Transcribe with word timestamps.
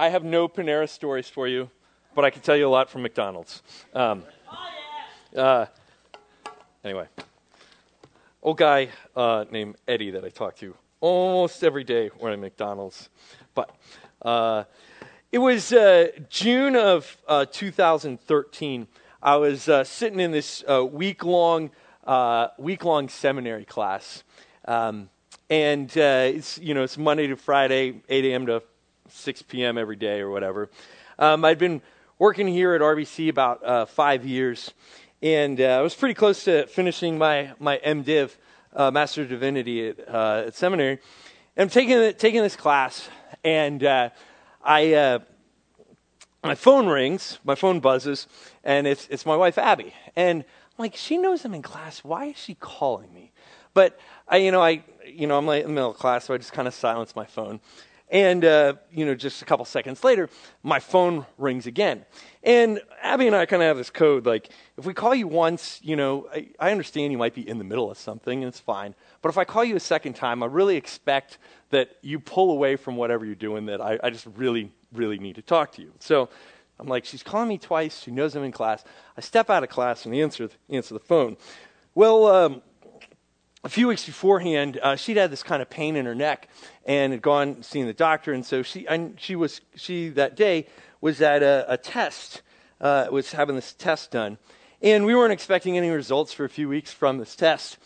I 0.00 0.08
have 0.08 0.24
no 0.24 0.48
Panera 0.48 0.88
stories 0.88 1.28
for 1.28 1.46
you, 1.46 1.68
but 2.14 2.24
I 2.24 2.30
can 2.30 2.40
tell 2.40 2.56
you 2.56 2.66
a 2.66 2.70
lot 2.70 2.88
from 2.88 3.02
McDonald's. 3.02 3.62
Um, 3.92 4.24
uh, 5.36 5.66
anyway, 6.82 7.06
old 8.42 8.56
guy 8.56 8.88
uh, 9.14 9.44
named 9.50 9.76
Eddie 9.86 10.12
that 10.12 10.24
I 10.24 10.30
talk 10.30 10.56
to 10.60 10.74
almost 11.02 11.62
every 11.62 11.84
day 11.84 12.08
when 12.18 12.32
I'm 12.32 12.38
at 12.38 12.44
McDonald's. 12.44 13.10
But 13.54 13.76
uh, 14.22 14.64
it 15.32 15.36
was 15.36 15.70
uh, 15.70 16.06
June 16.30 16.76
of 16.76 17.18
uh, 17.28 17.44
2013. 17.52 18.88
I 19.22 19.36
was 19.36 19.68
uh, 19.68 19.84
sitting 19.84 20.18
in 20.18 20.30
this 20.30 20.64
week 20.92 21.26
long 21.26 21.72
week 22.56 22.86
long 22.86 23.10
seminary 23.10 23.66
class. 23.66 24.24
Um, 24.64 25.10
and 25.50 25.94
it's 25.94 26.56
you 26.56 26.72
know 26.72 26.84
it's 26.84 26.96
Monday 26.96 27.26
to 27.26 27.36
Friday, 27.36 28.00
8 28.08 28.24
a.m. 28.24 28.46
to 28.46 28.62
6 29.12 29.42
p.m. 29.42 29.78
every 29.78 29.96
day 29.96 30.20
or 30.20 30.30
whatever. 30.30 30.70
Um, 31.18 31.44
I'd 31.44 31.58
been 31.58 31.82
working 32.18 32.48
here 32.48 32.74
at 32.74 32.80
RBC 32.80 33.28
about 33.28 33.64
uh, 33.64 33.86
five 33.86 34.24
years, 34.24 34.72
and 35.22 35.60
uh, 35.60 35.64
I 35.64 35.80
was 35.80 35.94
pretty 35.94 36.14
close 36.14 36.44
to 36.44 36.66
finishing 36.66 37.18
my, 37.18 37.52
my 37.58 37.78
MDiv, 37.78 38.36
uh, 38.74 38.90
Master 38.90 39.22
of 39.22 39.28
Divinity 39.28 39.88
at, 39.88 40.08
uh, 40.08 40.44
at 40.46 40.54
seminary. 40.54 40.98
And 41.56 41.64
I'm 41.64 41.68
taking, 41.68 42.14
taking 42.14 42.42
this 42.42 42.56
class, 42.56 43.08
and 43.44 43.82
uh, 43.84 44.10
I, 44.62 44.94
uh, 44.94 45.18
my 46.42 46.54
phone 46.54 46.86
rings, 46.86 47.38
my 47.44 47.54
phone 47.54 47.80
buzzes, 47.80 48.26
and 48.64 48.86
it's, 48.86 49.06
it's 49.10 49.26
my 49.26 49.36
wife, 49.36 49.58
Abby. 49.58 49.92
And 50.16 50.42
I'm 50.42 50.82
like, 50.82 50.96
she 50.96 51.18
knows 51.18 51.44
I'm 51.44 51.54
in 51.54 51.62
class. 51.62 52.02
Why 52.04 52.26
is 52.26 52.36
she 52.36 52.54
calling 52.54 53.12
me? 53.12 53.32
But 53.74 53.98
I, 54.28 54.38
you 54.38 54.50
know, 54.50 54.62
I, 54.62 54.82
you 55.06 55.26
know, 55.26 55.36
I'm 55.36 55.46
like 55.46 55.62
in 55.62 55.68
the 55.68 55.74
middle 55.74 55.90
of 55.90 55.98
class, 55.98 56.24
so 56.24 56.34
I 56.34 56.38
just 56.38 56.52
kind 56.52 56.66
of 56.66 56.74
silence 56.74 57.14
my 57.14 57.26
phone. 57.26 57.60
And, 58.10 58.44
uh, 58.44 58.74
you 58.90 59.06
know, 59.06 59.14
just 59.14 59.40
a 59.40 59.44
couple 59.44 59.64
seconds 59.64 60.02
later, 60.02 60.28
my 60.64 60.80
phone 60.80 61.26
rings 61.38 61.66
again. 61.66 62.04
And 62.42 62.80
Abby 63.02 63.28
and 63.28 63.36
I 63.36 63.46
kind 63.46 63.62
of 63.62 63.68
have 63.68 63.76
this 63.76 63.90
code 63.90 64.26
like, 64.26 64.50
if 64.76 64.84
we 64.84 64.94
call 64.94 65.14
you 65.14 65.28
once, 65.28 65.78
you 65.82 65.94
know, 65.94 66.28
I, 66.34 66.48
I, 66.58 66.70
understand 66.72 67.12
you 67.12 67.18
might 67.18 67.34
be 67.34 67.48
in 67.48 67.58
the 67.58 67.64
middle 67.64 67.88
of 67.90 67.98
something, 67.98 68.42
and 68.42 68.48
it's 68.48 68.58
fine. 68.58 68.96
But 69.22 69.28
if 69.28 69.38
I 69.38 69.44
call 69.44 69.62
you 69.62 69.76
a 69.76 69.80
second 69.80 70.14
time, 70.14 70.42
I 70.42 70.46
really 70.46 70.76
expect 70.76 71.38
that 71.70 71.98
you 72.02 72.18
pull 72.18 72.50
away 72.50 72.74
from 72.74 72.96
whatever 72.96 73.24
you're 73.24 73.34
doing, 73.36 73.66
that 73.66 73.80
I, 73.80 73.98
I 74.02 74.10
just 74.10 74.26
really, 74.34 74.72
really 74.92 75.18
need 75.18 75.36
to 75.36 75.42
talk 75.42 75.70
to 75.72 75.82
you. 75.82 75.92
So 76.00 76.28
I'm 76.80 76.88
like, 76.88 77.04
she's 77.04 77.22
calling 77.22 77.48
me 77.48 77.58
twice. 77.58 78.02
She 78.02 78.10
knows 78.10 78.34
I'm 78.34 78.42
in 78.42 78.52
class. 78.52 78.82
I 79.16 79.20
step 79.20 79.50
out 79.50 79.62
of 79.62 79.68
class 79.68 80.04
and 80.04 80.14
answer, 80.14 80.48
answer 80.68 80.94
the 80.94 81.00
phone. 81.00 81.36
Well, 81.94 82.26
um, 82.26 82.62
a 83.62 83.68
few 83.68 83.88
weeks 83.88 84.06
beforehand, 84.06 84.78
uh, 84.82 84.96
she'd 84.96 85.16
had 85.16 85.30
this 85.30 85.42
kind 85.42 85.60
of 85.60 85.68
pain 85.68 85.96
in 85.96 86.06
her 86.06 86.14
neck 86.14 86.48
and 86.86 87.12
had 87.12 87.20
gone 87.20 87.62
seen 87.62 87.86
the 87.86 87.92
doctor, 87.92 88.32
and 88.32 88.44
so 88.44 88.62
she 88.62 88.86
and 88.86 89.20
she 89.20 89.36
was 89.36 89.60
she 89.74 90.08
that 90.10 90.34
day 90.34 90.66
was 91.00 91.20
at 91.20 91.42
a, 91.42 91.66
a 91.68 91.76
test, 91.76 92.42
uh, 92.80 93.06
was 93.10 93.32
having 93.32 93.56
this 93.56 93.74
test 93.74 94.10
done, 94.10 94.38
and 94.80 95.04
we 95.04 95.14
weren't 95.14 95.32
expecting 95.32 95.76
any 95.76 95.90
results 95.90 96.32
for 96.32 96.44
a 96.44 96.48
few 96.48 96.68
weeks 96.68 96.92
from 96.92 97.18
this 97.18 97.36
test, 97.36 97.76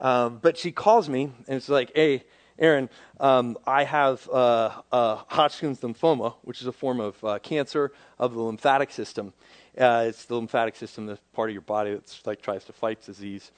um, 0.00 0.38
but 0.40 0.56
she 0.56 0.70
calls 0.70 1.08
me 1.08 1.24
and 1.48 1.56
it's 1.56 1.68
like, 1.68 1.92
hey. 1.94 2.24
Aaron, 2.56 2.88
um, 3.18 3.58
I 3.66 3.82
have 3.82 4.30
uh, 4.30 4.70
Hodgkin's 4.92 5.80
lymphoma, 5.80 6.34
which 6.42 6.60
is 6.60 6.68
a 6.68 6.72
form 6.72 7.00
of 7.00 7.24
uh, 7.24 7.40
cancer 7.40 7.90
of 8.16 8.32
the 8.32 8.40
lymphatic 8.40 8.92
system. 8.92 9.32
Uh, 9.76 10.04
it's 10.06 10.26
the 10.26 10.36
lymphatic 10.36 10.76
system, 10.76 11.06
the 11.06 11.18
part 11.32 11.50
of 11.50 11.52
your 11.52 11.62
body 11.62 11.94
that 11.94 12.20
like 12.24 12.40
tries 12.42 12.62
to 12.66 12.72
fight 12.72 13.04
disease. 13.04 13.50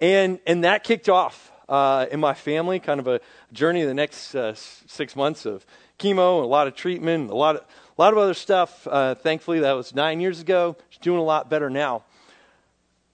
And, 0.00 0.38
and 0.46 0.64
that 0.64 0.84
kicked 0.84 1.08
off 1.08 1.52
uh, 1.68 2.06
in 2.10 2.20
my 2.20 2.34
family, 2.34 2.80
kind 2.80 3.00
of 3.00 3.06
a 3.06 3.20
journey 3.52 3.84
the 3.84 3.94
next 3.94 4.34
uh, 4.34 4.54
six 4.54 5.14
months 5.14 5.46
of 5.46 5.64
chemo, 5.98 6.42
a 6.42 6.46
lot 6.46 6.66
of 6.66 6.74
treatment, 6.74 7.30
a 7.30 7.36
lot 7.36 7.56
of, 7.56 7.62
a 7.62 8.00
lot 8.00 8.12
of 8.12 8.18
other 8.18 8.34
stuff. 8.34 8.86
Uh, 8.90 9.14
thankfully, 9.14 9.60
that 9.60 9.72
was 9.72 9.94
nine 9.94 10.20
years 10.20 10.40
ago. 10.40 10.76
She's 10.88 11.00
doing 11.00 11.18
a 11.18 11.24
lot 11.24 11.50
better 11.50 11.70
now. 11.70 12.04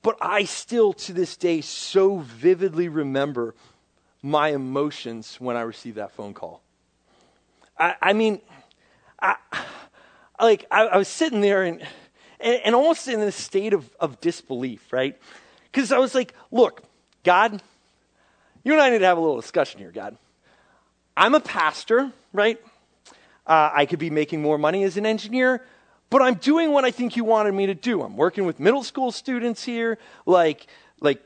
But 0.02 0.16
I 0.20 0.44
still, 0.44 0.92
to 0.92 1.12
this 1.12 1.36
day, 1.36 1.60
so 1.60 2.18
vividly 2.18 2.88
remember 2.88 3.54
my 4.22 4.50
emotions 4.50 5.36
when 5.40 5.56
I 5.56 5.62
received 5.62 5.96
that 5.96 6.12
phone 6.12 6.32
call. 6.32 6.62
I, 7.78 7.96
I 8.00 8.12
mean, 8.12 8.40
I, 9.20 9.36
like 10.40 10.66
I, 10.70 10.86
I 10.86 10.96
was 10.96 11.08
sitting 11.08 11.40
there 11.40 11.64
and, 11.64 11.80
and, 12.40 12.60
and 12.64 12.74
almost 12.74 13.08
in 13.08 13.20
a 13.20 13.32
state 13.32 13.72
of, 13.72 13.90
of 13.98 14.20
disbelief, 14.20 14.92
right? 14.92 15.20
Because 15.70 15.92
I 15.92 15.98
was 15.98 16.14
like, 16.14 16.34
look, 16.50 16.82
God, 17.24 17.62
you 18.64 18.72
and 18.72 18.80
I 18.80 18.90
need 18.90 18.98
to 18.98 19.06
have 19.06 19.18
a 19.18 19.20
little 19.20 19.40
discussion 19.40 19.80
here, 19.80 19.92
God. 19.92 20.16
I'm 21.16 21.34
a 21.34 21.40
pastor, 21.40 22.12
right? 22.32 22.60
Uh, 23.46 23.70
I 23.72 23.86
could 23.86 23.98
be 23.98 24.10
making 24.10 24.42
more 24.42 24.58
money 24.58 24.82
as 24.82 24.96
an 24.96 25.06
engineer, 25.06 25.64
but 26.10 26.20
I'm 26.20 26.34
doing 26.34 26.72
what 26.72 26.84
I 26.84 26.90
think 26.90 27.16
you 27.16 27.24
wanted 27.24 27.54
me 27.54 27.66
to 27.66 27.74
do. 27.74 28.02
I'm 28.02 28.16
working 28.16 28.44
with 28.44 28.60
middle 28.60 28.82
school 28.82 29.12
students 29.12 29.64
here. 29.64 29.98
Like, 30.26 30.66
like, 31.00 31.22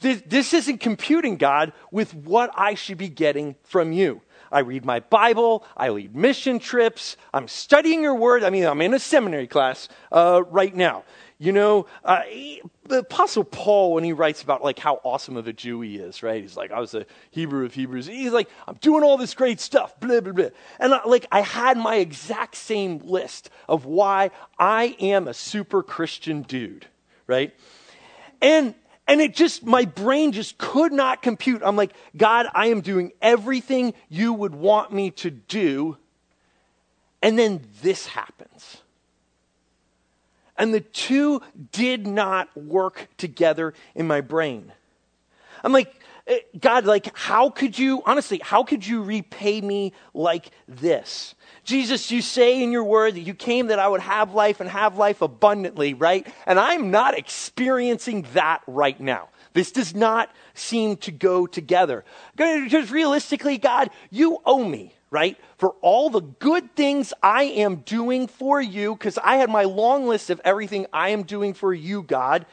this, 0.00 0.22
this 0.26 0.54
isn't 0.54 0.78
computing, 0.78 1.36
God, 1.36 1.72
with 1.90 2.14
what 2.14 2.50
I 2.54 2.74
should 2.74 2.98
be 2.98 3.08
getting 3.08 3.56
from 3.64 3.92
you. 3.92 4.22
I 4.50 4.60
read 4.60 4.84
my 4.84 5.00
Bible. 5.00 5.64
I 5.76 5.90
lead 5.90 6.14
mission 6.14 6.58
trips. 6.58 7.16
I'm 7.34 7.48
studying 7.48 8.02
your 8.02 8.14
word. 8.14 8.44
I 8.44 8.50
mean, 8.50 8.64
I'm 8.64 8.80
in 8.80 8.94
a 8.94 8.98
seminary 8.98 9.46
class 9.46 9.88
uh, 10.10 10.42
right 10.48 10.74
now. 10.74 11.04
You 11.40 11.52
know, 11.52 11.86
uh, 12.04 12.22
he, 12.22 12.60
the 12.88 12.98
Apostle 12.98 13.44
Paul, 13.44 13.94
when 13.94 14.02
he 14.02 14.12
writes 14.12 14.42
about 14.42 14.64
like 14.64 14.78
how 14.80 15.00
awesome 15.04 15.36
of 15.36 15.46
a 15.46 15.52
Jew 15.52 15.80
he 15.82 15.96
is, 15.96 16.20
right? 16.20 16.42
He's 16.42 16.56
like, 16.56 16.72
I 16.72 16.80
was 16.80 16.94
a 16.94 17.06
Hebrew 17.30 17.64
of 17.64 17.74
Hebrews. 17.74 18.08
He's 18.08 18.32
like, 18.32 18.48
I'm 18.66 18.74
doing 18.80 19.04
all 19.04 19.16
this 19.16 19.34
great 19.34 19.60
stuff, 19.60 19.98
blah 20.00 20.20
blah 20.20 20.32
blah. 20.32 20.48
And 20.80 20.92
uh, 20.92 21.02
like, 21.06 21.26
I 21.30 21.42
had 21.42 21.76
my 21.78 21.96
exact 21.96 22.56
same 22.56 22.98
list 23.04 23.50
of 23.68 23.84
why 23.84 24.32
I 24.58 24.96
am 24.98 25.28
a 25.28 25.34
super 25.34 25.84
Christian 25.84 26.42
dude, 26.42 26.86
right? 27.28 27.54
And 28.42 28.74
and 29.06 29.20
it 29.20 29.34
just, 29.34 29.64
my 29.64 29.86
brain 29.86 30.32
just 30.32 30.58
could 30.58 30.92
not 30.92 31.22
compute. 31.22 31.62
I'm 31.64 31.76
like, 31.76 31.92
God, 32.16 32.46
I 32.52 32.66
am 32.66 32.82
doing 32.82 33.12
everything 33.22 33.94
you 34.10 34.34
would 34.34 34.54
want 34.54 34.92
me 34.92 35.12
to 35.12 35.30
do. 35.30 35.96
And 37.22 37.38
then 37.38 37.62
this 37.80 38.06
happens. 38.06 38.82
And 40.58 40.74
the 40.74 40.80
two 40.80 41.40
did 41.70 42.06
not 42.06 42.54
work 42.56 43.08
together 43.16 43.74
in 43.94 44.06
my 44.08 44.20
brain. 44.20 44.72
I'm 45.62 45.72
like, 45.72 45.94
eh, 46.26 46.40
God, 46.58 46.84
like, 46.84 47.16
how 47.16 47.50
could 47.50 47.78
you, 47.78 48.02
honestly, 48.04 48.40
how 48.42 48.64
could 48.64 48.84
you 48.84 49.02
repay 49.02 49.60
me 49.60 49.92
like 50.12 50.50
this? 50.66 51.36
Jesus, 51.62 52.10
you 52.10 52.22
say 52.22 52.62
in 52.62 52.72
your 52.72 52.84
word 52.84 53.14
that 53.14 53.20
you 53.20 53.34
came 53.34 53.68
that 53.68 53.78
I 53.78 53.86
would 53.86 54.00
have 54.00 54.34
life 54.34 54.60
and 54.60 54.68
have 54.68 54.96
life 54.96 55.22
abundantly, 55.22 55.94
right? 55.94 56.26
And 56.44 56.58
I'm 56.58 56.90
not 56.90 57.16
experiencing 57.16 58.26
that 58.34 58.62
right 58.66 58.98
now. 58.98 59.28
This 59.52 59.72
does 59.72 59.94
not 59.94 60.30
seem 60.54 60.96
to 60.98 61.12
go 61.12 61.46
together. 61.46 62.04
Just 62.36 62.90
realistically, 62.90 63.58
God, 63.58 63.90
you 64.10 64.38
owe 64.44 64.64
me 64.64 64.94
right? 65.10 65.36
For 65.56 65.70
all 65.80 66.10
the 66.10 66.20
good 66.20 66.74
things 66.76 67.12
I 67.22 67.44
am 67.44 67.76
doing 67.76 68.26
for 68.26 68.60
you, 68.60 68.94
because 68.94 69.18
I 69.18 69.36
had 69.36 69.50
my 69.50 69.64
long 69.64 70.06
list 70.06 70.30
of 70.30 70.40
everything 70.44 70.86
I 70.92 71.10
am 71.10 71.22
doing 71.22 71.54
for 71.54 71.72
you, 71.72 72.02
God. 72.02 72.46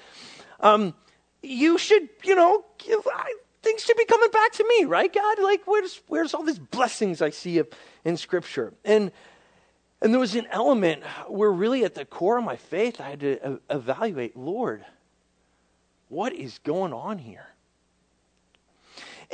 Um, 0.59 0.93
you 1.41 1.77
should, 1.77 2.09
you 2.23 2.35
know, 2.35 2.63
give, 2.77 3.05
I, 3.13 3.35
things 3.61 3.83
should 3.83 3.97
be 3.97 4.05
coming 4.05 4.31
back 4.31 4.53
to 4.53 4.65
me, 4.67 4.85
right, 4.85 5.13
God? 5.13 5.39
Like, 5.41 5.63
where's 5.65 6.01
where's 6.07 6.33
all 6.33 6.43
these 6.43 6.59
blessings 6.59 7.21
I 7.21 7.29
see 7.29 7.61
in 8.03 8.17
Scripture? 8.17 8.73
And 8.85 9.11
and 10.01 10.13
there 10.13 10.19
was 10.19 10.35
an 10.35 10.47
element 10.51 11.03
where, 11.27 11.51
really, 11.51 11.83
at 11.83 11.95
the 11.95 12.05
core 12.05 12.37
of 12.37 12.43
my 12.43 12.57
faith, 12.57 13.01
I 13.01 13.09
had 13.09 13.19
to 13.21 13.59
evaluate, 13.69 14.37
Lord, 14.37 14.85
what 16.09 16.33
is 16.33 16.59
going 16.59 16.93
on 16.93 17.17
here? 17.17 17.47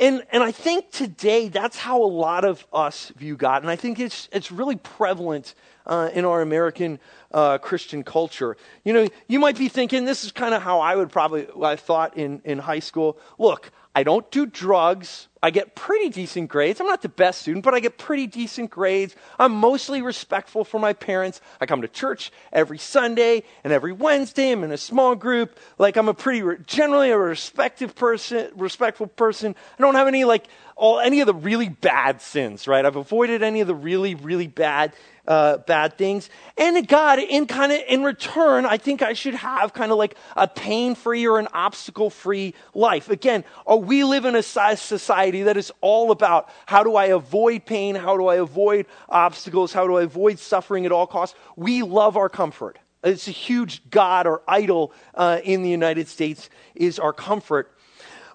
And, 0.02 0.24
and 0.32 0.42
I 0.42 0.50
think 0.50 0.90
today 0.90 1.46
that's 1.46 1.78
how 1.78 2.02
a 2.02 2.10
lot 2.10 2.44
of 2.44 2.66
us 2.72 3.12
view 3.16 3.36
God. 3.36 3.62
And 3.62 3.70
I 3.70 3.76
think 3.76 4.00
it's, 4.00 4.28
it's 4.32 4.50
really 4.50 4.74
prevalent 4.74 5.54
uh, 5.86 6.10
in 6.12 6.24
our 6.24 6.42
American 6.42 6.98
uh, 7.30 7.58
Christian 7.58 8.02
culture. 8.02 8.56
You 8.82 8.94
know, 8.94 9.08
you 9.28 9.38
might 9.38 9.56
be 9.56 9.68
thinking, 9.68 10.04
this 10.04 10.24
is 10.24 10.32
kind 10.32 10.54
of 10.54 10.62
how 10.62 10.80
I 10.80 10.96
would 10.96 11.10
probably, 11.10 11.46
I 11.62 11.76
thought 11.76 12.16
in, 12.16 12.42
in 12.44 12.58
high 12.58 12.80
school. 12.80 13.16
Look, 13.38 13.70
I 13.94 14.04
don't 14.04 14.30
do 14.30 14.46
drugs. 14.46 15.28
I 15.42 15.50
get 15.50 15.74
pretty 15.74 16.08
decent 16.08 16.48
grades. 16.48 16.80
I'm 16.80 16.86
not 16.86 17.02
the 17.02 17.08
best 17.08 17.42
student, 17.42 17.64
but 17.64 17.74
I 17.74 17.80
get 17.80 17.98
pretty 17.98 18.26
decent 18.26 18.70
grades. 18.70 19.14
I'm 19.38 19.52
mostly 19.52 20.00
respectful 20.00 20.64
for 20.64 20.78
my 20.80 20.92
parents. 20.92 21.40
I 21.60 21.66
come 21.66 21.82
to 21.82 21.88
church 21.88 22.30
every 22.52 22.78
Sunday 22.78 23.42
and 23.64 23.72
every 23.72 23.92
Wednesday. 23.92 24.52
I'm 24.52 24.64
in 24.64 24.72
a 24.72 24.78
small 24.78 25.14
group. 25.14 25.58
Like 25.78 25.96
I'm 25.96 26.08
a 26.08 26.14
pretty, 26.14 26.42
generally 26.64 27.10
a 27.10 27.18
respective 27.18 27.94
person, 27.94 28.50
respectful 28.56 29.08
person. 29.08 29.54
I 29.78 29.82
don't 29.82 29.96
have 29.96 30.08
any 30.08 30.24
like, 30.24 30.46
all 30.76 30.98
any 30.98 31.20
of 31.20 31.26
the 31.26 31.34
really 31.34 31.68
bad 31.68 32.22
sins, 32.22 32.66
right? 32.66 32.86
I've 32.86 32.96
avoided 32.96 33.42
any 33.42 33.60
of 33.60 33.66
the 33.66 33.74
really, 33.74 34.14
really 34.14 34.46
bad 34.46 34.94
uh, 35.26 35.58
bad 35.58 35.96
things. 35.96 36.28
And 36.56 36.86
God, 36.88 37.18
in 37.18 37.46
kind 37.46 37.72
of 37.72 37.80
in 37.88 38.02
return, 38.02 38.66
I 38.66 38.76
think 38.76 39.02
I 39.02 39.12
should 39.12 39.34
have 39.34 39.72
kind 39.72 39.92
of 39.92 39.98
like 39.98 40.16
a 40.36 40.48
pain-free 40.48 41.26
or 41.26 41.38
an 41.38 41.48
obstacle-free 41.52 42.54
life. 42.74 43.08
Again, 43.08 43.44
we 43.66 44.04
live 44.04 44.24
in 44.24 44.34
a 44.34 44.42
society 44.42 45.44
that 45.44 45.56
is 45.56 45.72
all 45.80 46.10
about 46.10 46.48
how 46.66 46.82
do 46.82 46.96
I 46.96 47.06
avoid 47.06 47.66
pain? 47.66 47.94
How 47.94 48.16
do 48.16 48.26
I 48.26 48.36
avoid 48.36 48.86
obstacles? 49.08 49.72
How 49.72 49.86
do 49.86 49.96
I 49.96 50.02
avoid 50.02 50.38
suffering 50.38 50.86
at 50.86 50.92
all 50.92 51.06
costs? 51.06 51.36
We 51.56 51.82
love 51.82 52.16
our 52.16 52.28
comfort. 52.28 52.78
It's 53.04 53.26
a 53.26 53.32
huge 53.32 53.90
God 53.90 54.26
or 54.26 54.42
idol 54.46 54.92
uh, 55.14 55.40
in 55.42 55.62
the 55.62 55.70
United 55.70 56.08
States 56.08 56.48
is 56.74 56.98
our 56.98 57.12
comfort. 57.12 57.72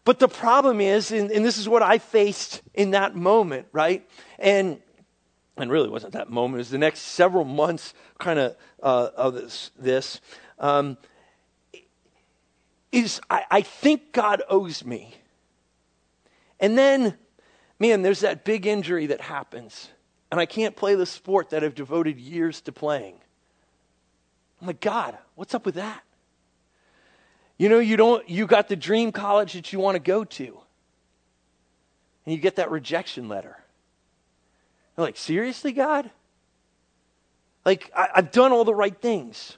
But 0.03 0.19
the 0.19 0.27
problem 0.29 0.79
is, 0.79 1.11
and, 1.11 1.31
and 1.31 1.43
this 1.43 1.57
is 1.57 1.67
what 1.67 1.83
I 1.83 1.97
faced 1.97 2.61
in 2.73 2.91
that 2.91 3.15
moment, 3.15 3.67
right? 3.73 4.07
And 4.39 4.79
and 5.57 5.71
really 5.71 5.89
wasn't 5.89 6.13
that 6.13 6.29
moment. 6.29 6.55
It 6.55 6.59
was 6.59 6.69
the 6.69 6.77
next 6.77 6.99
several 7.01 7.43
months, 7.43 7.93
kind 8.17 8.39
of 8.39 8.55
uh, 8.81 9.09
of 9.15 9.33
this. 9.33 9.71
this 9.77 10.21
um, 10.59 10.97
is 12.91 13.19
I, 13.29 13.43
I 13.49 13.61
think 13.61 14.13
God 14.13 14.41
owes 14.49 14.85
me, 14.85 15.15
and 16.59 16.77
then, 16.77 17.17
man, 17.79 18.01
there's 18.01 18.21
that 18.21 18.45
big 18.45 18.65
injury 18.65 19.07
that 19.07 19.21
happens, 19.21 19.89
and 20.31 20.39
I 20.39 20.45
can't 20.45 20.75
play 20.75 20.95
the 20.95 21.05
sport 21.05 21.49
that 21.51 21.63
I've 21.63 21.75
devoted 21.75 22.19
years 22.19 22.61
to 22.61 22.71
playing. 22.71 23.15
I'm 24.61 24.67
like, 24.67 24.79
God, 24.79 25.17
what's 25.35 25.53
up 25.53 25.65
with 25.65 25.75
that? 25.75 26.01
You 27.57 27.69
know, 27.69 27.79
you 27.79 27.97
don't 27.97 28.27
you 28.29 28.47
got 28.47 28.67
the 28.67 28.75
dream 28.75 29.11
college 29.11 29.53
that 29.53 29.73
you 29.73 29.79
want 29.79 29.95
to 29.95 29.99
go 29.99 30.23
to. 30.23 30.59
And 32.25 32.35
you 32.35 32.41
get 32.41 32.57
that 32.57 32.71
rejection 32.71 33.29
letter. 33.29 33.55
Like, 34.97 35.17
seriously, 35.17 35.71
God? 35.71 36.09
Like, 37.65 37.91
I, 37.95 38.09
I've 38.15 38.31
done 38.31 38.51
all 38.51 38.65
the 38.65 38.73
right 38.73 38.99
things. 38.99 39.57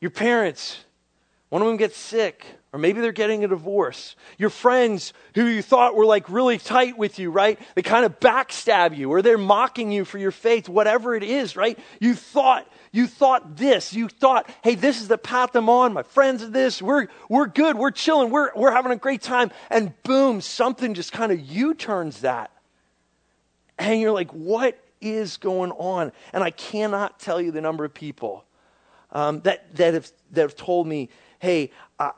Your 0.00 0.10
parents, 0.10 0.78
one 1.48 1.62
of 1.62 1.68
them 1.68 1.76
gets 1.76 1.96
sick, 1.96 2.44
or 2.72 2.78
maybe 2.78 3.00
they're 3.00 3.12
getting 3.12 3.44
a 3.44 3.48
divorce. 3.48 4.16
Your 4.36 4.50
friends 4.50 5.12
who 5.34 5.46
you 5.46 5.62
thought 5.62 5.94
were 5.94 6.04
like 6.04 6.28
really 6.28 6.58
tight 6.58 6.98
with 6.98 7.18
you, 7.18 7.30
right? 7.30 7.58
They 7.74 7.82
kind 7.82 8.04
of 8.04 8.20
backstab 8.20 8.96
you, 8.96 9.10
or 9.10 9.22
they're 9.22 9.38
mocking 9.38 9.92
you 9.92 10.04
for 10.04 10.18
your 10.18 10.30
faith, 10.30 10.68
whatever 10.68 11.14
it 11.14 11.22
is, 11.22 11.56
right? 11.56 11.78
You 12.00 12.14
thought 12.14 12.70
you 12.92 13.06
thought 13.06 13.56
this. 13.56 13.92
You 13.92 14.08
thought, 14.08 14.48
hey, 14.62 14.74
this 14.74 15.00
is 15.00 15.08
the 15.08 15.18
path 15.18 15.54
I'm 15.54 15.68
on. 15.68 15.92
My 15.92 16.02
friends 16.02 16.42
are 16.42 16.48
this. 16.48 16.80
We're, 16.80 17.08
we're 17.28 17.46
good. 17.46 17.76
We're 17.76 17.90
chilling. 17.90 18.30
We're, 18.30 18.50
we're 18.54 18.72
having 18.72 18.92
a 18.92 18.96
great 18.96 19.22
time. 19.22 19.50
And 19.70 19.92
boom, 20.02 20.40
something 20.40 20.94
just 20.94 21.12
kind 21.12 21.32
of 21.32 21.40
U 21.40 21.74
turns 21.74 22.20
that. 22.22 22.50
And 23.78 24.00
you're 24.00 24.12
like, 24.12 24.30
what 24.32 24.78
is 25.00 25.36
going 25.36 25.70
on? 25.72 26.12
And 26.32 26.42
I 26.42 26.50
cannot 26.50 27.20
tell 27.20 27.40
you 27.40 27.50
the 27.50 27.60
number 27.60 27.84
of 27.84 27.94
people 27.94 28.44
um, 29.12 29.40
that, 29.40 29.74
that, 29.76 29.94
have, 29.94 30.10
that 30.32 30.42
have 30.42 30.56
told 30.56 30.86
me, 30.86 31.08
hey, 31.38 31.70
uh, 31.98 32.10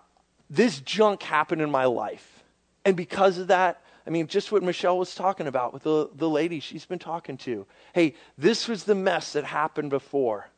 this 0.48 0.80
junk 0.80 1.22
happened 1.22 1.62
in 1.62 1.70
my 1.70 1.84
life. 1.84 2.42
And 2.84 2.96
because 2.96 3.38
of 3.38 3.48
that, 3.48 3.82
I 4.06 4.10
mean, 4.10 4.26
just 4.26 4.50
what 4.50 4.62
Michelle 4.62 4.98
was 4.98 5.14
talking 5.14 5.46
about 5.46 5.72
with 5.72 5.82
the, 5.82 6.10
the 6.14 6.28
lady 6.28 6.58
she's 6.60 6.86
been 6.86 6.98
talking 6.98 7.36
to. 7.38 7.66
Hey, 7.92 8.14
this 8.38 8.66
was 8.66 8.84
the 8.84 8.94
mess 8.94 9.34
that 9.34 9.44
happened 9.44 9.90
before. 9.90 10.48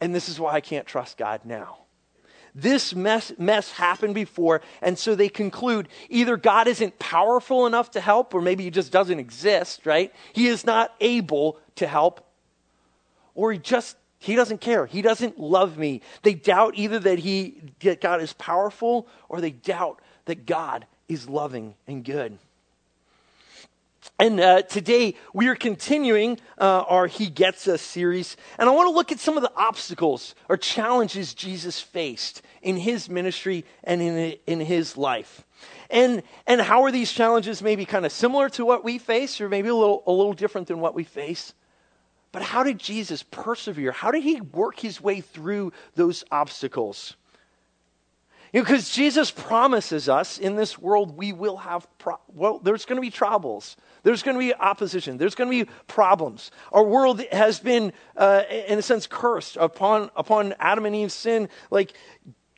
And 0.00 0.14
this 0.14 0.28
is 0.28 0.38
why 0.38 0.52
I 0.52 0.60
can't 0.60 0.86
trust 0.86 1.16
God 1.16 1.40
now. 1.44 1.85
This 2.58 2.94
mess, 2.94 3.34
mess 3.36 3.70
happened 3.70 4.14
before, 4.14 4.62
and 4.80 4.98
so 4.98 5.14
they 5.14 5.28
conclude 5.28 5.88
either 6.08 6.38
God 6.38 6.66
isn't 6.66 6.98
powerful 6.98 7.66
enough 7.66 7.90
to 7.90 8.00
help, 8.00 8.32
or 8.32 8.40
maybe 8.40 8.64
he 8.64 8.70
just 8.70 8.90
doesn't 8.90 9.18
exist, 9.18 9.84
right? 9.84 10.10
He 10.32 10.46
is 10.46 10.64
not 10.64 10.94
able 10.98 11.58
to 11.74 11.86
help, 11.86 12.26
or 13.34 13.52
he 13.52 13.58
just 13.58 13.98
he 14.18 14.34
doesn't 14.34 14.62
care. 14.62 14.86
He 14.86 15.02
doesn't 15.02 15.38
love 15.38 15.76
me. 15.76 16.00
They 16.22 16.32
doubt 16.32 16.76
either 16.76 16.98
that 17.00 17.18
he 17.18 17.60
that 17.80 18.00
God 18.00 18.22
is 18.22 18.32
powerful 18.32 19.06
or 19.28 19.42
they 19.42 19.50
doubt 19.50 20.00
that 20.24 20.46
God 20.46 20.86
is 21.10 21.28
loving 21.28 21.74
and 21.86 22.02
good. 22.02 22.38
And 24.18 24.40
uh, 24.40 24.62
today 24.62 25.14
we 25.34 25.48
are 25.48 25.54
continuing 25.54 26.38
uh, 26.58 26.84
our 26.88 27.06
He 27.06 27.28
Gets 27.28 27.68
Us 27.68 27.82
series. 27.82 28.38
And 28.58 28.66
I 28.66 28.72
want 28.72 28.86
to 28.86 28.94
look 28.94 29.12
at 29.12 29.18
some 29.18 29.36
of 29.36 29.42
the 29.42 29.52
obstacles 29.54 30.34
or 30.48 30.56
challenges 30.56 31.34
Jesus 31.34 31.82
faced 31.82 32.40
in 32.62 32.78
his 32.78 33.10
ministry 33.10 33.66
and 33.84 34.00
in, 34.00 34.36
in 34.46 34.60
his 34.60 34.96
life. 34.96 35.44
And, 35.90 36.22
and 36.46 36.62
how 36.62 36.84
are 36.84 36.90
these 36.90 37.12
challenges 37.12 37.62
maybe 37.62 37.84
kind 37.84 38.06
of 38.06 38.12
similar 38.12 38.48
to 38.50 38.64
what 38.64 38.84
we 38.84 38.96
face 38.96 39.38
or 39.38 39.50
maybe 39.50 39.68
a 39.68 39.74
little, 39.74 40.02
a 40.06 40.12
little 40.12 40.32
different 40.32 40.68
than 40.68 40.80
what 40.80 40.94
we 40.94 41.04
face? 41.04 41.52
But 42.32 42.40
how 42.40 42.62
did 42.62 42.78
Jesus 42.78 43.22
persevere? 43.22 43.92
How 43.92 44.10
did 44.10 44.22
he 44.22 44.40
work 44.40 44.78
his 44.78 44.98
way 44.98 45.20
through 45.20 45.74
those 45.94 46.24
obstacles? 46.30 47.16
Because 48.52 48.90
Jesus 48.90 49.30
promises 49.30 50.08
us 50.08 50.38
in 50.38 50.56
this 50.56 50.78
world 50.78 51.16
we 51.16 51.32
will 51.32 51.56
have, 51.58 51.86
pro- 51.98 52.20
well, 52.28 52.58
there's 52.58 52.84
going 52.84 52.96
to 52.96 53.02
be 53.02 53.10
troubles. 53.10 53.76
There's 54.02 54.22
going 54.22 54.36
to 54.36 54.38
be 54.38 54.54
opposition. 54.54 55.18
There's 55.18 55.34
going 55.34 55.50
to 55.50 55.64
be 55.64 55.70
problems. 55.86 56.50
Our 56.72 56.84
world 56.84 57.22
has 57.32 57.58
been, 57.60 57.92
uh, 58.16 58.42
in 58.48 58.78
a 58.78 58.82
sense, 58.82 59.06
cursed 59.06 59.56
upon, 59.56 60.10
upon 60.16 60.54
Adam 60.58 60.86
and 60.86 60.94
Eve's 60.94 61.14
sin. 61.14 61.48
Like, 61.70 61.92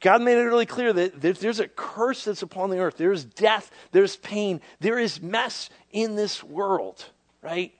God 0.01 0.23
made 0.23 0.39
it 0.39 0.43
really 0.43 0.67
clear 0.67 0.93
that 0.93 1.21
there's 1.21 1.61
a 1.61 1.67
curse 1.67 2.25
that's 2.25 2.43
upon 2.43 2.71
the 2.71 2.79
earth. 2.79 2.97
There's 2.97 3.25
death. 3.25 3.71
There's 3.91 4.17
pain. 4.17 4.61
There 4.81 4.99
is 4.99 5.21
mess 5.21 5.71
in 5.91 6.15
this 6.15 6.45
world, 6.45 7.05
right? 7.43 7.73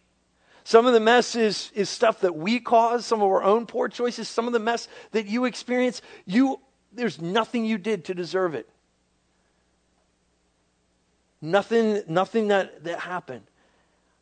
Some 0.65 0.85
of 0.85 0.93
the 0.93 1.01
mess 1.01 1.37
is, 1.37 1.71
is 1.75 1.89
stuff 1.89 2.21
that 2.21 2.37
we 2.37 2.61
cause, 2.61 3.07
some 3.07 3.23
of 3.23 3.29
our 3.29 3.43
own 3.43 3.67
poor 3.67 3.89
choices, 3.89 4.29
some 4.29 4.47
of 4.47 4.53
the 4.53 4.59
mess 4.59 4.89
that 5.13 5.27
you 5.27 5.45
experience. 5.45 6.03
You 6.27 6.61
there's 6.93 7.21
nothing 7.21 7.65
you 7.65 7.79
did 7.79 8.05
to 8.07 8.15
deserve 8.15 8.55
it. 8.55 8.69
Nothing, 11.41 12.03
nothing 12.09 12.49
that, 12.49 12.85
that 12.85 13.01
happened. 13.01 13.45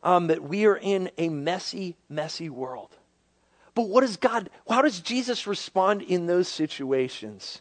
Um, 0.02 0.28
that 0.28 0.42
we 0.42 0.66
are 0.66 0.76
in 0.76 1.10
a 1.18 1.28
messy, 1.28 1.96
messy 2.08 2.48
world. 2.48 2.90
But 3.74 3.88
what 3.88 4.02
does 4.02 4.16
God, 4.16 4.50
how 4.68 4.82
does 4.82 5.00
Jesus 5.00 5.46
respond 5.46 6.02
in 6.02 6.26
those 6.26 6.48
situations? 6.48 7.60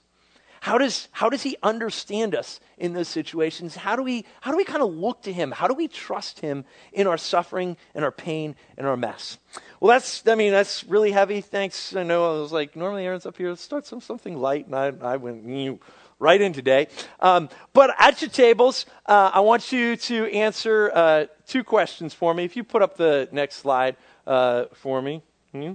How 0.65 0.79
does, 0.79 1.09
how 1.12 1.29
does 1.29 1.44
he 1.44 1.57
understand 1.62 2.33
us 2.33 2.59
in 2.79 2.94
those 2.94 3.07
situations? 3.07 3.75
How 3.75 3.95
do 3.95 4.01
we, 4.01 4.25
how 4.41 4.50
do 4.50 4.57
we 4.57 4.63
kind 4.63 4.81
of 4.81 4.91
look 4.91 5.21
to 5.21 5.31
him? 5.31 5.51
How 5.51 5.67
do 5.67 5.75
we 5.75 5.88
trust 5.88 6.39
him 6.39 6.65
in 6.91 7.06
our 7.06 7.19
suffering 7.19 7.77
and 7.94 8.03
our 8.03 8.12
pain 8.12 8.56
and 8.75 8.88
our 8.88 8.97
mess? 8.97 9.38
Well, 9.79 9.89
that's, 9.89 10.27
I 10.27 10.33
mean, 10.33 10.51
that's 10.51 10.83
really 10.85 11.12
heavy. 11.12 11.41
Thanks. 11.41 11.95
I 11.95 12.01
know 12.01 12.35
I 12.35 12.41
was 12.41 12.51
like, 12.51 12.75
normally 12.75 13.06
Aaron's 13.06 13.27
up 13.27 13.38
here. 13.38 13.56
Start 13.56 13.85
some, 13.85 14.01
something 14.01 14.38
light. 14.38 14.65
And 14.65 14.73
I, 14.73 14.88
I 15.13 15.17
went 15.17 15.79
right 16.17 16.41
in 16.41 16.51
today. 16.51 16.88
Um, 17.19 17.47
but 17.73 17.94
at 18.00 18.19
your 18.23 18.31
tables, 18.31 18.88
uh, 19.06 19.29
I 19.35 19.41
want 19.41 19.71
you 19.71 19.95
to 19.95 20.25
answer 20.33 20.91
uh, 20.95 21.25
two 21.45 21.63
questions 21.63 22.15
for 22.15 22.33
me. 22.33 22.44
If 22.44 22.56
you 22.56 22.63
put 22.63 22.81
up 22.81 22.97
the 22.97 23.29
next 23.31 23.57
slide 23.57 23.97
uh, 24.25 24.65
for 24.73 25.00
me. 25.00 25.21
Hmm? 25.51 25.73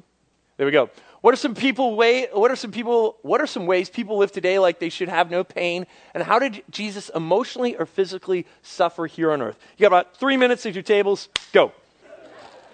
There 0.60 0.66
we 0.66 0.72
go. 0.72 0.90
What 1.22 1.32
are 1.32 1.38
some 1.38 1.54
people 1.54 1.96
way, 1.96 2.28
what 2.34 2.50
are 2.50 2.56
some 2.56 2.70
people 2.70 3.16
what 3.22 3.40
are 3.40 3.46
some 3.46 3.64
ways 3.64 3.88
people 3.88 4.18
live 4.18 4.30
today 4.30 4.58
like 4.58 4.78
they 4.78 4.90
should 4.90 5.08
have 5.08 5.30
no 5.30 5.42
pain? 5.42 5.86
And 6.12 6.22
how 6.22 6.38
did 6.38 6.62
Jesus 6.68 7.10
emotionally 7.14 7.76
or 7.76 7.86
physically 7.86 8.46
suffer 8.60 9.06
here 9.06 9.32
on 9.32 9.40
earth? 9.40 9.58
You 9.78 9.84
got 9.84 9.86
about 9.86 10.16
three 10.18 10.36
minutes 10.36 10.66
at 10.66 10.74
your 10.74 10.82
tables. 10.82 11.30
Go. 11.54 11.72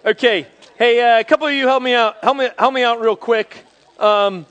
Okay. 0.04 0.48
Hey, 0.76 1.00
uh, 1.00 1.20
a 1.20 1.22
couple 1.22 1.46
of 1.46 1.54
you 1.54 1.68
help 1.68 1.80
me 1.80 1.94
out. 1.94 2.16
Help 2.24 2.36
me 2.36 2.48
help 2.58 2.74
me 2.74 2.82
out 2.82 3.00
real 3.00 3.14
quick. 3.14 3.64
Um, 4.00 4.46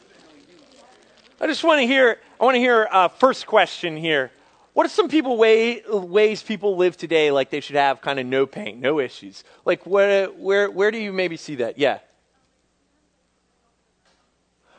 I 1.42 1.48
just 1.48 1.66
want 1.66 1.82
to 1.82 1.86
hear 1.86 2.18
I 2.40 2.46
want 2.46 2.56
to 2.56 2.60
hear 2.60 2.88
uh, 2.90 3.10
first 3.10 3.48
question 3.48 3.98
here. 3.98 4.32
What 4.72 4.86
are 4.86 4.90
some 4.90 5.10
people 5.10 5.36
way, 5.36 5.82
ways 5.90 6.42
people 6.42 6.78
live 6.78 6.96
today 6.96 7.32
like 7.32 7.50
they 7.50 7.60
should 7.60 7.76
have 7.76 8.00
kind 8.00 8.18
of 8.18 8.26
no 8.26 8.46
pain, 8.46 8.80
no 8.80 9.02
issues? 9.02 9.44
Like 9.66 9.86
where 9.86 10.28
where 10.28 10.72
where 10.72 10.90
do 10.90 11.00
you 11.00 11.12
maybe 11.12 11.36
see 11.36 11.56
that? 11.56 11.78
Yeah. 11.78 12.00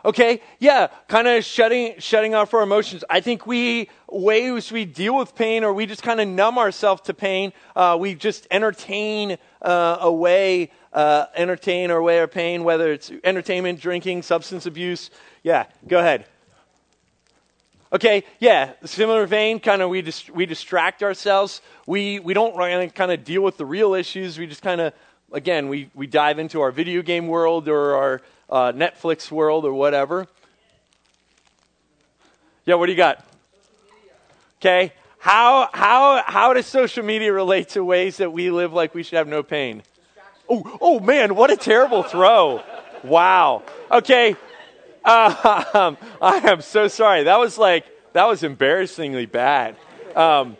Okay, 0.06 0.40
yeah, 0.60 0.86
kind 1.08 1.26
of 1.26 1.44
shutting 1.44 1.96
shutting 1.98 2.36
off 2.36 2.54
our 2.54 2.62
emotions. 2.62 3.02
I 3.10 3.20
think 3.20 3.44
we 3.44 3.90
ways 4.08 4.70
we 4.70 4.84
deal 4.84 5.16
with 5.16 5.34
pain, 5.34 5.64
or 5.64 5.72
we 5.72 5.84
just 5.84 6.04
kind 6.04 6.20
of 6.20 6.28
numb 6.28 6.58
ourselves 6.58 7.02
to 7.02 7.12
pain. 7.12 7.52
Uh, 7.74 7.96
we 7.98 8.14
just 8.14 8.46
entertain 8.52 9.36
uh, 9.62 9.96
away, 10.00 10.70
uh, 10.92 11.24
entertain 11.34 11.90
our 11.90 12.00
way 12.00 12.20
our 12.20 12.28
pain, 12.28 12.62
whether 12.62 12.92
it's 12.92 13.10
entertainment, 13.24 13.80
drinking, 13.80 14.22
substance 14.22 14.64
abuse. 14.64 15.10
Yeah, 15.42 15.66
go 15.88 15.98
ahead. 15.98 16.26
Okay, 17.92 18.22
yeah, 18.38 18.74
similar 18.84 19.26
vein, 19.26 19.58
kind 19.58 19.82
of 19.82 19.90
we, 19.90 20.02
dist- 20.02 20.30
we 20.30 20.46
distract 20.46 21.02
ourselves. 21.02 21.62
We, 21.84 22.20
we 22.20 22.32
don't 22.32 22.56
really 22.56 22.90
kind 22.90 23.10
of 23.10 23.24
deal 23.24 23.42
with 23.42 23.56
the 23.56 23.66
real 23.66 23.94
issues. 23.94 24.38
We 24.38 24.46
just 24.46 24.62
kind 24.62 24.80
of, 24.80 24.92
again, 25.32 25.68
we, 25.68 25.90
we 25.94 26.06
dive 26.06 26.38
into 26.38 26.60
our 26.60 26.70
video 26.70 27.02
game 27.02 27.26
world 27.26 27.68
or 27.68 27.96
our 27.96 28.22
uh, 28.48 28.72
Netflix 28.72 29.30
world 29.30 29.64
or 29.64 29.72
whatever. 29.72 30.26
Yeah, 32.64 32.74
what 32.74 32.86
do 32.86 32.92
you 32.92 32.98
got? 32.98 33.24
Okay. 34.60 34.92
How, 35.18 35.68
how, 35.72 36.22
how 36.24 36.52
does 36.52 36.66
social 36.66 37.04
media 37.04 37.32
relate 37.32 37.70
to 37.70 37.84
ways 37.84 38.18
that 38.18 38.32
we 38.32 38.50
live 38.50 38.72
like 38.72 38.94
we 38.94 39.02
should 39.02 39.16
have 39.16 39.28
no 39.28 39.42
pain? 39.42 39.82
Oh, 40.48 40.78
oh 40.80 41.00
man, 41.00 41.34
what 41.34 41.50
a 41.50 41.56
terrible 41.56 42.02
throw. 42.02 42.62
Wow. 43.02 43.62
Okay. 43.90 44.36
Uh, 45.04 45.94
I 46.22 46.38
am 46.44 46.60
so 46.60 46.88
sorry. 46.88 47.24
That 47.24 47.38
was 47.38 47.58
like, 47.58 47.86
that 48.12 48.26
was 48.26 48.42
embarrassingly 48.42 49.26
bad. 49.26 49.76
Um, 50.14 50.56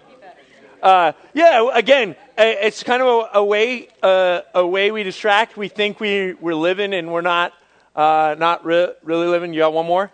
uh, 0.83 1.12
yeah, 1.33 1.69
again, 1.73 2.14
it's 2.38 2.83
kind 2.83 3.02
of 3.02 3.09
a, 3.09 3.38
a 3.38 3.45
way, 3.45 3.88
uh, 4.02 4.43
a 4.55 4.66
way 4.66 4.90
we 4.90 5.02
distract. 5.02 5.57
We 5.57 5.69
think 5.69 5.99
we, 6.00 6.35
we're 6.35 6.55
living 6.55 6.93
and 6.93 7.12
we're 7.12 7.23
not, 7.23 7.52
uh, 7.97 8.37
not 8.38 8.65
re- 8.65 8.93
really 9.03 9.26
living. 9.26 9.53
You 9.53 9.61
got 9.61 9.73
one 9.73 9.87
more? 9.87 10.12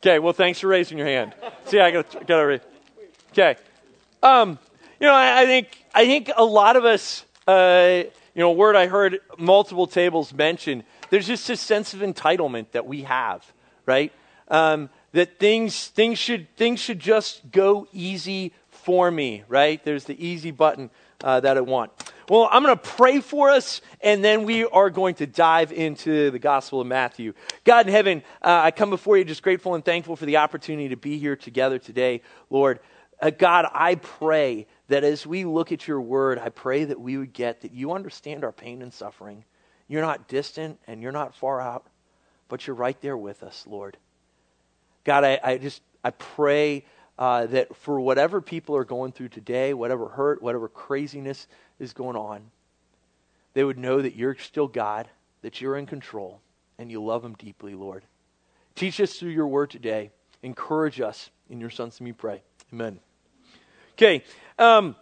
Okay, 0.00 0.18
well, 0.18 0.32
thanks 0.32 0.60
for 0.60 0.68
raising 0.68 0.96
your 0.96 1.06
hand. 1.06 1.34
See, 1.66 1.78
I 1.78 1.90
got 1.90 2.10
to. 2.10 2.60
Okay, 3.32 3.56
um, 4.22 4.58
you 5.00 5.06
know, 5.06 5.14
I, 5.14 5.42
I, 5.42 5.46
think 5.46 5.84
I 5.94 6.06
think 6.06 6.30
a 6.36 6.44
lot 6.44 6.76
of 6.76 6.84
us, 6.84 7.24
uh, 7.46 8.04
you 8.34 8.40
know, 8.40 8.50
a 8.50 8.52
word 8.52 8.76
I 8.76 8.86
heard 8.86 9.20
multiple 9.38 9.86
tables 9.86 10.32
mention. 10.32 10.84
There's 11.10 11.26
just 11.26 11.48
a 11.50 11.56
sense 11.56 11.94
of 11.94 12.00
entitlement 12.00 12.72
that 12.72 12.86
we 12.86 13.02
have, 13.02 13.44
right? 13.86 14.12
Um, 14.48 14.90
that 15.12 15.38
things 15.38 15.88
things 15.88 16.18
should 16.18 16.54
things 16.56 16.80
should 16.80 16.98
just 16.98 17.50
go 17.50 17.86
easy 17.92 18.52
for 18.70 19.10
me, 19.10 19.44
right? 19.48 19.82
There's 19.84 20.04
the 20.04 20.24
easy 20.24 20.50
button 20.50 20.90
uh, 21.22 21.40
that 21.40 21.56
I 21.56 21.60
want. 21.60 21.92
Well, 22.28 22.48
I'm 22.50 22.62
going 22.62 22.76
to 22.76 22.82
pray 22.82 23.20
for 23.20 23.50
us, 23.50 23.80
and 24.00 24.24
then 24.24 24.44
we 24.44 24.64
are 24.64 24.90
going 24.90 25.16
to 25.16 25.26
dive 25.26 25.72
into 25.72 26.30
the 26.30 26.38
Gospel 26.38 26.80
of 26.80 26.86
Matthew. 26.86 27.34
God 27.64 27.86
in 27.86 27.92
heaven, 27.92 28.22
uh, 28.40 28.60
I 28.64 28.70
come 28.70 28.90
before 28.90 29.18
you 29.18 29.24
just 29.24 29.42
grateful 29.42 29.74
and 29.74 29.84
thankful 29.84 30.14
for 30.14 30.26
the 30.26 30.36
opportunity 30.36 30.90
to 30.90 30.96
be 30.96 31.18
here 31.18 31.34
together 31.34 31.78
today, 31.78 32.22
Lord. 32.48 32.78
Uh, 33.20 33.30
God, 33.30 33.66
I 33.72 33.96
pray 33.96 34.66
that 34.88 35.02
as 35.02 35.26
we 35.26 35.44
look 35.44 35.72
at 35.72 35.88
your 35.88 36.00
word, 36.00 36.38
I 36.38 36.48
pray 36.50 36.84
that 36.84 37.00
we 37.00 37.18
would 37.18 37.32
get 37.32 37.62
that 37.62 37.72
you 37.72 37.92
understand 37.92 38.44
our 38.44 38.52
pain 38.52 38.82
and 38.82 38.92
suffering. 38.92 39.44
You're 39.88 40.02
not 40.02 40.28
distant 40.28 40.78
and 40.86 41.02
you're 41.02 41.12
not 41.12 41.34
far 41.34 41.60
out, 41.60 41.86
but 42.48 42.66
you're 42.66 42.76
right 42.76 43.00
there 43.00 43.16
with 43.16 43.42
us, 43.42 43.64
Lord. 43.66 43.96
God, 45.04 45.24
I, 45.24 45.40
I 45.42 45.58
just 45.58 45.82
I 46.04 46.10
pray 46.10 46.84
uh, 47.18 47.46
that 47.46 47.76
for 47.76 48.00
whatever 48.00 48.40
people 48.40 48.76
are 48.76 48.84
going 48.84 49.12
through 49.12 49.28
today, 49.28 49.74
whatever 49.74 50.08
hurt, 50.08 50.42
whatever 50.42 50.68
craziness 50.68 51.46
is 51.78 51.92
going 51.92 52.16
on, 52.16 52.50
they 53.54 53.64
would 53.64 53.78
know 53.78 54.00
that 54.00 54.16
you're 54.16 54.36
still 54.36 54.68
God, 54.68 55.08
that 55.42 55.60
you're 55.60 55.76
in 55.76 55.86
control, 55.86 56.40
and 56.78 56.90
you 56.90 57.02
love 57.02 57.22
them 57.22 57.34
deeply, 57.34 57.74
Lord. 57.74 58.04
Teach 58.74 59.00
us 59.00 59.18
through 59.18 59.30
your 59.30 59.46
word 59.46 59.70
today. 59.70 60.10
Encourage 60.42 61.00
us. 61.00 61.30
In 61.50 61.60
your 61.60 61.70
son's 61.70 62.00
name 62.00 62.06
we 62.06 62.12
pray. 62.12 62.42
Amen. 62.72 62.98
Okay. 63.92 64.24
Um, 64.58 64.96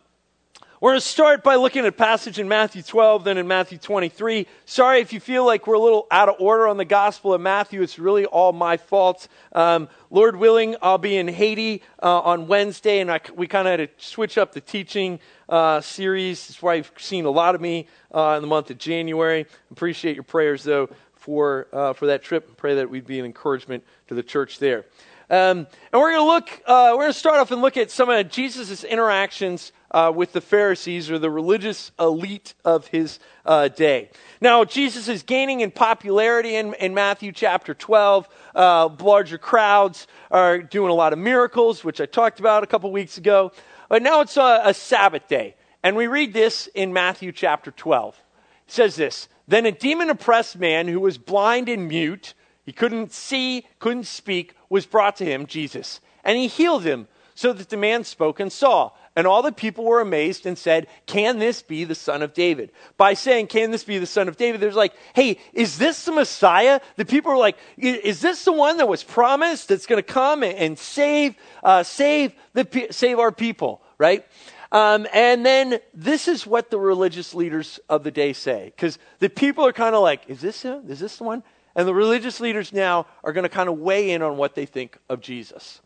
we're 0.80 0.92
going 0.92 1.00
to 1.00 1.06
start 1.06 1.42
by 1.44 1.56
looking 1.56 1.84
at 1.84 1.98
passage 1.98 2.38
in 2.38 2.48
Matthew 2.48 2.80
12, 2.80 3.24
then 3.24 3.36
in 3.36 3.46
Matthew 3.46 3.76
23. 3.76 4.46
Sorry 4.64 5.00
if 5.00 5.12
you 5.12 5.20
feel 5.20 5.44
like 5.44 5.66
we're 5.66 5.74
a 5.74 5.78
little 5.78 6.06
out 6.10 6.30
of 6.30 6.36
order 6.38 6.66
on 6.66 6.78
the 6.78 6.86
Gospel 6.86 7.34
of 7.34 7.40
Matthew. 7.42 7.82
It's 7.82 7.98
really 7.98 8.24
all 8.24 8.54
my 8.54 8.78
fault. 8.78 9.28
Um, 9.52 9.90
Lord 10.08 10.36
willing, 10.36 10.76
I'll 10.80 10.96
be 10.96 11.18
in 11.18 11.28
Haiti 11.28 11.82
uh, 12.02 12.20
on 12.20 12.46
Wednesday, 12.46 13.00
and 13.00 13.12
I, 13.12 13.20
we 13.34 13.46
kind 13.46 13.68
of 13.68 13.78
had 13.78 13.98
to 13.98 14.02
switch 14.02 14.38
up 14.38 14.54
the 14.54 14.62
teaching 14.62 15.20
uh, 15.50 15.82
series. 15.82 16.48
That's 16.48 16.62
why 16.62 16.76
you've 16.76 16.90
seen 16.96 17.26
a 17.26 17.30
lot 17.30 17.54
of 17.54 17.60
me 17.60 17.86
uh, 18.14 18.36
in 18.36 18.40
the 18.40 18.48
month 18.48 18.70
of 18.70 18.78
January. 18.78 19.44
Appreciate 19.70 20.14
your 20.14 20.24
prayers, 20.24 20.62
though, 20.62 20.88
for, 21.12 21.68
uh, 21.74 21.92
for 21.92 22.06
that 22.06 22.22
trip. 22.22 22.48
And 22.48 22.56
Pray 22.56 22.76
that 22.76 22.88
we'd 22.88 23.06
be 23.06 23.18
an 23.18 23.26
encouragement 23.26 23.84
to 24.08 24.14
the 24.14 24.22
church 24.22 24.58
there. 24.58 24.86
Um, 25.28 25.66
and 25.92 26.00
we're 26.00 26.12
going 26.12 26.22
to 26.22 26.32
look, 26.32 26.62
uh, 26.64 26.88
we're 26.92 27.02
going 27.02 27.12
to 27.12 27.18
start 27.18 27.38
off 27.38 27.50
and 27.50 27.60
look 27.60 27.76
at 27.76 27.90
some 27.90 28.08
of 28.08 28.30
Jesus' 28.30 28.82
interactions 28.82 29.72
uh, 29.90 30.12
with 30.14 30.32
the 30.32 30.40
Pharisees 30.40 31.10
or 31.10 31.18
the 31.18 31.30
religious 31.30 31.92
elite 31.98 32.54
of 32.64 32.86
his 32.88 33.18
uh, 33.44 33.68
day. 33.68 34.10
Now, 34.40 34.64
Jesus 34.64 35.08
is 35.08 35.22
gaining 35.22 35.60
in 35.60 35.70
popularity 35.70 36.56
in, 36.56 36.74
in 36.74 36.94
Matthew 36.94 37.32
chapter 37.32 37.74
12. 37.74 38.28
Uh, 38.54 38.88
larger 39.00 39.38
crowds 39.38 40.06
are 40.30 40.58
doing 40.58 40.90
a 40.90 40.94
lot 40.94 41.12
of 41.12 41.18
miracles, 41.18 41.82
which 41.84 42.00
I 42.00 42.06
talked 42.06 42.40
about 42.40 42.62
a 42.62 42.66
couple 42.66 42.90
weeks 42.92 43.18
ago. 43.18 43.52
But 43.88 44.02
now 44.02 44.20
it's 44.20 44.36
a, 44.36 44.62
a 44.64 44.74
Sabbath 44.74 45.28
day. 45.28 45.56
And 45.82 45.96
we 45.96 46.06
read 46.06 46.32
this 46.32 46.68
in 46.68 46.92
Matthew 46.92 47.32
chapter 47.32 47.70
12. 47.70 48.22
It 48.66 48.72
says 48.72 48.96
this 48.96 49.28
Then 49.48 49.66
a 49.66 49.72
demon 49.72 50.10
oppressed 50.10 50.58
man 50.58 50.88
who 50.88 51.00
was 51.00 51.18
blind 51.18 51.68
and 51.68 51.88
mute, 51.88 52.34
he 52.64 52.72
couldn't 52.72 53.12
see, 53.12 53.66
couldn't 53.78 54.06
speak, 54.06 54.54
was 54.68 54.86
brought 54.86 55.16
to 55.16 55.24
him, 55.24 55.46
Jesus. 55.46 56.00
And 56.22 56.36
he 56.36 56.46
healed 56.46 56.84
him 56.84 57.08
so 57.34 57.52
that 57.52 57.70
the 57.70 57.76
man 57.76 58.04
spoke 58.04 58.38
and 58.38 58.52
saw. 58.52 58.90
And 59.20 59.26
all 59.26 59.42
the 59.42 59.52
people 59.52 59.84
were 59.84 60.00
amazed 60.00 60.46
and 60.46 60.56
said, 60.56 60.86
Can 61.04 61.38
this 61.38 61.60
be 61.60 61.84
the 61.84 61.94
son 61.94 62.22
of 62.22 62.32
David? 62.32 62.72
By 62.96 63.12
saying, 63.12 63.48
Can 63.48 63.70
this 63.70 63.84
be 63.84 63.98
the 63.98 64.06
son 64.06 64.28
of 64.28 64.38
David? 64.38 64.62
There's 64.62 64.74
like, 64.74 64.94
Hey, 65.14 65.36
is 65.52 65.76
this 65.76 66.06
the 66.06 66.12
Messiah? 66.12 66.80
The 66.96 67.04
people 67.04 67.30
were 67.30 67.36
like, 67.36 67.58
Is 67.76 68.22
this 68.22 68.42
the 68.46 68.52
one 68.52 68.78
that 68.78 68.88
was 68.88 69.04
promised 69.04 69.68
that's 69.68 69.84
going 69.84 69.98
to 69.98 70.02
come 70.02 70.42
and 70.42 70.78
save, 70.78 71.34
uh, 71.62 71.82
save, 71.82 72.32
the, 72.54 72.86
save 72.92 73.18
our 73.18 73.30
people, 73.30 73.82
right? 73.98 74.24
Um, 74.72 75.06
and 75.12 75.44
then 75.44 75.80
this 75.92 76.26
is 76.26 76.46
what 76.46 76.70
the 76.70 76.78
religious 76.78 77.34
leaders 77.34 77.78
of 77.90 78.04
the 78.04 78.10
day 78.10 78.32
say. 78.32 78.72
Because 78.74 78.98
the 79.18 79.28
people 79.28 79.66
are 79.66 79.74
kind 79.74 79.94
of 79.94 80.00
like, 80.00 80.30
Is 80.30 80.40
this 80.40 80.62
him? 80.62 80.84
Is 80.88 80.98
this 80.98 81.18
the 81.18 81.24
one? 81.24 81.42
And 81.76 81.86
the 81.86 81.92
religious 81.92 82.40
leaders 82.40 82.72
now 82.72 83.04
are 83.22 83.34
going 83.34 83.44
to 83.44 83.50
kind 83.50 83.68
of 83.68 83.78
weigh 83.78 84.12
in 84.12 84.22
on 84.22 84.38
what 84.38 84.54
they 84.54 84.64
think 84.64 84.96
of 85.10 85.20
Jesus. 85.20 85.82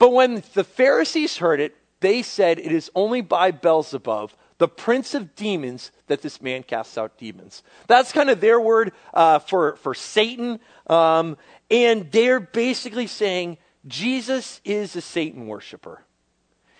But 0.00 0.12
when 0.12 0.42
the 0.54 0.64
Pharisees 0.64 1.36
heard 1.36 1.60
it, 1.60 1.76
they 2.00 2.22
said, 2.22 2.58
It 2.58 2.72
is 2.72 2.90
only 2.94 3.20
by 3.20 3.50
Beelzebub, 3.50 4.32
the 4.58 4.68
prince 4.68 5.14
of 5.14 5.34
demons, 5.34 5.92
that 6.06 6.22
this 6.22 6.42
man 6.42 6.62
casts 6.62 6.98
out 6.98 7.16
demons. 7.18 7.62
That's 7.86 8.12
kind 8.12 8.30
of 8.30 8.40
their 8.40 8.60
word 8.60 8.92
uh, 9.14 9.38
for, 9.38 9.76
for 9.76 9.94
Satan. 9.94 10.60
Um, 10.86 11.36
and 11.70 12.10
they're 12.10 12.40
basically 12.40 13.06
saying 13.06 13.58
Jesus 13.86 14.60
is 14.64 14.96
a 14.96 15.00
Satan 15.00 15.46
worshiper. 15.46 16.02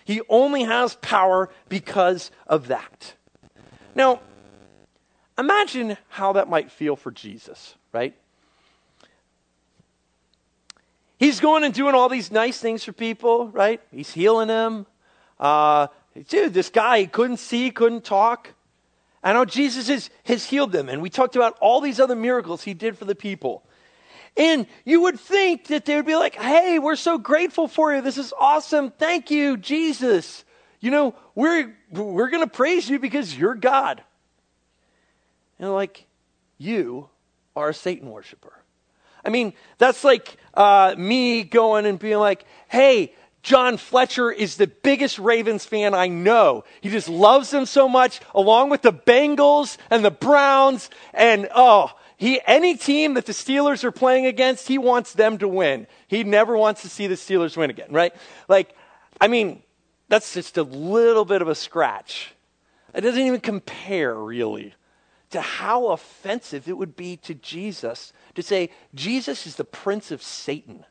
He 0.04 0.20
only 0.28 0.64
has 0.64 0.96
power 0.96 1.50
because 1.68 2.30
of 2.46 2.68
that. 2.68 3.14
Now, 3.94 4.20
Imagine 5.40 5.96
how 6.10 6.34
that 6.34 6.50
might 6.50 6.70
feel 6.70 6.96
for 6.96 7.10
Jesus, 7.10 7.74
right? 7.92 8.14
He's 11.18 11.40
going 11.40 11.64
and 11.64 11.72
doing 11.72 11.94
all 11.94 12.10
these 12.10 12.30
nice 12.30 12.60
things 12.60 12.84
for 12.84 12.92
people, 12.92 13.48
right? 13.48 13.80
He's 13.90 14.12
healing 14.12 14.48
them. 14.48 14.86
Uh, 15.40 15.87
dude, 16.28 16.54
this 16.54 16.68
guy, 16.68 17.00
he 17.00 17.06
couldn't 17.06 17.38
see, 17.38 17.70
couldn't 17.70 18.04
talk. 18.04 18.52
I 19.23 19.32
know 19.32 19.44
Jesus 19.44 19.88
is, 19.88 20.11
has 20.25 20.44
healed 20.44 20.70
them. 20.70 20.88
And 20.88 21.02
we 21.02 21.11
talked 21.11 21.35
about 21.35 21.56
all 21.61 21.80
these 21.80 21.99
other 21.99 22.14
miracles 22.14 22.62
he 22.62 22.75
did 22.75 22.97
for 22.97 23.06
the 23.06 23.14
people. 23.14 23.64
And 24.37 24.66
you 24.85 25.00
would 25.02 25.18
think 25.18 25.66
that 25.68 25.87
they 25.87 25.97
would 25.97 26.06
be 26.06 26.14
like, 26.14 26.37
hey, 26.37 26.78
we're 26.78 26.97
so 26.97 27.18
grateful 27.18 27.68
for 27.68 27.94
you. 27.94 28.00
This 28.00 28.18
is 28.18 28.32
awesome. 28.38 28.90
Thank 28.90 29.30
you, 29.30 29.56
Jesus. 29.56 30.44
You 30.78 30.90
know, 30.90 31.14
we're, 31.35 31.75
we're 31.90 32.30
going 32.30 32.44
to 32.44 32.50
praise 32.50 32.88
you 32.88 32.99
because 32.99 33.37
you're 33.37 33.54
God. 33.54 34.02
And 35.59 35.73
like, 35.73 36.06
you 36.59 37.09
are 37.56 37.70
a 37.70 37.75
Satan 37.75 38.09
worshiper. 38.11 38.52
I 39.25 39.28
mean, 39.28 39.52
that's 39.78 40.04
like 40.04 40.37
uh, 40.54 40.94
me 40.97 41.42
going 41.42 41.85
and 41.87 41.99
being 41.99 42.18
like, 42.18 42.44
hey, 42.68 43.14
John 43.42 43.78
Fletcher 43.78 44.30
is 44.30 44.56
the 44.56 44.66
biggest 44.66 45.18
Ravens 45.18 45.64
fan 45.64 45.94
I 45.94 46.09
know. 46.09 46.64
He 46.80 46.90
just 46.90 47.09
loves 47.09 47.50
them 47.50 47.64
so 47.64 47.88
much, 47.88 48.20
along 48.35 48.70
with 48.70 48.82
the 48.82 48.92
Bengals 48.92 49.78
and 49.88 50.04
the 50.04 50.11
Browns. 50.11 50.90
And 51.14 51.49
oh, 51.54 51.90
he, 52.18 52.40
any 52.47 52.76
team 52.76 53.14
that 53.14 53.25
the 53.25 53.32
Steelers 53.32 53.82
are 53.82 53.92
playing 53.92 54.26
against, 54.26 54.68
he 54.68 54.76
wants 54.76 55.14
them 55.14 55.38
to 55.38 55.49
win. 55.49 55.87
He 56.06 56.23
never 56.23 56.54
wants 56.54 56.82
to 56.82 56.90
see 56.90 57.06
the 57.06 57.14
Steelers 57.14 57.56
win 57.56 57.70
again, 57.70 57.90
right? 57.90 58.14
Like, 58.47 58.75
I 59.20 59.28
mean, 59.28 59.62
that's 60.09 60.35
just 60.35 60.59
a 60.59 60.62
little 60.62 61.25
bit 61.25 61.40
of 61.40 61.49
a 61.49 61.54
scratch. 61.54 62.35
It 62.94 63.00
doesn't 63.00 63.23
even 63.23 63.40
compare, 63.40 64.14
really, 64.14 64.75
to 65.30 65.40
how 65.40 65.88
offensive 65.88 66.68
it 66.68 66.76
would 66.76 66.94
be 66.94 67.16
to 67.18 67.35
Jesus 67.35 68.12
to 68.35 68.42
say, 68.42 68.70
Jesus 68.94 69.47
is 69.47 69.56
the 69.56 69.64
prince 69.64 70.11
of 70.11 70.23
Satan. 70.23 70.85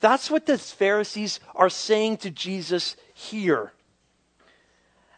That's 0.00 0.30
what 0.30 0.46
the 0.46 0.58
Pharisees 0.58 1.40
are 1.54 1.70
saying 1.70 2.18
to 2.18 2.30
Jesus 2.30 2.96
here. 3.14 3.72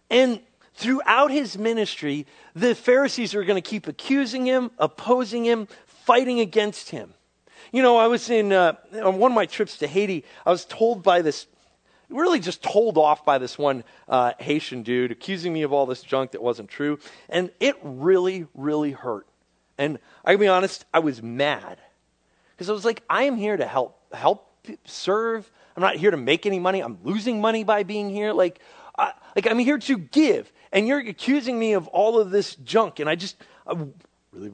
And 0.09 0.41
throughout 0.75 1.31
his 1.31 1.59
ministry, 1.59 2.27
the 2.55 2.75
Pharisees 2.75 3.35
are 3.35 3.45
going 3.45 3.61
to 3.61 3.69
keep 3.69 3.87
accusing 3.87 4.47
him, 4.47 4.71
opposing 4.79 5.45
him, 5.45 5.69
fighting 5.87 6.41
against 6.41 6.91
him. 6.91 7.15
You 7.73 7.83
know, 7.83 7.99
I 7.99 8.07
was 8.07 8.31
in 8.31 8.53
uh, 8.53 8.75
on 9.03 9.19
one 9.19 9.33
of 9.33 9.37
my 9.37 9.47
trips 9.47 9.79
to 9.79 9.87
Haiti. 9.87 10.25
I 10.45 10.51
was 10.51 10.65
told 10.65 11.03
by 11.03 11.23
this 11.23 11.47
really 12.09 12.41
just 12.41 12.63
told 12.63 12.99
off 12.99 13.25
by 13.25 13.39
this 13.39 13.57
one 13.57 13.85
uh, 14.09 14.33
Haitian 14.39 14.83
dude 14.83 15.13
accusing 15.13 15.53
me 15.53 15.63
of 15.63 15.73
all 15.73 15.87
this 15.87 16.03
junk 16.03 16.33
that 16.33 16.43
wasn't 16.43 16.69
true. 16.69 16.99
And 17.29 17.51
it 17.61 17.77
really, 17.83 18.47
really 18.55 18.91
hurt. 18.91 19.29
And 19.79 19.99
I 20.25 20.33
can 20.33 20.41
be 20.41 20.49
honest, 20.49 20.85
I 20.93 20.99
was 20.99 21.23
mad. 21.23 21.79
Because 22.53 22.69
I 22.69 22.73
was 22.73 22.85
like, 22.85 23.03
I 23.09 23.25
am 23.25 23.37
here 23.37 23.57
to 23.57 23.67
help, 23.67 23.99
help 24.13 24.50
serve. 24.85 25.51
I'm 25.77 25.83
not 25.83 25.97
here 25.97 26.11
to 26.11 26.17
make 26.17 26.47
any 26.47 26.59
money. 26.59 26.81
I'm 26.81 26.99
losing 27.03 27.41
money 27.41 27.65
by 27.65 27.83
being 27.83 28.11
here. 28.11 28.33
Like, 28.33 28.61
I, 28.99 29.13
like 29.35 29.47
I'm 29.47 29.59
here 29.59 29.79
to 29.79 29.99
give. 29.99 30.53
And 30.73 30.87
you're 30.87 30.99
accusing 30.99 31.59
me 31.59 31.73
of 31.73 31.89
all 31.89 32.19
of 32.19 32.31
this 32.31 32.55
junk. 32.57 33.01
And 33.01 33.09
I 33.09 33.15
just 33.15 33.37
I 33.67 33.75
really, 34.33 34.53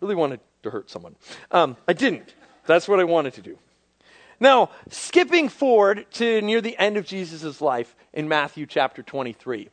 really 0.00 0.14
wanted 0.14 0.40
to 0.62 0.70
hurt 0.70 0.90
someone. 0.90 1.16
Um, 1.50 1.76
I 1.86 1.92
didn't. 1.92 2.34
That's 2.66 2.88
what 2.88 3.00
I 3.00 3.04
wanted 3.04 3.34
to 3.34 3.42
do. 3.42 3.58
Now, 4.38 4.70
skipping 4.90 5.48
forward 5.48 6.06
to 6.12 6.42
near 6.42 6.60
the 6.60 6.76
end 6.78 6.96
of 6.96 7.06
Jesus' 7.06 7.60
life 7.60 7.96
in 8.12 8.28
Matthew 8.28 8.66
chapter 8.66 9.02
23. 9.02 9.70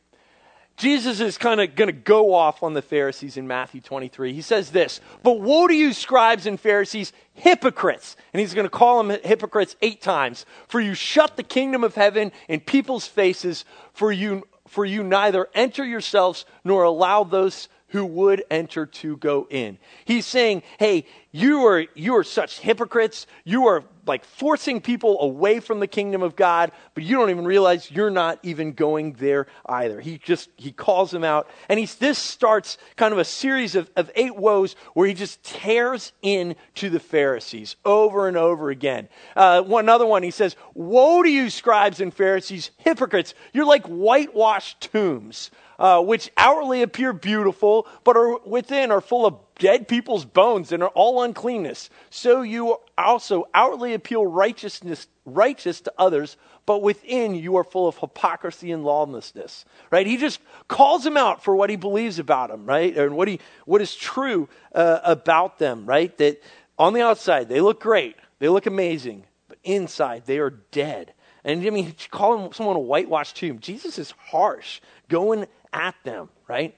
Jesus 0.76 1.20
is 1.20 1.38
kind 1.38 1.60
of 1.60 1.76
going 1.76 1.88
to 1.88 1.92
go 1.92 2.34
off 2.34 2.64
on 2.64 2.74
the 2.74 2.82
Pharisees 2.82 3.36
in 3.36 3.46
Matthew 3.46 3.80
23. 3.80 4.32
He 4.32 4.42
says 4.42 4.70
this, 4.70 5.00
But 5.22 5.40
woe 5.40 5.68
to 5.68 5.74
you, 5.74 5.92
scribes 5.92 6.46
and 6.46 6.58
Pharisees, 6.58 7.12
hypocrites. 7.34 8.16
And 8.32 8.40
he's 8.40 8.54
going 8.54 8.66
to 8.66 8.70
call 8.70 9.02
them 9.02 9.16
hypocrites 9.22 9.76
eight 9.82 10.02
times. 10.02 10.46
For 10.66 10.80
you 10.80 10.94
shut 10.94 11.36
the 11.36 11.44
kingdom 11.44 11.84
of 11.84 11.94
heaven 11.94 12.32
in 12.48 12.60
people's 12.60 13.06
faces, 13.06 13.64
for 13.92 14.10
you, 14.10 14.48
for 14.66 14.84
you 14.84 15.04
neither 15.04 15.48
enter 15.54 15.84
yourselves 15.84 16.44
nor 16.64 16.82
allow 16.82 17.22
those 17.22 17.68
who 17.88 18.04
would 18.04 18.42
enter 18.50 18.86
to 18.86 19.16
go 19.18 19.46
in. 19.50 19.78
He's 20.04 20.26
saying, 20.26 20.64
hey, 20.80 21.06
you 21.36 21.66
are, 21.66 21.84
you 21.96 22.14
are 22.14 22.22
such 22.22 22.60
hypocrites. 22.60 23.26
You 23.42 23.66
are 23.66 23.82
like 24.06 24.24
forcing 24.24 24.80
people 24.80 25.20
away 25.20 25.58
from 25.58 25.80
the 25.80 25.88
kingdom 25.88 26.22
of 26.22 26.36
God, 26.36 26.70
but 26.94 27.02
you 27.02 27.16
don't 27.16 27.30
even 27.30 27.44
realize 27.44 27.90
you're 27.90 28.08
not 28.08 28.38
even 28.44 28.72
going 28.72 29.14
there 29.14 29.48
either. 29.66 30.00
He 30.00 30.16
just, 30.18 30.48
he 30.54 30.70
calls 30.70 31.10
them 31.10 31.24
out. 31.24 31.50
And 31.68 31.80
he's, 31.80 31.96
this 31.96 32.18
starts 32.18 32.78
kind 32.94 33.12
of 33.12 33.18
a 33.18 33.24
series 33.24 33.74
of, 33.74 33.90
of 33.96 34.12
eight 34.14 34.36
woes 34.36 34.76
where 34.92 35.08
he 35.08 35.14
just 35.14 35.42
tears 35.42 36.12
into 36.22 36.88
the 36.88 37.00
Pharisees 37.00 37.74
over 37.84 38.28
and 38.28 38.36
over 38.36 38.70
again. 38.70 39.08
Uh, 39.34 39.62
one 39.62 39.88
other 39.88 40.06
one, 40.06 40.22
he 40.22 40.30
says, 40.30 40.54
Woe 40.74 41.24
to 41.24 41.28
you, 41.28 41.50
scribes 41.50 42.00
and 42.00 42.14
Pharisees, 42.14 42.70
hypocrites! 42.76 43.34
You're 43.52 43.66
like 43.66 43.86
whitewashed 43.86 44.82
tombs 44.82 45.50
uh, 45.78 46.02
which 46.02 46.30
outwardly 46.36 46.82
appear 46.82 47.12
beautiful, 47.12 47.86
but 48.04 48.16
are 48.16 48.38
within 48.44 48.90
are 48.90 49.00
full 49.00 49.26
of 49.26 49.53
dead 49.58 49.88
people's 49.88 50.24
bones 50.24 50.72
and 50.72 50.82
are 50.82 50.88
all 50.90 51.22
uncleanness. 51.22 51.90
So 52.10 52.42
you 52.42 52.78
also 52.98 53.48
outwardly 53.54 53.94
appeal 53.94 54.26
righteousness, 54.26 55.06
righteous 55.24 55.80
to 55.82 55.92
others, 55.98 56.36
but 56.66 56.82
within 56.82 57.34
you 57.34 57.56
are 57.56 57.64
full 57.64 57.86
of 57.86 57.98
hypocrisy 57.98 58.72
and 58.72 58.84
lawlessness. 58.84 59.64
Right? 59.90 60.06
He 60.06 60.16
just 60.16 60.40
calls 60.68 61.04
them 61.04 61.16
out 61.16 61.44
for 61.44 61.54
what 61.54 61.70
he 61.70 61.76
believes 61.76 62.18
about 62.18 62.50
them, 62.50 62.66
right? 62.66 62.96
And 62.96 63.16
what 63.16 63.28
he 63.28 63.40
what 63.64 63.80
is 63.80 63.94
true 63.94 64.48
uh, 64.74 65.00
about 65.04 65.58
them, 65.58 65.86
right? 65.86 66.16
That 66.18 66.42
on 66.78 66.92
the 66.92 67.02
outside 67.02 67.48
they 67.48 67.60
look 67.60 67.80
great, 67.80 68.16
they 68.38 68.48
look 68.48 68.66
amazing, 68.66 69.24
but 69.48 69.58
inside 69.62 70.24
they 70.26 70.38
are 70.38 70.50
dead. 70.50 71.12
And 71.44 71.64
I 71.66 71.70
mean, 71.70 71.94
calling 72.10 72.52
someone 72.52 72.76
a 72.76 72.80
whitewashed 72.80 73.36
tomb, 73.36 73.58
Jesus 73.58 73.98
is 73.98 74.12
harsh, 74.12 74.80
going 75.08 75.46
at 75.72 75.94
them, 76.02 76.30
right? 76.48 76.74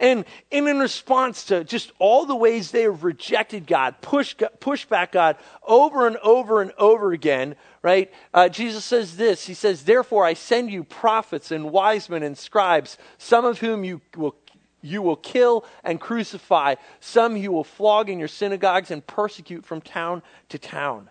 And, 0.00 0.24
and 0.52 0.68
in 0.68 0.78
response 0.78 1.44
to 1.46 1.64
just 1.64 1.92
all 1.98 2.26
the 2.26 2.34
ways 2.34 2.70
they 2.70 2.82
have 2.82 3.04
rejected 3.04 3.66
God, 3.66 3.96
pushed, 4.00 4.42
pushed 4.60 4.88
back 4.88 5.12
God 5.12 5.36
over 5.62 6.06
and 6.06 6.16
over 6.18 6.62
and 6.62 6.72
over 6.78 7.12
again, 7.12 7.56
right? 7.82 8.12
Uh, 8.32 8.48
Jesus 8.48 8.84
says 8.84 9.16
this 9.16 9.46
He 9.46 9.54
says, 9.54 9.84
Therefore 9.84 10.24
I 10.24 10.34
send 10.34 10.70
you 10.70 10.84
prophets 10.84 11.50
and 11.50 11.70
wise 11.70 12.08
men 12.08 12.22
and 12.22 12.36
scribes, 12.36 12.98
some 13.18 13.44
of 13.44 13.58
whom 13.60 13.84
you 13.84 14.00
will 14.16 14.36
you 14.84 15.00
will 15.00 15.16
kill 15.16 15.64
and 15.82 15.98
crucify, 15.98 16.74
some 17.00 17.38
you 17.38 17.50
will 17.50 17.64
flog 17.64 18.10
in 18.10 18.18
your 18.18 18.28
synagogues 18.28 18.90
and 18.90 19.04
persecute 19.06 19.64
from 19.64 19.80
town 19.80 20.22
to 20.50 20.58
town. 20.58 21.08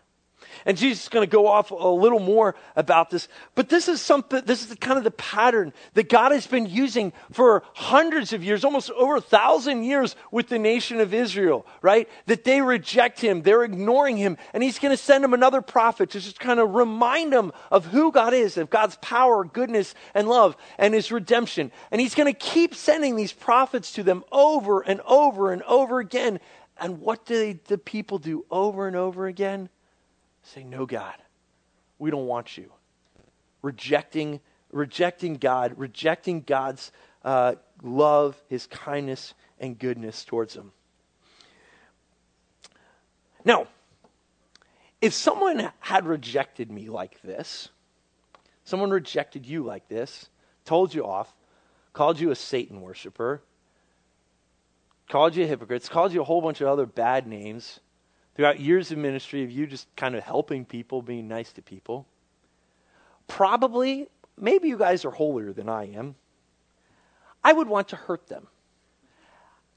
And 0.66 0.78
Jesus 0.78 1.04
is 1.04 1.10
going 1.10 1.26
to 1.26 1.32
go 1.32 1.48
off 1.48 1.72
a 1.72 1.76
little 1.76 2.20
more 2.20 2.56
about 2.76 3.10
this. 3.10 3.28
But 3.56 3.70
this 3.70 3.88
is 3.88 4.02
something, 4.02 4.42
this 4.46 4.70
is 4.70 4.76
kind 4.78 4.98
of 4.98 5.04
the 5.04 5.12
pattern 5.12 5.74
that 5.94 6.10
God 6.10 6.32
has 6.32 6.48
been 6.48 6.66
using 6.66 7.14
for 7.32 7.64
hundreds 7.74 8.34
of 8.34 8.44
years, 8.44 8.64
almost 8.64 8.90
over 8.92 9.18
a 9.18 9.22
thousand 9.22 9.84
years 9.84 10.16
with 10.32 10.50
the 10.50 10.60
nation 10.60 11.00
of 11.00 11.14
Israel, 11.14 11.66
right? 11.82 12.10
That 12.28 12.44
they 12.44 12.62
reject 12.62 13.20
him, 13.20 13.42
they're 13.42 13.64
ignoring 13.64 14.18
him, 14.18 14.38
and 14.54 14.64
he's 14.64 14.80
going 14.80 14.96
to 14.96 15.02
send 15.02 15.24
them 15.24 15.34
another 15.34 15.62
prophet 15.62 16.12
to 16.12 16.20
just 16.20 16.40
kind 16.40 16.60
of 16.60 16.76
remind 16.76 17.34
them 17.34 17.52
of 17.72 17.86
who 17.86 18.12
God 18.12 18.34
is, 18.34 18.58
of 18.58 18.70
God's 18.70 18.98
power, 18.98 19.44
goodness, 19.44 19.94
and 20.14 20.28
love, 20.28 20.56
and 20.78 20.94
his 20.94 21.12
redemption. 21.12 21.72
And 21.92 22.00
he's 22.00 22.16
going 22.16 22.32
to 22.32 22.38
keep 22.38 22.76
sending 22.76 23.16
these 23.16 23.34
prophets 23.34 23.94
to 23.94 24.04
them 24.04 24.24
over 24.32 24.82
and 24.82 25.02
over 25.02 25.52
and 25.52 25.62
over 25.64 26.00
again. 26.00 26.40
And 26.78 27.00
what 27.00 27.26
do 27.26 27.60
the 27.68 27.78
people 27.78 28.18
do 28.18 28.46
over 28.50 28.88
and 28.88 28.96
over 28.96 29.28
again? 29.28 29.70
Say, 30.44 30.64
No, 30.64 30.86
God, 30.86 31.16
we 31.98 32.12
don't 32.12 32.28
want 32.28 32.58
you. 32.58 32.72
Rejecting, 33.62 34.42
rejecting 34.72 35.36
God, 35.36 35.74
rejecting 35.78 36.42
God's 36.42 36.92
uh, 37.24 37.56
love, 37.82 38.42
his 38.50 38.68
kindness, 38.68 39.34
and 39.60 39.80
goodness 39.80 40.26
towards 40.26 40.54
them. 40.54 40.72
Now, 43.46 43.68
if 45.02 45.14
someone 45.14 45.72
had 45.80 46.06
rejected 46.06 46.72
me 46.72 46.90
like 46.90 47.22
this, 47.22 47.70
someone 48.64 48.90
rejected 48.90 49.46
you 49.46 49.64
like 49.64 49.88
this, 49.88 50.30
told 50.66 50.94
you 50.94 51.06
off, 51.06 51.34
called 51.92 52.20
you 52.20 52.32
a 52.32 52.36
Satan 52.36 52.82
worshiper, 52.82 53.42
called 55.10 55.36
you 55.36 55.44
a 55.44 55.48
hypocrites, 55.48 55.90
called 55.90 56.14
you 56.14 56.22
a 56.22 56.24
whole 56.24 56.42
bunch 56.42 56.62
of 56.62 56.68
other 56.68 56.86
bad 56.86 57.28
names, 57.28 57.80
throughout 58.36 58.60
years 58.60 58.92
of 58.92 58.98
ministry 58.98 59.44
of 59.44 59.52
you 59.52 59.68
just 59.68 59.94
kind 59.96 60.16
of 60.16 60.24
helping 60.24 60.66
people, 60.66 61.02
being 61.02 61.28
nice 61.28 61.52
to 61.54 61.62
people. 61.62 62.06
Probably, 63.28 64.08
maybe 64.38 64.68
you 64.68 64.78
guys 64.78 65.06
are 65.06 65.12
holier 65.12 65.54
than 65.54 65.70
I 65.70 65.92
am. 65.92 66.16
I 67.44 67.54
would 67.54 67.68
want 67.68 67.90
to 67.90 67.96
hurt 67.96 68.28
them. 68.28 68.48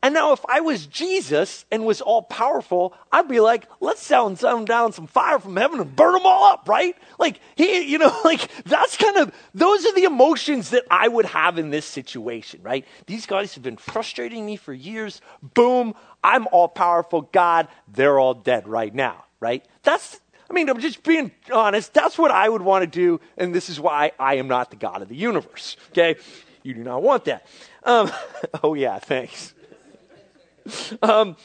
And 0.06 0.14
now, 0.14 0.32
if 0.32 0.46
I 0.48 0.60
was 0.60 0.86
Jesus 0.86 1.64
and 1.68 1.84
was 1.84 2.00
all 2.00 2.22
powerful, 2.22 2.94
I'd 3.10 3.26
be 3.26 3.40
like, 3.40 3.66
let's 3.80 4.00
sound, 4.00 4.38
sound 4.38 4.68
down 4.68 4.92
some 4.92 5.08
fire 5.08 5.40
from 5.40 5.56
heaven 5.56 5.80
and 5.80 5.96
burn 5.96 6.12
them 6.12 6.24
all 6.24 6.44
up, 6.44 6.68
right? 6.68 6.94
Like, 7.18 7.40
he, 7.56 7.80
you 7.80 7.98
know, 7.98 8.16
like 8.24 8.48
that's 8.66 8.96
kind 8.96 9.16
of, 9.16 9.34
those 9.52 9.84
are 9.84 9.92
the 9.96 10.04
emotions 10.04 10.70
that 10.70 10.84
I 10.92 11.08
would 11.08 11.24
have 11.24 11.58
in 11.58 11.70
this 11.70 11.84
situation, 11.84 12.60
right? 12.62 12.86
These 13.06 13.26
guys 13.26 13.54
have 13.54 13.64
been 13.64 13.78
frustrating 13.78 14.46
me 14.46 14.54
for 14.54 14.72
years. 14.72 15.20
Boom, 15.42 15.92
I'm 16.22 16.46
all 16.52 16.68
powerful 16.68 17.22
God. 17.22 17.66
They're 17.92 18.20
all 18.20 18.34
dead 18.34 18.68
right 18.68 18.94
now, 18.94 19.24
right? 19.40 19.64
That's, 19.82 20.20
I 20.48 20.52
mean, 20.52 20.68
I'm 20.68 20.78
just 20.78 21.02
being 21.02 21.32
honest. 21.52 21.92
That's 21.92 22.16
what 22.16 22.30
I 22.30 22.48
would 22.48 22.62
want 22.62 22.84
to 22.84 22.86
do. 22.86 23.20
And 23.36 23.52
this 23.52 23.68
is 23.68 23.80
why 23.80 24.12
I 24.20 24.36
am 24.36 24.46
not 24.46 24.70
the 24.70 24.76
God 24.76 25.02
of 25.02 25.08
the 25.08 25.16
universe, 25.16 25.76
okay? 25.88 26.14
You 26.62 26.74
do 26.74 26.84
not 26.84 27.02
want 27.02 27.24
that. 27.24 27.44
Um, 27.82 28.12
oh, 28.62 28.74
yeah, 28.74 29.00
thanks. 29.00 29.52
um, 31.02 31.36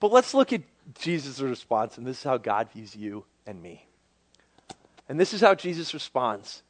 but 0.00 0.12
let's 0.12 0.34
look 0.34 0.52
at 0.52 0.62
Jesus' 1.00 1.40
response, 1.40 1.98
and 1.98 2.06
this 2.06 2.18
is 2.18 2.24
how 2.24 2.36
God 2.36 2.70
views 2.72 2.94
you 2.96 3.24
and 3.46 3.62
me. 3.62 3.86
And 5.08 5.18
this 5.18 5.32
is 5.32 5.40
how 5.40 5.54
Jesus 5.54 5.94
responds. 5.94 6.62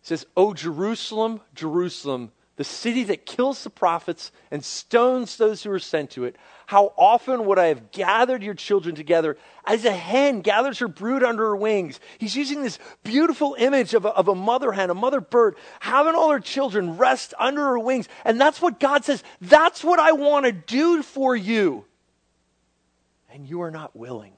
He 0.00 0.08
says, 0.08 0.26
O 0.36 0.52
Jerusalem, 0.54 1.40
Jerusalem, 1.54 2.32
the 2.58 2.64
city 2.64 3.04
that 3.04 3.24
kills 3.24 3.62
the 3.62 3.70
prophets 3.70 4.32
and 4.50 4.64
stones 4.64 5.36
those 5.36 5.62
who 5.62 5.70
are 5.70 5.78
sent 5.78 6.10
to 6.10 6.24
it, 6.24 6.34
how 6.66 6.92
often 6.98 7.46
would 7.46 7.56
I 7.56 7.68
have 7.68 7.92
gathered 7.92 8.42
your 8.42 8.54
children 8.54 8.96
together 8.96 9.38
as 9.64 9.84
a 9.84 9.92
hen 9.92 10.40
gathers 10.40 10.80
her 10.80 10.88
brood 10.88 11.22
under 11.22 11.44
her 11.44 11.56
wings? 11.56 12.00
He's 12.18 12.34
using 12.34 12.62
this 12.62 12.80
beautiful 13.04 13.54
image 13.60 13.94
of 13.94 14.04
a, 14.04 14.08
of 14.08 14.26
a 14.26 14.34
mother 14.34 14.72
hen, 14.72 14.90
a 14.90 14.94
mother 14.94 15.20
bird, 15.20 15.54
having 15.78 16.16
all 16.16 16.30
her 16.30 16.40
children 16.40 16.96
rest 16.96 17.32
under 17.38 17.60
her 17.60 17.78
wings. 17.78 18.08
And 18.24 18.40
that's 18.40 18.60
what 18.60 18.80
God 18.80 19.04
says. 19.04 19.22
That's 19.40 19.84
what 19.84 20.00
I 20.00 20.10
want 20.10 20.46
to 20.46 20.52
do 20.52 21.04
for 21.04 21.36
you. 21.36 21.84
And 23.30 23.48
you 23.48 23.62
are 23.62 23.70
not 23.70 23.94
willing. 23.94 24.32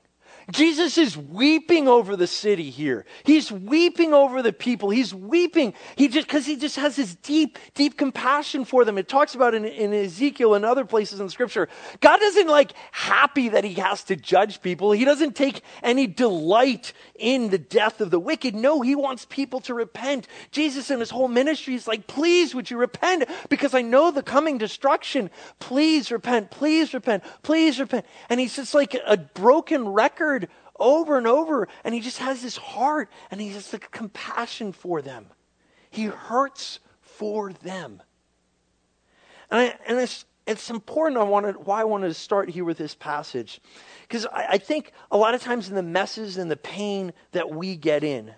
Jesus 0.50 0.98
is 0.98 1.16
weeping 1.16 1.88
over 1.88 2.16
the 2.16 2.26
city 2.26 2.70
here. 2.70 3.04
He's 3.24 3.50
weeping 3.50 4.12
over 4.12 4.42
the 4.42 4.52
people. 4.52 4.90
He's 4.90 5.14
weeping. 5.14 5.74
He 5.96 6.08
just 6.08 6.26
because 6.26 6.46
he 6.46 6.56
just 6.56 6.76
has 6.76 6.96
this 6.96 7.14
deep, 7.14 7.58
deep 7.74 7.96
compassion 7.96 8.64
for 8.64 8.84
them. 8.84 8.98
It 8.98 9.08
talks 9.08 9.34
about 9.34 9.54
in, 9.54 9.64
in 9.64 9.92
Ezekiel 9.92 10.54
and 10.54 10.64
other 10.64 10.84
places 10.84 11.20
in 11.20 11.28
Scripture. 11.28 11.68
God 12.00 12.22
isn't 12.22 12.48
like 12.48 12.72
happy 12.92 13.50
that 13.50 13.64
he 13.64 13.74
has 13.74 14.04
to 14.04 14.16
judge 14.16 14.62
people. 14.62 14.92
He 14.92 15.04
doesn't 15.04 15.36
take 15.36 15.62
any 15.82 16.06
delight 16.06 16.92
in 17.14 17.50
the 17.50 17.58
death 17.58 18.00
of 18.00 18.10
the 18.10 18.20
wicked. 18.20 18.54
No, 18.54 18.80
he 18.80 18.94
wants 18.94 19.26
people 19.26 19.60
to 19.60 19.74
repent. 19.74 20.26
Jesus 20.50 20.90
in 20.90 21.00
his 21.00 21.10
whole 21.10 21.28
ministry 21.28 21.74
is 21.74 21.86
like, 21.86 22.06
please, 22.06 22.54
would 22.54 22.70
you 22.70 22.78
repent? 22.78 23.24
Because 23.48 23.74
I 23.74 23.82
know 23.82 24.10
the 24.10 24.22
coming 24.22 24.58
destruction. 24.58 25.30
Please 25.58 26.10
repent. 26.10 26.50
Please 26.50 26.94
repent. 26.94 27.22
Please 27.42 27.78
repent. 27.78 28.06
And 28.28 28.40
he's 28.40 28.56
just 28.56 28.74
like 28.74 28.96
a 29.06 29.16
broken 29.16 29.88
record 29.88 30.39
over 30.80 31.16
and 31.16 31.26
over. 31.26 31.68
And 31.84 31.94
he 31.94 32.00
just 32.00 32.18
has 32.18 32.42
this 32.42 32.56
heart 32.56 33.08
and 33.30 33.40
he 33.40 33.50
has 33.50 33.70
the 33.70 33.78
compassion 33.78 34.72
for 34.72 35.02
them. 35.02 35.26
He 35.90 36.04
hurts 36.04 36.80
for 37.00 37.52
them. 37.52 38.02
And, 39.50 39.60
I, 39.60 39.78
and, 39.86 40.24
it's 40.50 40.68
important. 40.68 41.16
I 41.16 41.22
wanted 41.22 41.56
why 41.64 41.80
I 41.80 41.84
wanted 41.84 42.08
to 42.08 42.14
start 42.14 42.50
here 42.50 42.64
with 42.64 42.78
this 42.78 42.94
passage, 42.94 43.60
because 44.02 44.26
I, 44.26 44.46
I 44.50 44.58
think 44.58 44.92
a 45.10 45.16
lot 45.16 45.34
of 45.34 45.42
times 45.42 45.68
in 45.68 45.76
the 45.76 45.82
messes 45.82 46.38
and 46.38 46.50
the 46.50 46.56
pain 46.56 47.12
that 47.32 47.50
we 47.50 47.76
get 47.76 48.02
in, 48.02 48.34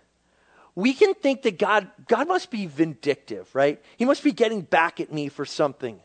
we 0.74 0.92
can 0.92 1.14
think 1.14 1.42
that 1.42 1.58
God 1.58 1.90
God 2.08 2.28
must 2.28 2.50
be 2.50 2.66
vindictive, 2.66 3.54
right? 3.54 3.80
He 3.96 4.04
must 4.04 4.22
be 4.22 4.32
getting 4.32 4.60
back 4.62 5.00
at 5.00 5.12
me 5.12 5.28
for 5.28 5.46
something. 5.46 6.00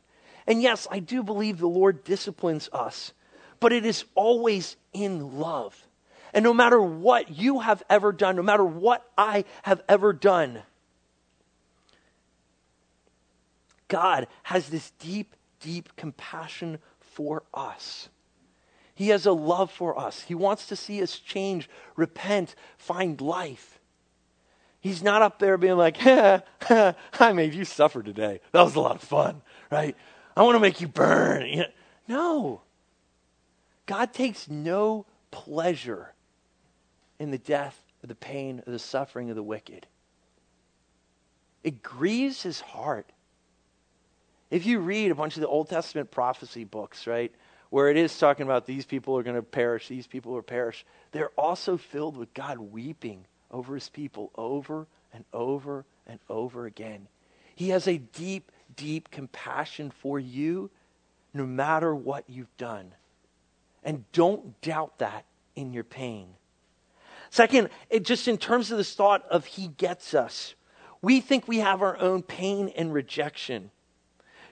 And 0.45 0.61
yes, 0.61 0.87
I 0.89 0.99
do 0.99 1.23
believe 1.23 1.57
the 1.57 1.67
Lord 1.67 2.05
disciplines 2.05 2.69
us, 2.71 3.11
but 3.59 3.73
it 3.73 3.85
is 3.85 4.05
always 4.15 4.77
in 4.93 5.39
love. 5.39 5.86
And 6.33 6.43
no 6.43 6.53
matter 6.53 6.81
what 6.81 7.37
you 7.37 7.59
have 7.59 7.83
ever 7.89 8.11
done, 8.11 8.35
no 8.35 8.43
matter 8.43 8.65
what 8.65 9.09
I 9.17 9.45
have 9.63 9.81
ever 9.87 10.13
done, 10.13 10.61
God 13.87 14.27
has 14.43 14.69
this 14.69 14.91
deep, 14.99 15.35
deep 15.59 15.95
compassion 15.95 16.79
for 16.99 17.43
us. 17.53 18.09
He 18.93 19.09
has 19.09 19.25
a 19.25 19.31
love 19.31 19.71
for 19.71 19.97
us. 19.97 20.23
He 20.23 20.35
wants 20.35 20.67
to 20.67 20.75
see 20.75 21.01
us 21.01 21.19
change, 21.19 21.69
repent, 21.95 22.55
find 22.77 23.21
life. 23.21 23.79
He's 24.79 25.03
not 25.03 25.21
up 25.21 25.39
there 25.39 25.57
being 25.57 25.77
like, 25.77 25.97
I 26.05 27.33
made 27.33 27.53
you 27.53 27.65
suffer 27.65 28.01
today. 28.01 28.41
That 28.51 28.63
was 28.63 28.75
a 28.75 28.79
lot 28.79 28.95
of 28.95 29.01
fun, 29.01 29.41
right? 29.71 29.95
I 30.35 30.43
want 30.43 30.55
to 30.55 30.59
make 30.59 30.81
you 30.81 30.87
burn. 30.87 31.65
No. 32.07 32.61
God 33.85 34.13
takes 34.13 34.49
no 34.49 35.05
pleasure 35.31 36.13
in 37.19 37.31
the 37.31 37.37
death, 37.37 37.81
or 38.03 38.07
the 38.07 38.15
pain, 38.15 38.61
or 38.65 38.71
the 38.71 38.79
suffering 38.79 39.29
of 39.29 39.35
the 39.35 39.43
wicked. 39.43 39.87
It 41.63 41.81
grieves 41.81 42.43
his 42.43 42.61
heart. 42.61 43.11
If 44.49 44.65
you 44.65 44.79
read 44.79 45.11
a 45.11 45.15
bunch 45.15 45.35
of 45.35 45.41
the 45.41 45.47
Old 45.47 45.69
Testament 45.69 46.11
prophecy 46.11 46.63
books, 46.63 47.07
right, 47.07 47.33
where 47.69 47.89
it 47.89 47.97
is 47.97 48.17
talking 48.17 48.45
about 48.45 48.65
these 48.65 48.85
people 48.85 49.17
are 49.17 49.23
going 49.23 49.35
to 49.35 49.41
perish, 49.41 49.87
these 49.87 50.07
people 50.07 50.31
will 50.31 50.41
perish, 50.41 50.85
they're 51.11 51.31
also 51.37 51.75
filled 51.75 52.15
with 52.15 52.33
God 52.33 52.57
weeping 52.59 53.25
over 53.51 53.73
his 53.73 53.89
people 53.89 54.31
over 54.35 54.87
and 55.13 55.25
over 55.33 55.85
and 56.05 56.19
over 56.29 56.65
again. 56.65 57.07
He 57.55 57.69
has 57.69 57.87
a 57.87 57.97
deep, 57.97 58.51
deep 58.75 59.09
compassion 59.11 59.91
for 59.91 60.19
you 60.19 60.69
no 61.33 61.45
matter 61.45 61.93
what 61.93 62.23
you've 62.27 62.55
done. 62.57 62.93
And 63.83 64.09
don't 64.11 64.59
doubt 64.61 64.99
that 64.99 65.25
in 65.55 65.73
your 65.73 65.83
pain. 65.83 66.27
Second, 67.29 67.69
it 67.89 68.03
just 68.03 68.27
in 68.27 68.37
terms 68.37 68.71
of 68.71 68.77
this 68.77 68.93
thought 68.93 69.25
of 69.29 69.45
He 69.45 69.67
gets 69.67 70.13
us, 70.13 70.55
we 71.01 71.19
think 71.21 71.47
we 71.47 71.59
have 71.59 71.81
our 71.81 71.97
own 71.99 72.23
pain 72.23 72.69
and 72.75 72.93
rejection. 72.93 73.71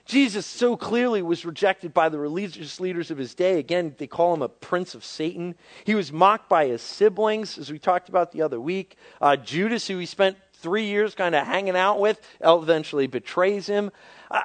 Jesus 0.06 0.46
so 0.46 0.76
clearly 0.76 1.20
was 1.20 1.44
rejected 1.44 1.92
by 1.92 2.08
the 2.08 2.18
religious 2.18 2.78
leaders 2.78 3.10
of 3.10 3.18
his 3.18 3.34
day. 3.34 3.58
Again, 3.58 3.96
they 3.98 4.06
call 4.06 4.32
him 4.32 4.42
a 4.42 4.48
prince 4.48 4.94
of 4.94 5.04
Satan. 5.04 5.56
He 5.84 5.96
was 5.96 6.12
mocked 6.12 6.48
by 6.48 6.68
his 6.68 6.80
siblings, 6.80 7.58
as 7.58 7.72
we 7.72 7.80
talked 7.80 8.08
about 8.08 8.30
the 8.30 8.42
other 8.42 8.60
week. 8.60 8.96
Uh, 9.20 9.34
Judas, 9.34 9.88
who 9.88 9.98
he 9.98 10.06
spent 10.06 10.36
three 10.54 10.84
years 10.84 11.16
kind 11.16 11.34
of 11.34 11.44
hanging 11.44 11.76
out 11.76 11.98
with, 11.98 12.20
eventually 12.40 13.08
betrays 13.08 13.66
him. 13.66 13.90
Uh, 14.30 14.42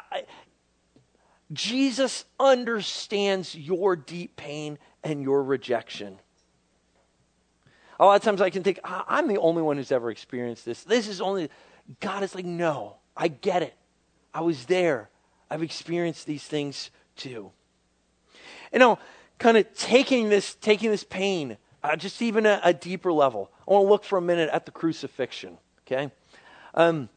Jesus 1.54 2.26
understands 2.40 3.54
your 3.54 3.96
deep 3.96 4.38
pain 4.38 4.80
and 5.04 5.22
your 5.22 5.44
rejection. 5.44 6.18
A 8.02 8.06
lot 8.06 8.16
of 8.16 8.24
times 8.24 8.42
I 8.42 8.50
can 8.50 8.64
think, 8.64 8.80
I'm 8.84 9.28
the 9.28 9.38
only 9.38 9.62
one 9.62 9.78
who's 9.78 9.92
ever 9.92 10.10
experienced 10.10 10.66
this. 10.66 10.84
This 10.84 11.08
is 11.08 11.22
only, 11.22 11.50
God 12.00 12.24
is 12.24 12.34
like, 12.34 12.46
no, 12.46 12.96
I 13.16 13.28
get 13.28 13.62
it. 13.62 13.76
I 14.34 14.42
was 14.42 14.66
there. 14.66 15.12
I've 15.52 15.62
experienced 15.62 16.26
these 16.26 16.44
things 16.44 16.90
too. 17.16 17.52
You 18.74 18.80
know, 18.80 18.98
kind 19.38 19.56
of 19.56 19.72
taking 19.76 20.30
this, 20.30 20.56
taking 20.56 20.90
this 20.90 21.04
pain, 21.04 21.58
uh, 21.84 21.96
just 21.96 22.24
even 22.24 22.48
a, 22.48 22.60
a, 22.64 22.74
deeper 22.74 23.14
level. 23.14 23.52
I 23.68 23.74
want 23.74 23.86
to 23.86 23.90
look 23.90 24.04
for 24.04 24.18
a 24.18 24.22
minute 24.22 24.50
at 24.52 24.66
the 24.66 24.72
crucifixion. 24.72 25.60
Okay, 25.86 26.10
um, 26.74 27.08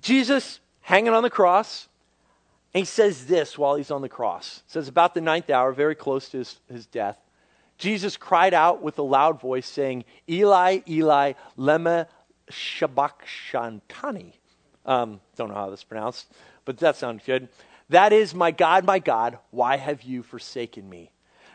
Jesus 0.00 0.60
hanging 0.80 1.12
on 1.12 1.22
the 1.22 1.30
cross, 1.30 1.88
and 2.72 2.80
he 2.80 2.86
says 2.86 3.26
this 3.26 3.58
while 3.58 3.74
he's 3.74 3.90
on 3.90 4.00
the 4.00 4.08
cross. 4.08 4.62
It 4.66 4.72
says 4.72 4.88
about 4.88 5.12
the 5.12 5.20
ninth 5.20 5.50
hour, 5.50 5.72
very 5.72 5.94
close 5.94 6.30
to 6.30 6.38
his, 6.38 6.60
his 6.70 6.86
death. 6.86 7.18
Jesus 7.84 8.16
cried 8.16 8.54
out 8.54 8.82
with 8.82 8.98
a 8.98 9.02
loud 9.02 9.42
voice, 9.42 9.66
saying, 9.66 10.06
Eli, 10.26 10.78
Eli, 10.88 11.34
lema 11.58 12.06
sabachthani. 12.50 14.32
Um, 14.86 15.20
don't 15.36 15.50
know 15.50 15.54
how 15.54 15.68
this 15.68 15.80
is 15.80 15.84
pronounced, 15.84 16.32
but 16.64 16.78
that 16.78 16.96
sounds 16.96 17.22
good. 17.26 17.50
That 17.90 18.14
is, 18.14 18.34
my 18.34 18.52
God, 18.52 18.86
my 18.86 19.00
God, 19.00 19.36
why 19.50 19.76
have 19.76 20.00
you 20.00 20.22
forsaken 20.22 20.88
me? 20.88 21.10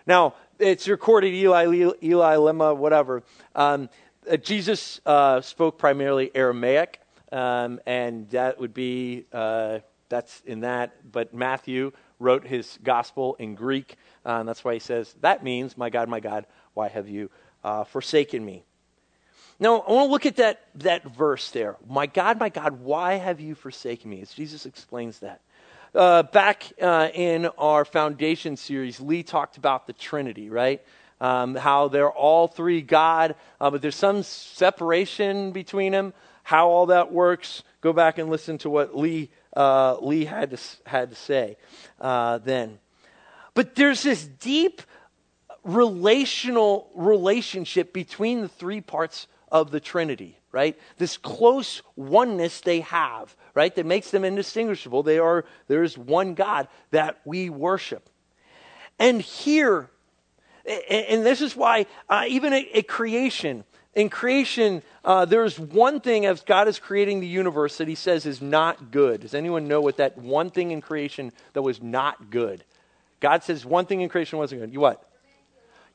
Now, 0.06 0.36
it's 0.60 0.88
recorded 0.88 1.34
Eli, 1.34 1.66
Eli, 1.66 1.94
Eli 2.04 2.36
lema, 2.36 2.78
whatever. 2.78 3.24
Um, 3.56 3.90
uh, 4.32 4.38
Jesus 4.38 5.02
uh, 5.08 5.42
spoke 5.42 5.80
primarily 5.80 6.30
Aramaic, 6.36 7.02
um, 7.32 7.80
and 7.88 8.30
that 8.30 8.60
would 8.60 8.76
be, 8.76 9.26
uh, 9.34 9.80
that's 10.10 10.44
in 10.46 10.60
that, 10.60 11.12
but 11.12 11.34
Matthew 11.34 11.92
wrote 12.20 12.46
his 12.46 12.78
gospel 12.84 13.36
in 13.40 13.56
Greek. 13.56 13.96
Uh, 14.30 14.42
and 14.42 14.48
that's 14.48 14.64
why 14.64 14.74
he 14.76 14.80
says, 14.80 15.16
That 15.22 15.44
means, 15.44 15.76
my 15.76 15.90
God, 15.90 16.08
my 16.08 16.20
God, 16.20 16.46
why 16.76 16.88
have 16.88 17.10
you 17.10 17.32
uh, 17.64 17.84
forsaken 17.84 18.46
me? 18.46 18.64
Now, 19.60 19.80
I 19.80 19.92
want 19.92 20.08
to 20.08 20.12
look 20.12 20.28
at 20.28 20.36
that, 20.36 20.68
that 20.76 21.04
verse 21.04 21.50
there. 21.50 21.78
My 21.90 22.06
God, 22.06 22.40
my 22.40 22.50
God, 22.50 22.80
why 22.80 23.16
have 23.16 23.40
you 23.40 23.56
forsaken 23.56 24.08
me? 24.08 24.22
As 24.22 24.32
Jesus 24.32 24.68
explains 24.68 25.20
that. 25.20 25.42
Uh, 25.96 26.22
back 26.22 26.72
uh, 26.80 27.10
in 27.12 27.48
our 27.58 27.84
foundation 27.84 28.56
series, 28.56 29.02
Lee 29.02 29.24
talked 29.24 29.58
about 29.58 29.88
the 29.88 29.94
Trinity, 29.94 30.52
right? 30.52 30.84
Um, 31.20 31.56
how 31.56 31.88
they're 31.88 32.12
all 32.12 32.48
three 32.48 32.84
God, 32.84 33.34
uh, 33.60 33.72
but 33.72 33.82
there's 33.82 33.96
some 33.96 34.22
separation 34.22 35.54
between 35.54 35.92
them. 35.92 36.14
How 36.44 36.70
all 36.70 36.86
that 36.86 37.12
works, 37.12 37.64
go 37.82 37.94
back 37.94 38.20
and 38.20 38.30
listen 38.30 38.60
to 38.60 38.70
what 38.70 38.96
Lee, 38.96 39.32
uh, 39.58 39.98
Lee 40.00 40.26
had, 40.26 40.52
to, 40.52 40.60
had 40.86 41.10
to 41.10 41.16
say 41.16 41.58
then. 42.00 42.78
But 43.60 43.76
there's 43.76 44.04
this 44.04 44.26
deep 44.26 44.82
relational 45.66 46.90
relationship 46.96 47.92
between 47.92 48.40
the 48.40 48.48
three 48.48 48.80
parts 48.80 49.28
of 49.52 49.70
the 49.70 49.82
Trinity, 49.82 50.40
right? 50.54 50.80
This 50.98 51.18
close 51.18 51.82
oneness 51.98 52.62
they 52.62 52.80
have, 52.80 53.36
right? 53.54 53.76
That 53.76 53.86
makes 53.86 54.12
them 54.12 54.24
indistinguishable. 54.24 55.04
They 55.04 55.20
are, 55.20 55.44
there 55.68 55.84
is 55.84 55.98
one 55.98 56.36
God 56.36 56.70
that 56.92 57.20
we 57.26 57.50
worship. 57.50 58.10
And 58.98 59.22
here, 59.22 59.90
and 60.90 61.26
this 61.26 61.42
is 61.42 61.54
why, 61.54 61.86
uh, 62.08 62.24
even 62.30 62.54
at, 62.54 62.88
creation, 62.88 63.66
in 63.94 64.08
creation, 64.08 64.84
uh, 65.04 65.26
there's 65.26 65.60
one 65.60 66.00
thing 66.00 66.26
as 66.26 66.40
God 66.44 66.70
is 66.70 66.80
creating 66.80 67.20
the 67.20 67.28
universe 67.28 67.78
that 67.80 67.90
he 67.90 67.96
says 67.96 68.26
is 68.26 68.42
not 68.42 68.90
good. 68.90 69.20
Does 69.20 69.34
anyone 69.34 69.68
know 69.68 69.82
what 69.82 69.98
that 69.98 70.18
one 70.18 70.50
thing 70.50 70.72
in 70.72 70.80
creation 70.80 71.34
that 71.52 71.62
was 71.62 71.82
not 71.82 72.30
good? 72.30 72.64
God 73.20 73.44
says 73.44 73.66
one 73.66 73.86
thing 73.86 74.02
in 74.02 74.10
creation 74.10 74.40
wasn't 74.40 74.62
good. 74.62 74.74
You 74.74 74.80
what? 74.80 75.04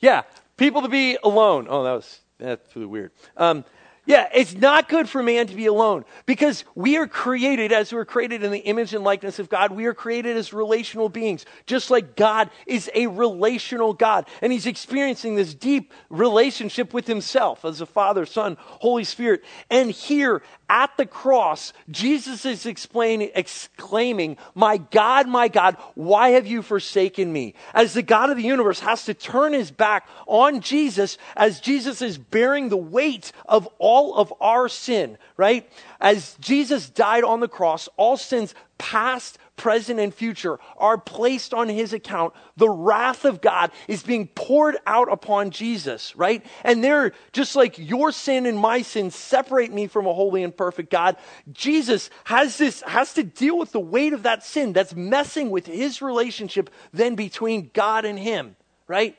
Yeah, 0.01 0.23
people 0.57 0.83
to 0.83 0.89
be 0.89 1.17
alone. 1.23 1.67
Oh, 1.69 1.85
that 1.85 1.93
was 1.93 2.21
that's 2.39 2.75
really 2.77 2.87
weird. 2.87 3.13
Um, 3.37 3.65
yeah, 4.07 4.29
it's 4.35 4.55
not 4.55 4.88
good 4.90 5.09
for 5.09 5.23
man 5.23 5.47
to 5.47 5.55
be 5.55 5.64
alone 5.64 6.05
because 6.27 6.64
we 6.75 6.99
are 6.99 7.07
created 7.07 7.73
as 7.73 7.90
we're 7.90 8.05
created 8.05 8.43
in 8.43 8.51
the 8.51 8.59
image 8.59 8.93
and 8.93 9.03
likeness 9.03 9.38
of 9.38 9.49
God. 9.49 9.73
We 9.73 9.87
are 9.87 9.95
created 9.95 10.37
as 10.37 10.53
relational 10.53 11.09
beings, 11.09 11.47
just 11.64 11.90
like 11.90 12.14
God 12.14 12.51
is 12.67 12.90
a 12.95 13.07
relational 13.07 13.95
God. 13.95 14.29
And 14.43 14.53
he's 14.53 14.67
experiencing 14.67 15.37
this 15.37 15.55
deep 15.55 15.93
relationship 16.11 16.93
with 16.93 17.07
himself 17.07 17.64
as 17.64 17.81
a 17.81 17.87
Father, 17.87 18.27
Son, 18.27 18.59
Holy 18.61 19.05
Spirit. 19.05 19.43
And 19.71 19.90
here 19.90 20.43
at 20.69 20.95
the 20.99 21.07
cross, 21.07 21.73
Jesus 21.90 22.45
is 22.45 22.67
explaining, 22.67 23.31
exclaiming, 23.35 24.37
My 24.55 24.77
God, 24.77 25.29
my 25.29 25.49
God, 25.49 25.77
why 25.95 26.31
have 26.31 26.47
you 26.47 26.61
forsaken 26.61 27.33
me? 27.33 27.55
As 27.73 27.95
the 27.95 28.03
God 28.03 28.29
of 28.29 28.37
the 28.37 28.43
universe 28.43 28.81
has 28.81 29.05
to 29.07 29.14
turn 29.14 29.55
his 29.55 29.71
back 29.71 30.07
on 30.27 30.61
Jesus 30.61 31.17
as 31.37 31.61
Jesus 31.61 32.03
is 32.03 32.19
bearing 32.19 32.69
the 32.69 32.77
weight 32.77 33.33
of 33.47 33.67
all 33.79 33.93
all 33.94 34.16
of 34.16 34.35
our 34.40 34.68
sin, 34.68 35.16
right? 35.37 35.70
As 36.00 36.37
Jesus 36.40 36.90
died 36.90 37.22
on 37.22 37.38
the 37.38 37.46
cross, 37.46 37.88
all 37.96 38.16
sins, 38.16 38.52
past, 38.76 39.38
present, 39.54 40.00
and 40.00 40.12
future, 40.12 40.59
are 40.78 40.98
placed 40.98 41.54
on 41.54 41.68
his 41.68 41.92
account. 41.92 42.35
The 42.57 42.68
wrath 42.68 43.24
of 43.24 43.40
God 43.40 43.70
is 43.87 44.02
being 44.02 44.26
poured 44.26 44.78
out 44.85 45.12
upon 45.12 45.52
Jesus, 45.52 46.16
right? 46.16 46.44
And 46.64 46.83
they're 46.83 47.12
just 47.33 47.54
like 47.54 47.78
your 47.78 48.11
sin 48.11 48.46
and 48.46 48.59
my 48.59 48.83
sin 48.83 49.12
separate 49.12 49.72
me 49.72 49.87
from 49.87 50.09
a 50.09 50.12
holy 50.12 50.42
and 50.42 50.57
perfect 50.57 50.90
God. 50.90 51.16
Jesus 51.52 52.11
has 52.24 52.59
this, 52.59 52.83
has 52.83 53.14
to 53.14 53.22
deal 53.22 53.57
with 53.57 53.70
the 53.70 53.78
weight 53.78 54.12
of 54.12 54.24
that 54.24 54.42
sin 54.42 54.72
that's 54.72 54.96
messing 54.96 55.50
with 55.50 55.66
his 55.66 56.02
relationship 56.02 56.68
then 56.92 57.14
between 57.14 57.70
God 57.72 58.04
and 58.04 58.18
him, 58.18 58.57
right? 58.88 59.16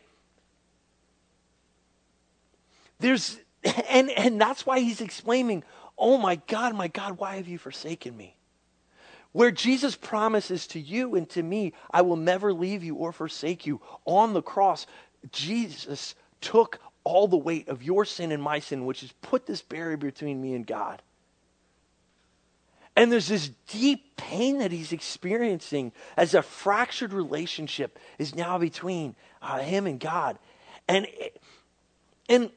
There's, 2.99 3.39
and, 3.89 4.10
and 4.12 4.39
that's 4.39 4.65
why 4.65 4.80
he's 4.80 5.01
exclaiming, 5.01 5.63
oh 5.97 6.17
my 6.17 6.36
God, 6.47 6.75
my 6.75 6.88
God, 6.88 7.17
why 7.17 7.38
have 7.38 7.47
you 7.47 7.58
forsaken 7.58 8.15
me? 8.15 8.36
where 9.36 9.51
Jesus 9.51 9.97
promises 9.97 10.65
to 10.67 10.80
you 10.80 11.15
and 11.15 11.28
to 11.32 11.43
me, 11.43 11.73
I 11.91 12.04
will 12.04 12.15
never 12.15 12.54
leave 12.54 12.86
you 12.86 12.95
or 12.95 13.12
forsake 13.12 13.65
you. 13.65 13.82
On 14.06 14.32
the 14.32 14.41
cross, 14.41 14.88
Jesus 15.30 16.15
took 16.39 16.80
all 17.04 17.28
the 17.28 17.36
weight 17.36 17.67
of 17.67 17.84
your 17.84 18.06
sin 18.06 18.32
and 18.32 18.41
my 18.41 18.60
sin, 18.60 18.86
which 18.86 19.01
has 19.01 19.12
put 19.21 19.45
this 19.45 19.62
barrier 19.62 19.97
between 19.97 20.41
me 20.41 20.54
and 20.54 20.65
God. 20.65 21.01
And 22.95 23.12
there's 23.12 23.28
this 23.28 23.49
deep 23.67 24.15
pain 24.15 24.60
that 24.60 24.71
he's 24.71 24.93
experiencing 24.93 25.91
as 26.15 26.34
a 26.34 26.41
fractured 26.41 27.12
relationship 27.12 27.99
is 28.17 28.36
now 28.36 28.58
between 28.58 29.17
uh, 29.41 29.60
him 29.60 29.86
and 29.86 29.99
God. 29.99 30.39
And, 30.88 31.08
and, 32.30 32.51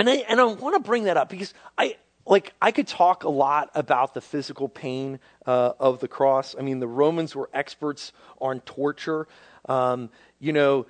and 0.00 0.08
I, 0.08 0.14
and 0.30 0.40
I 0.40 0.44
want 0.44 0.74
to 0.74 0.80
bring 0.80 1.04
that 1.04 1.18
up 1.18 1.28
because 1.28 1.52
I, 1.76 1.96
like, 2.24 2.54
I 2.62 2.72
could 2.72 2.88
talk 2.88 3.24
a 3.24 3.28
lot 3.28 3.70
about 3.74 4.14
the 4.14 4.22
physical 4.22 4.66
pain 4.66 5.20
uh, 5.44 5.72
of 5.78 6.00
the 6.00 6.08
cross. 6.08 6.56
I 6.58 6.62
mean, 6.62 6.80
the 6.80 6.88
Romans 6.88 7.36
were 7.36 7.50
experts 7.52 8.14
on 8.40 8.60
torture. 8.60 9.28
Um, 9.68 10.08
you 10.38 10.54
know, 10.54 10.86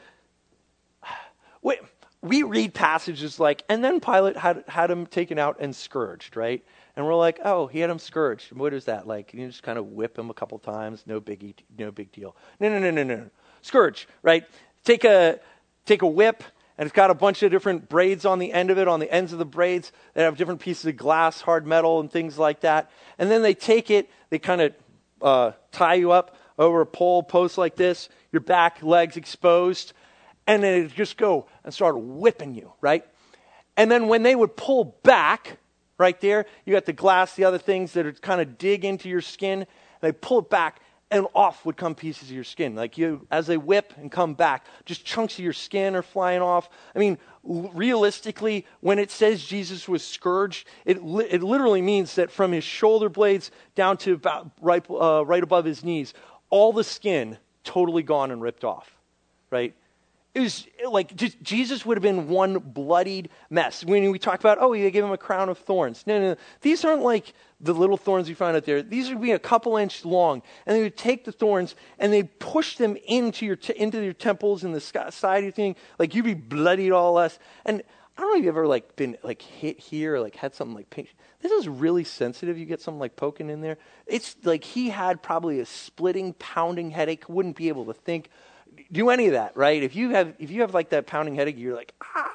we, 1.62 1.78
we 2.22 2.44
read 2.44 2.72
passages 2.72 3.40
like, 3.40 3.64
and 3.68 3.82
then 3.82 3.98
Pilate 3.98 4.36
had, 4.36 4.62
had 4.68 4.92
him 4.92 5.06
taken 5.06 5.40
out 5.40 5.56
and 5.58 5.74
scourged, 5.74 6.36
right? 6.36 6.64
And 6.94 7.04
we're 7.04 7.16
like, 7.16 7.40
oh, 7.44 7.66
he 7.66 7.80
had 7.80 7.90
him 7.90 7.98
scourged. 7.98 8.52
What 8.52 8.72
is 8.72 8.84
that 8.84 9.08
like? 9.08 9.34
You 9.34 9.44
just 9.48 9.64
kind 9.64 9.76
of 9.76 9.86
whip 9.86 10.16
him 10.16 10.30
a 10.30 10.34
couple 10.34 10.60
times, 10.60 11.02
no 11.04 11.20
biggie, 11.20 11.54
no 11.76 11.90
big 11.90 12.12
deal. 12.12 12.36
No, 12.60 12.68
no, 12.68 12.78
no, 12.78 12.92
no, 12.92 13.02
no. 13.02 13.28
Scourge, 13.62 14.06
right? 14.22 14.44
Take 14.84 15.02
a 15.02 15.40
take 15.84 16.02
a 16.02 16.06
whip, 16.06 16.44
and 16.80 16.86
it's 16.86 16.96
got 16.96 17.10
a 17.10 17.14
bunch 17.14 17.42
of 17.42 17.50
different 17.50 17.90
braids 17.90 18.24
on 18.24 18.38
the 18.38 18.54
end 18.54 18.70
of 18.70 18.78
it, 18.78 18.88
on 18.88 19.00
the 19.00 19.12
ends 19.12 19.34
of 19.34 19.38
the 19.38 19.44
braids 19.44 19.92
that 20.14 20.22
have 20.22 20.38
different 20.38 20.60
pieces 20.60 20.86
of 20.86 20.96
glass, 20.96 21.42
hard 21.42 21.66
metal, 21.66 22.00
and 22.00 22.10
things 22.10 22.38
like 22.38 22.60
that. 22.60 22.90
And 23.18 23.30
then 23.30 23.42
they 23.42 23.52
take 23.52 23.90
it, 23.90 24.08
they 24.30 24.38
kind 24.38 24.62
of 24.62 24.74
uh, 25.20 25.52
tie 25.72 25.96
you 25.96 26.10
up 26.10 26.38
over 26.58 26.80
a 26.80 26.86
pole 26.86 27.22
post 27.22 27.58
like 27.58 27.76
this, 27.76 28.08
your 28.32 28.40
back, 28.40 28.82
legs 28.82 29.18
exposed, 29.18 29.92
and 30.46 30.62
then 30.62 30.84
it 30.84 30.94
just 30.94 31.18
go 31.18 31.48
and 31.64 31.74
start 31.74 32.00
whipping 32.00 32.54
you, 32.54 32.72
right? 32.80 33.04
And 33.76 33.90
then 33.90 34.08
when 34.08 34.22
they 34.22 34.34
would 34.34 34.56
pull 34.56 34.96
back, 35.02 35.58
right 35.98 36.18
there. 36.22 36.46
You 36.64 36.72
got 36.72 36.86
the 36.86 36.94
glass, 36.94 37.34
the 37.34 37.44
other 37.44 37.58
things 37.58 37.92
that 37.92 38.06
are 38.06 38.12
kind 38.12 38.40
of 38.40 38.56
dig 38.56 38.86
into 38.86 39.06
your 39.10 39.20
skin. 39.20 39.66
They 40.00 40.12
pull 40.12 40.38
it 40.38 40.48
back, 40.48 40.80
and 41.10 41.26
off 41.34 41.64
would 41.64 41.76
come 41.76 41.94
pieces 41.94 42.28
of 42.28 42.34
your 42.34 42.44
skin. 42.44 42.74
Like 42.74 42.96
you, 42.96 43.26
as 43.30 43.46
they 43.46 43.56
whip 43.56 43.92
and 43.96 44.10
come 44.10 44.34
back, 44.34 44.66
just 44.84 45.04
chunks 45.04 45.34
of 45.34 45.44
your 45.44 45.52
skin 45.52 45.96
are 45.96 46.02
flying 46.02 46.40
off. 46.40 46.70
I 46.94 46.98
mean, 46.98 47.18
realistically, 47.42 48.66
when 48.80 48.98
it 48.98 49.10
says 49.10 49.44
Jesus 49.44 49.88
was 49.88 50.04
scourged, 50.06 50.68
it, 50.84 51.02
li- 51.02 51.26
it 51.28 51.42
literally 51.42 51.82
means 51.82 52.14
that 52.14 52.30
from 52.30 52.52
his 52.52 52.64
shoulder 52.64 53.08
blades 53.08 53.50
down 53.74 53.96
to 53.98 54.14
about 54.14 54.50
right, 54.60 54.84
uh, 54.88 55.24
right 55.26 55.42
above 55.42 55.64
his 55.64 55.82
knees, 55.82 56.14
all 56.48 56.72
the 56.72 56.84
skin 56.84 57.38
totally 57.64 58.02
gone 58.02 58.30
and 58.30 58.40
ripped 58.40 58.64
off, 58.64 58.90
right? 59.50 59.74
It 60.32 60.40
was 60.40 60.66
like 60.88 61.16
just, 61.16 61.42
Jesus 61.42 61.84
would 61.84 61.96
have 61.96 62.02
been 62.02 62.28
one 62.28 62.58
bloodied 62.58 63.30
mess. 63.50 63.84
When 63.84 64.12
we 64.12 64.18
talk 64.18 64.38
about, 64.38 64.58
oh, 64.60 64.72
they 64.72 64.90
gave 64.92 65.02
him 65.02 65.10
a 65.10 65.18
crown 65.18 65.48
of 65.48 65.58
thorns. 65.58 66.04
No, 66.06 66.20
no, 66.20 66.28
no. 66.30 66.36
These 66.60 66.84
aren't 66.84 67.02
like 67.02 67.34
the 67.60 67.74
little 67.74 67.96
thorns 67.96 68.28
you 68.28 68.34
find 68.34 68.56
out 68.56 68.64
there. 68.64 68.82
These 68.82 69.10
would 69.10 69.20
be 69.20 69.32
a 69.32 69.38
couple 69.38 69.76
inches 69.76 70.04
long. 70.04 70.42
And 70.66 70.76
they 70.76 70.82
would 70.82 70.96
take 70.96 71.24
the 71.24 71.32
thorns 71.32 71.74
and 71.98 72.12
they'd 72.12 72.38
push 72.38 72.76
them 72.76 72.96
into 73.06 73.44
your, 73.44 73.56
t- 73.56 73.74
into 73.76 74.02
your 74.02 74.12
temples 74.12 74.64
and 74.64 74.74
the 74.74 74.80
side 74.80 75.38
of 75.38 75.44
your 75.44 75.52
thing. 75.52 75.76
Like 75.98 76.14
you'd 76.14 76.24
be 76.24 76.34
bloodied 76.34 76.92
all 76.92 77.12
less. 77.12 77.38
And 77.64 77.82
I 78.16 78.20
don't 78.20 78.32
know 78.32 78.38
if 78.38 78.44
you've 78.44 78.56
ever 78.56 78.66
like 78.66 78.96
been 78.96 79.16
like 79.22 79.42
hit 79.42 79.78
here 79.78 80.16
or 80.16 80.20
like 80.20 80.36
had 80.36 80.54
something 80.54 80.74
like 80.74 80.90
pink. 80.90 81.14
This 81.42 81.52
is 81.52 81.68
really 81.68 82.04
sensitive. 82.04 82.58
You 82.58 82.66
get 82.66 82.80
something 82.80 83.00
like 83.00 83.16
poking 83.16 83.48
in 83.50 83.60
there. 83.60 83.78
It's 84.06 84.36
like 84.44 84.64
he 84.64 84.90
had 84.90 85.22
probably 85.22 85.60
a 85.60 85.66
splitting, 85.66 86.34
pounding 86.34 86.90
headache, 86.90 87.28
wouldn't 87.28 87.56
be 87.56 87.68
able 87.68 87.86
to 87.86 87.94
think 87.94 88.30
do 88.92 89.10
any 89.10 89.26
of 89.26 89.32
that, 89.32 89.56
right? 89.56 89.82
If 89.82 89.96
you 89.96 90.10
have 90.10 90.34
if 90.38 90.50
you 90.50 90.60
have 90.62 90.74
like 90.74 90.90
that 90.90 91.06
pounding 91.06 91.34
headache, 91.34 91.58
you're 91.58 91.76
like 91.76 91.94
ah, 92.02 92.32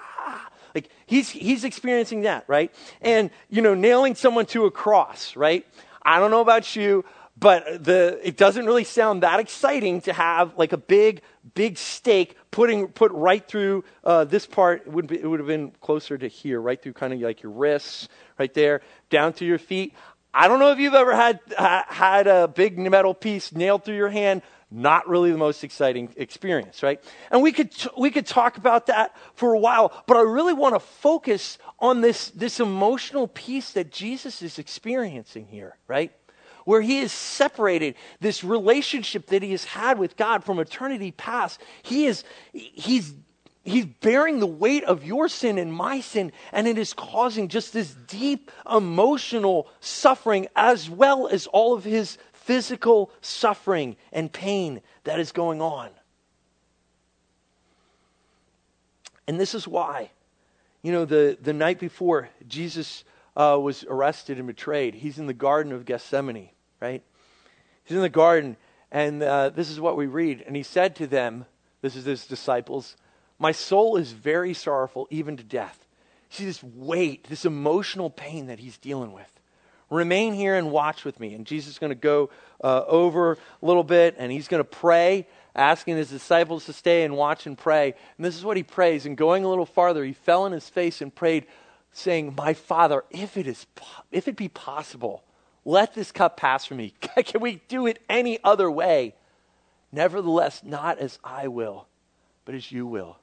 like 0.75 0.89
he's 1.05 1.29
he's 1.29 1.63
experiencing 1.63 2.21
that, 2.21 2.43
right? 2.47 2.71
And 3.01 3.31
you 3.49 3.61
know, 3.61 3.73
nailing 3.73 4.15
someone 4.15 4.45
to 4.47 4.65
a 4.65 4.71
cross, 4.71 5.35
right? 5.35 5.65
I 6.03 6.19
don't 6.19 6.29
know 6.29 6.41
about 6.41 6.75
you, 6.75 7.05
but 7.37 7.83
the 7.83 8.19
it 8.21 8.37
doesn't 8.37 8.65
really 8.65 8.83
sound 8.83 9.23
that 9.23 9.39
exciting 9.39 10.01
to 10.01 10.13
have 10.13 10.57
like 10.57 10.73
a 10.73 10.77
big 10.77 11.21
big 11.53 11.77
stake 11.77 12.35
putting 12.51 12.87
put 12.89 13.11
right 13.13 13.47
through 13.47 13.83
uh, 14.03 14.25
this 14.25 14.45
part. 14.45 14.81
It 14.85 14.91
would 14.91 15.07
be, 15.07 15.19
it 15.19 15.25
would 15.25 15.39
have 15.39 15.47
been 15.47 15.71
closer 15.81 16.17
to 16.17 16.27
here, 16.27 16.59
right 16.59 16.81
through 16.81 16.93
kind 16.93 17.13
of 17.13 17.19
like 17.19 17.41
your 17.41 17.51
wrists, 17.51 18.09
right 18.37 18.53
there, 18.53 18.81
down 19.09 19.33
to 19.33 19.45
your 19.45 19.57
feet. 19.57 19.93
I 20.33 20.49
don't 20.49 20.59
know 20.59 20.71
if 20.71 20.79
you've 20.79 20.93
ever 20.93 21.15
had 21.15 21.39
had 21.57 22.27
a 22.27 22.49
big 22.49 22.77
metal 22.77 23.13
piece 23.13 23.53
nailed 23.53 23.85
through 23.85 23.95
your 23.95 24.09
hand 24.09 24.41
not 24.71 25.07
really 25.07 25.31
the 25.31 25.37
most 25.37 25.63
exciting 25.63 26.13
experience, 26.17 26.81
right? 26.81 27.01
And 27.31 27.41
we 27.41 27.51
could, 27.51 27.71
we 27.97 28.11
could 28.11 28.25
talk 28.25 28.57
about 28.57 28.87
that 28.87 29.15
for 29.35 29.53
a 29.53 29.59
while, 29.59 29.91
but 30.07 30.17
I 30.17 30.21
really 30.21 30.53
want 30.53 30.75
to 30.75 30.79
focus 30.79 31.57
on 31.79 32.01
this, 32.01 32.31
this 32.31 32.59
emotional 32.59 33.27
piece 33.27 33.71
that 33.71 33.91
Jesus 33.91 34.41
is 34.41 34.57
experiencing 34.59 35.47
here, 35.47 35.77
right? 35.87 36.11
Where 36.65 36.81
he 36.81 36.99
is 36.99 37.11
separated, 37.11 37.95
this 38.19 38.43
relationship 38.43 39.27
that 39.27 39.43
he 39.43 39.51
has 39.51 39.65
had 39.65 39.99
with 39.99 40.17
God 40.17 40.43
from 40.43 40.59
eternity 40.59 41.11
past. 41.11 41.61
He 41.83 42.07
is, 42.07 42.23
he's, 42.51 43.13
he's 43.63 43.85
bearing 43.85 44.39
the 44.39 44.47
weight 44.47 44.83
of 44.83 45.05
your 45.05 45.27
sin 45.27 45.59
and 45.59 45.71
my 45.71 46.01
sin, 46.01 46.31
and 46.51 46.67
it 46.67 46.79
is 46.79 46.93
causing 46.93 47.49
just 47.49 47.71
this 47.71 47.93
deep 48.07 48.51
emotional 48.69 49.67
suffering 49.79 50.47
as 50.55 50.89
well 50.89 51.27
as 51.27 51.45
all 51.47 51.75
of 51.75 51.83
his 51.83 52.17
physical 52.45 53.11
suffering 53.21 53.95
and 54.13 54.31
pain 54.31 54.81
that 55.03 55.19
is 55.19 55.31
going 55.31 55.63
on. 55.63 55.89
And 59.27 59.39
this 59.39 59.55
is 59.55 59.67
why, 59.67 60.11
you 60.83 60.91
know, 60.91 61.05
the, 61.05 61.35
the 61.41 61.53
night 61.53 61.79
before 61.79 62.29
Jesus 62.47 63.03
uh, 63.35 63.57
was 63.59 63.83
arrested 63.89 64.37
and 64.37 64.45
betrayed, 64.45 64.93
he's 64.93 65.17
in 65.17 65.25
the 65.25 65.33
Garden 65.33 65.71
of 65.71 65.85
Gethsemane, 65.85 66.49
right? 66.79 67.01
He's 67.83 67.97
in 67.97 68.03
the 68.03 68.09
garden, 68.09 68.57
and 68.91 69.23
uh, 69.23 69.49
this 69.49 69.71
is 69.71 69.79
what 69.79 69.97
we 69.97 70.05
read. 70.05 70.43
And 70.45 70.55
he 70.55 70.63
said 70.63 70.95
to 70.97 71.07
them, 71.07 71.45
this 71.81 71.95
is 71.95 72.05
his 72.05 72.27
disciples, 72.27 72.95
My 73.39 73.51
soul 73.51 73.97
is 73.97 74.11
very 74.11 74.53
sorrowful, 74.53 75.07
even 75.09 75.35
to 75.37 75.43
death. 75.43 75.87
See 76.29 76.45
this 76.45 76.63
weight, 76.63 77.25
this 77.25 77.45
emotional 77.45 78.11
pain 78.11 78.47
that 78.47 78.59
he's 78.59 78.77
dealing 78.77 79.13
with. 79.13 79.31
Remain 79.89 80.33
here 80.33 80.55
and 80.55 80.71
watch 80.71 81.05
with 81.05 81.19
me. 81.19 81.33
And 81.33 81.45
Jesus 81.45 81.73
is 81.73 81.79
going 81.79 81.91
to 81.91 81.95
go 81.95 82.29
uh, 82.63 82.83
over 82.87 83.33
a 83.33 83.37
little 83.61 83.83
bit 83.83 84.15
and 84.17 84.31
he's 84.31 84.47
going 84.47 84.59
to 84.59 84.69
pray, 84.69 85.27
asking 85.55 85.97
his 85.97 86.09
disciples 86.09 86.65
to 86.65 86.73
stay 86.73 87.03
and 87.03 87.15
watch 87.15 87.45
and 87.45 87.57
pray. 87.57 87.93
And 88.17 88.25
this 88.25 88.35
is 88.35 88.43
what 88.43 88.57
he 88.57 88.63
prays. 88.63 89.05
And 89.05 89.15
going 89.15 89.43
a 89.43 89.49
little 89.49 89.65
farther, 89.65 90.03
he 90.03 90.13
fell 90.13 90.43
on 90.43 90.51
his 90.51 90.69
face 90.69 91.01
and 91.01 91.13
prayed, 91.13 91.45
saying, 91.91 92.33
My 92.35 92.53
Father, 92.53 93.03
if 93.11 93.37
it, 93.37 93.47
is, 93.47 93.67
if 94.11 94.27
it 94.27 94.35
be 94.35 94.47
possible, 94.49 95.23
let 95.63 95.93
this 95.93 96.11
cup 96.11 96.37
pass 96.37 96.65
from 96.65 96.77
me. 96.77 96.93
Can 97.25 97.41
we 97.41 97.61
do 97.67 97.85
it 97.87 98.01
any 98.09 98.39
other 98.43 98.69
way? 98.69 99.15
Nevertheless, 99.91 100.61
not 100.63 100.99
as 100.99 101.19
I 101.23 101.47
will, 101.47 101.87
but 102.43 102.55
as 102.55 102.71
you 102.71 102.85
will. 102.85 103.17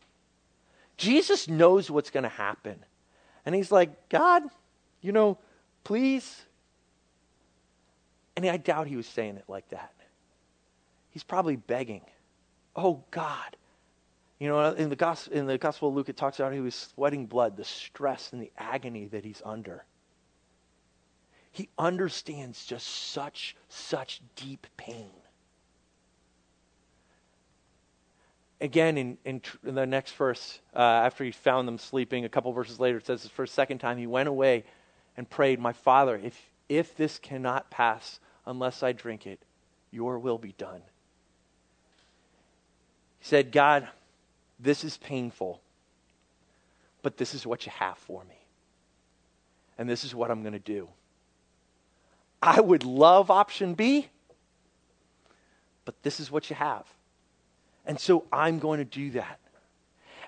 Jesus 0.96 1.48
knows 1.48 1.90
what's 1.90 2.10
going 2.10 2.22
to 2.22 2.28
happen. 2.28 2.76
And 3.44 3.54
he's 3.54 3.72
like, 3.72 4.08
God, 4.08 4.44
you 5.00 5.12
know, 5.12 5.38
please 5.84 6.44
I 8.50 8.56
doubt 8.56 8.86
he 8.86 8.96
was 8.96 9.06
saying 9.06 9.36
it 9.36 9.44
like 9.48 9.68
that. 9.70 9.92
He's 11.10 11.24
probably 11.24 11.56
begging, 11.56 12.02
Oh 12.74 13.04
God. 13.10 13.56
You 14.38 14.48
know, 14.48 14.72
in 14.72 14.88
the, 14.88 14.96
gospel, 14.96 15.34
in 15.34 15.46
the 15.46 15.56
Gospel 15.56 15.88
of 15.88 15.94
Luke, 15.94 16.08
it 16.08 16.16
talks 16.16 16.40
about 16.40 16.52
he 16.52 16.60
was 16.60 16.74
sweating 16.74 17.26
blood, 17.26 17.56
the 17.56 17.64
stress 17.64 18.32
and 18.32 18.42
the 18.42 18.50
agony 18.58 19.06
that 19.06 19.24
he's 19.24 19.40
under. 19.44 19.84
He 21.52 21.68
understands 21.78 22.64
just 22.64 22.86
such, 22.86 23.54
such 23.68 24.20
deep 24.34 24.66
pain. 24.76 25.12
Again, 28.60 28.98
in, 28.98 29.18
in, 29.24 29.42
in 29.64 29.74
the 29.76 29.86
next 29.86 30.14
verse, 30.14 30.60
uh, 30.74 30.78
after 30.78 31.22
he 31.22 31.30
found 31.30 31.68
them 31.68 31.78
sleeping, 31.78 32.24
a 32.24 32.28
couple 32.28 32.52
verses 32.52 32.80
later, 32.80 32.98
it 32.98 33.06
says 33.06 33.28
for 33.28 33.44
a 33.44 33.48
second 33.48 33.78
time, 33.78 33.96
he 33.96 34.08
went 34.08 34.28
away 34.28 34.64
and 35.16 35.30
prayed, 35.30 35.60
My 35.60 35.72
Father, 35.72 36.20
if, 36.20 36.50
if 36.68 36.96
this 36.96 37.18
cannot 37.18 37.70
pass 37.70 38.18
unless 38.46 38.82
I 38.82 38.92
drink 38.92 39.26
it, 39.26 39.40
your 39.90 40.18
will 40.18 40.38
be 40.38 40.54
done. 40.58 40.82
He 43.18 43.26
said, 43.26 43.52
God, 43.52 43.88
this 44.58 44.84
is 44.84 44.96
painful, 44.96 45.60
but 47.02 47.16
this 47.16 47.34
is 47.34 47.46
what 47.46 47.66
you 47.66 47.72
have 47.72 47.98
for 47.98 48.24
me. 48.24 48.38
And 49.78 49.88
this 49.88 50.04
is 50.04 50.14
what 50.14 50.30
I'm 50.30 50.42
going 50.42 50.52
to 50.52 50.58
do. 50.58 50.88
I 52.40 52.60
would 52.60 52.84
love 52.84 53.30
option 53.30 53.74
B, 53.74 54.08
but 55.84 56.02
this 56.02 56.18
is 56.18 56.30
what 56.30 56.50
you 56.50 56.56
have. 56.56 56.86
And 57.86 57.98
so 57.98 58.24
I'm 58.32 58.58
going 58.58 58.78
to 58.78 58.84
do 58.84 59.10
that. 59.12 59.38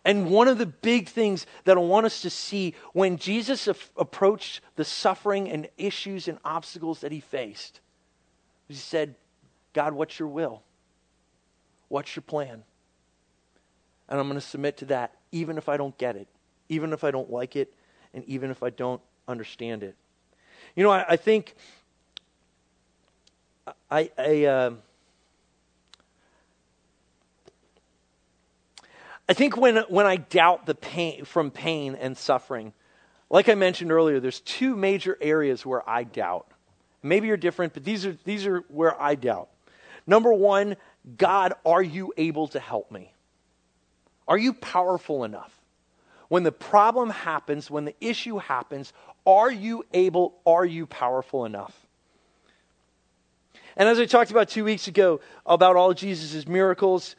And 0.05 0.29
one 0.29 0.49
of 0.49 0.59
the 0.59 0.67
big 0.67 1.09
things 1.09 1.47
that 1.65 1.77
I 1.77 1.81
want 1.81 2.07
us 2.07 2.23
to 2.23 2.31
see 2.31 2.75
when 2.93 3.17
Jesus 3.17 3.67
approached 3.97 4.61
the 4.77 4.85
suffering 4.85 5.49
and 5.49 5.69
issues 5.79 6.29
and 6.29 6.39
obstacles 6.45 7.01
that 7.01 7.11
he 7.11 7.21
faced 7.21 7.81
He 8.69 8.75
said, 8.75 9.15
God, 9.73 9.93
what's 9.93 10.19
your 10.19 10.29
will? 10.29 10.63
What's 11.89 12.15
your 12.17 12.23
plan? 12.23 12.63
And 14.09 14.21
I'm 14.21 14.27
going 14.27 14.41
to 14.41 14.47
submit 14.47 14.79
to 14.79 14.87
that, 14.87 15.15
even 15.33 15.59
if 15.59 15.69
I 15.69 15.77
don't 15.77 15.97
get 15.99 16.17
it, 16.17 16.29
even 16.69 16.93
if 16.93 17.05
I 17.05 17.11
don't 17.11 17.31
like 17.31 17.57
it, 17.57 17.73
and 18.13 18.25
even 18.25 18.51
if 18.51 18.63
I 18.63 18.71
don't 18.71 19.01
understand 19.27 19.83
it. 19.83 19.97
You 20.77 20.85
know, 20.85 20.91
I, 20.91 21.05
I 21.11 21.17
think 21.17 21.55
I, 23.91 24.11
I, 24.19 24.45
uh, 24.45 24.71
I 29.29 29.33
think 29.33 29.57
when, 29.57 29.77
when 29.89 30.07
I 30.07 30.17
doubt 30.17 30.67
the 30.67 30.75
pain 30.75 31.25
from 31.25 31.51
pain 31.51 31.95
and 31.95 32.17
suffering, 32.17 32.73
like 33.31 33.49
I 33.49 33.55
mentioned 33.55 33.91
earlier, 33.91 34.21
there's 34.21 34.41
two 34.41 34.77
major 34.77 35.17
areas 35.21 35.65
where 35.65 35.89
I 35.89 36.05
doubt. 36.05 36.47
Maybe 37.05 37.29
you're 37.29 37.37
different, 37.37 37.75
but 37.75 37.85
these 37.85 38.07
are, 38.07 38.17
these 38.25 38.47
are 38.47 38.61
where 38.69 39.01
I 39.01 39.15
doubt. 39.15 39.49
Number 40.07 40.33
one, 40.33 40.77
God, 41.17 41.53
are 41.65 41.83
you 41.83 42.13
able 42.17 42.49
to 42.49 42.59
help 42.59 42.91
me? 42.91 43.13
Are 44.27 44.39
you 44.39 44.55
powerful 44.55 45.25
enough? 45.25 45.53
When 46.29 46.43
the 46.43 46.53
problem 46.53 47.11
happens, 47.11 47.71
when 47.71 47.85
the 47.85 47.95
issue 48.01 48.39
happens, 48.39 48.93
are 49.27 49.51
you 49.51 49.85
able, 49.93 50.35
are 50.47 50.65
you 50.65 50.87
powerful 50.87 51.45
enough? 51.45 51.79
And 53.77 53.89
as 53.89 53.99
I 53.99 54.07
talked 54.07 54.31
about 54.31 54.49
two 54.49 54.65
weeks 54.65 54.89
ago 54.89 55.21
about 55.45 55.77
all 55.77 55.93
Jesus' 55.93 56.47
miracles, 56.49 57.17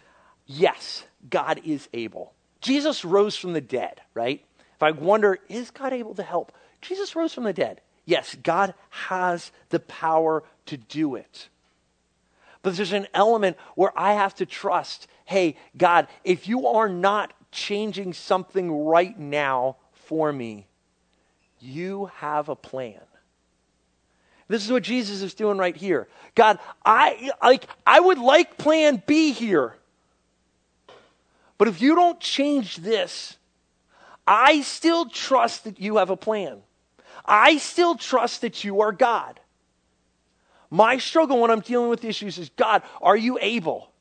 yes, 0.48 1.04
God 1.30 1.62
is 1.64 1.88
able. 1.94 2.34
Jesus 2.60 3.06
rose 3.06 3.36
from 3.36 3.54
the 3.54 3.62
dead, 3.62 4.02
right? 4.16 4.44
If 4.74 4.82
I 4.82 4.92
wonder, 4.92 5.38
is 5.48 5.70
God 5.70 5.94
able 5.94 6.16
to 6.16 6.24
help? 6.24 6.52
Jesus 6.82 7.16
rose 7.16 7.34
from 7.34 7.44
the 7.44 7.54
dead. 7.54 7.82
Yes, 8.06 8.36
God 8.44 8.74
has 8.90 9.52
the 9.70 9.80
power 9.80 10.44
to 10.68 10.78
do 10.78 11.16
it. 11.16 11.50
But 12.62 12.76
there's 12.76 12.94
an 12.94 13.08
element 13.14 13.58
where 13.76 13.92
I 13.98 14.14
have 14.14 14.36
to 14.36 14.46
trust 14.46 15.08
hey, 15.26 15.56
God, 15.76 16.08
if 16.24 16.48
you 16.48 16.68
are 16.68 16.88
not 16.88 17.34
changing 17.52 18.14
something 18.14 18.72
right 18.86 19.18
now 19.18 19.78
for 19.94 20.32
me, 20.32 20.68
you 21.60 22.12
have 22.18 22.48
a 22.48 22.56
plan. 22.56 23.02
This 24.48 24.64
is 24.64 24.72
what 24.72 24.84
Jesus 24.84 25.24
is 25.24 25.34
doing 25.34 25.58
right 25.58 25.76
here. 25.76 26.08
God, 26.36 26.60
I 26.86 27.32
like 27.42 27.66
I 27.88 28.00
would 28.00 28.20
like 28.20 28.58
plan 28.58 29.02
B 29.06 29.32
here. 29.32 29.76
But 31.58 31.68
if 31.68 31.82
you 31.82 31.96
don't 31.96 32.20
change 32.20 32.78
this, 32.78 33.38
I 34.28 34.62
still 34.62 35.08
trust 35.10 35.64
that 35.64 35.80
you 35.80 35.98
have 35.98 36.10
a 36.10 36.18
plan. 36.18 36.62
I 37.26 37.58
still 37.58 37.96
trust 37.96 38.42
that 38.42 38.64
you 38.64 38.82
are 38.82 38.92
God. 38.92 39.40
My 40.70 40.98
struggle 40.98 41.40
when 41.40 41.52
I'm 41.52 41.62
dealing 41.62 41.90
with 41.90 42.04
issues 42.04 42.38
is 42.38 42.50
God, 42.50 42.84
are 43.02 43.16
you 43.16 43.38
able? 43.42 43.92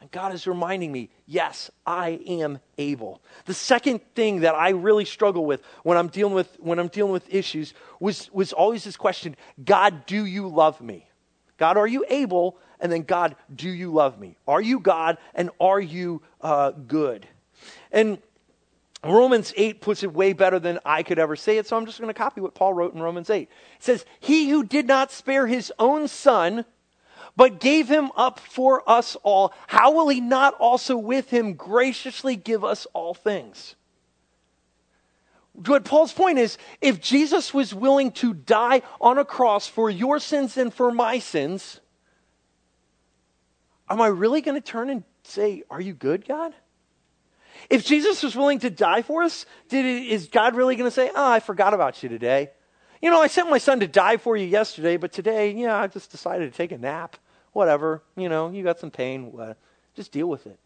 And 0.00 0.10
God 0.10 0.34
is 0.34 0.46
reminding 0.46 0.92
me, 0.92 1.10
yes, 1.26 1.70
I 1.84 2.20
am 2.26 2.60
able. 2.78 3.22
The 3.46 3.54
second 3.54 4.00
thing 4.14 4.40
that 4.40 4.54
I 4.54 4.70
really 4.70 5.04
struggle 5.04 5.44
with 5.44 5.62
when 5.82 5.98
I'm 5.98 6.08
dealing 6.08 6.34
with 6.34 6.54
when 6.60 6.78
I'm 6.78 6.88
dealing 6.88 7.12
with 7.12 7.32
issues 7.32 7.74
was 7.98 8.30
was 8.32 8.52
always 8.52 8.84
this 8.84 8.96
question, 8.96 9.36
God, 9.64 10.06
do 10.06 10.24
you 10.24 10.48
love 10.48 10.80
me? 10.80 11.08
God, 11.56 11.76
are 11.76 11.86
you 11.86 12.04
able? 12.08 12.58
And 12.78 12.92
then 12.92 13.02
God, 13.02 13.36
do 13.54 13.68
you 13.68 13.92
love 13.92 14.20
me? 14.20 14.36
Are 14.46 14.60
you 14.60 14.80
God 14.80 15.18
and 15.34 15.50
are 15.58 15.80
you 15.80 16.22
uh, 16.40 16.72
good? 16.72 17.26
And 17.90 18.18
Romans 19.06 19.52
8 19.56 19.80
puts 19.80 20.02
it 20.02 20.12
way 20.12 20.32
better 20.32 20.58
than 20.58 20.78
I 20.84 21.02
could 21.02 21.18
ever 21.18 21.36
say 21.36 21.58
it, 21.58 21.66
so 21.66 21.76
I'm 21.76 21.86
just 21.86 22.00
going 22.00 22.12
to 22.12 22.14
copy 22.14 22.40
what 22.40 22.54
Paul 22.54 22.74
wrote 22.74 22.94
in 22.94 23.00
Romans 23.00 23.30
8. 23.30 23.42
It 23.42 23.48
says, 23.78 24.04
He 24.20 24.48
who 24.48 24.64
did 24.64 24.86
not 24.86 25.10
spare 25.10 25.46
his 25.46 25.72
own 25.78 26.08
son, 26.08 26.64
but 27.36 27.60
gave 27.60 27.88
him 27.88 28.10
up 28.16 28.40
for 28.40 28.88
us 28.88 29.16
all, 29.22 29.52
how 29.66 29.92
will 29.92 30.08
he 30.08 30.20
not 30.20 30.54
also 30.54 30.96
with 30.96 31.30
him 31.30 31.54
graciously 31.54 32.36
give 32.36 32.64
us 32.64 32.86
all 32.94 33.14
things? 33.14 33.74
What 35.52 35.84
Paul's 35.84 36.12
point 36.12 36.38
is 36.38 36.58
if 36.80 37.00
Jesus 37.00 37.54
was 37.54 37.74
willing 37.74 38.12
to 38.12 38.34
die 38.34 38.82
on 39.00 39.18
a 39.18 39.24
cross 39.24 39.66
for 39.66 39.88
your 39.88 40.18
sins 40.18 40.56
and 40.56 40.72
for 40.72 40.90
my 40.90 41.18
sins, 41.18 41.80
am 43.88 44.00
I 44.00 44.08
really 44.08 44.42
going 44.42 44.60
to 44.60 44.66
turn 44.66 44.90
and 44.90 45.02
say, 45.22 45.62
Are 45.70 45.80
you 45.80 45.94
good, 45.94 46.26
God? 46.28 46.54
If 47.68 47.84
Jesus 47.84 48.22
was 48.22 48.36
willing 48.36 48.60
to 48.60 48.70
die 48.70 49.02
for 49.02 49.22
us, 49.22 49.46
did, 49.68 49.84
is 49.84 50.28
God 50.28 50.54
really 50.54 50.76
going 50.76 50.88
to 50.88 50.94
say, 50.94 51.10
Oh, 51.14 51.30
I 51.30 51.40
forgot 51.40 51.74
about 51.74 52.02
you 52.02 52.08
today? 52.08 52.50
You 53.02 53.10
know, 53.10 53.20
I 53.20 53.26
sent 53.26 53.50
my 53.50 53.58
son 53.58 53.80
to 53.80 53.86
die 53.86 54.16
for 54.16 54.36
you 54.36 54.46
yesterday, 54.46 54.96
but 54.96 55.12
today, 55.12 55.52
yeah, 55.52 55.76
I 55.76 55.86
just 55.86 56.10
decided 56.10 56.50
to 56.50 56.56
take 56.56 56.72
a 56.72 56.78
nap. 56.78 57.16
Whatever. 57.52 58.02
You 58.16 58.28
know, 58.28 58.50
you 58.50 58.62
got 58.62 58.78
some 58.78 58.90
pain. 58.90 59.32
Just 59.94 60.12
deal 60.12 60.28
with 60.28 60.46
it. 60.46 60.58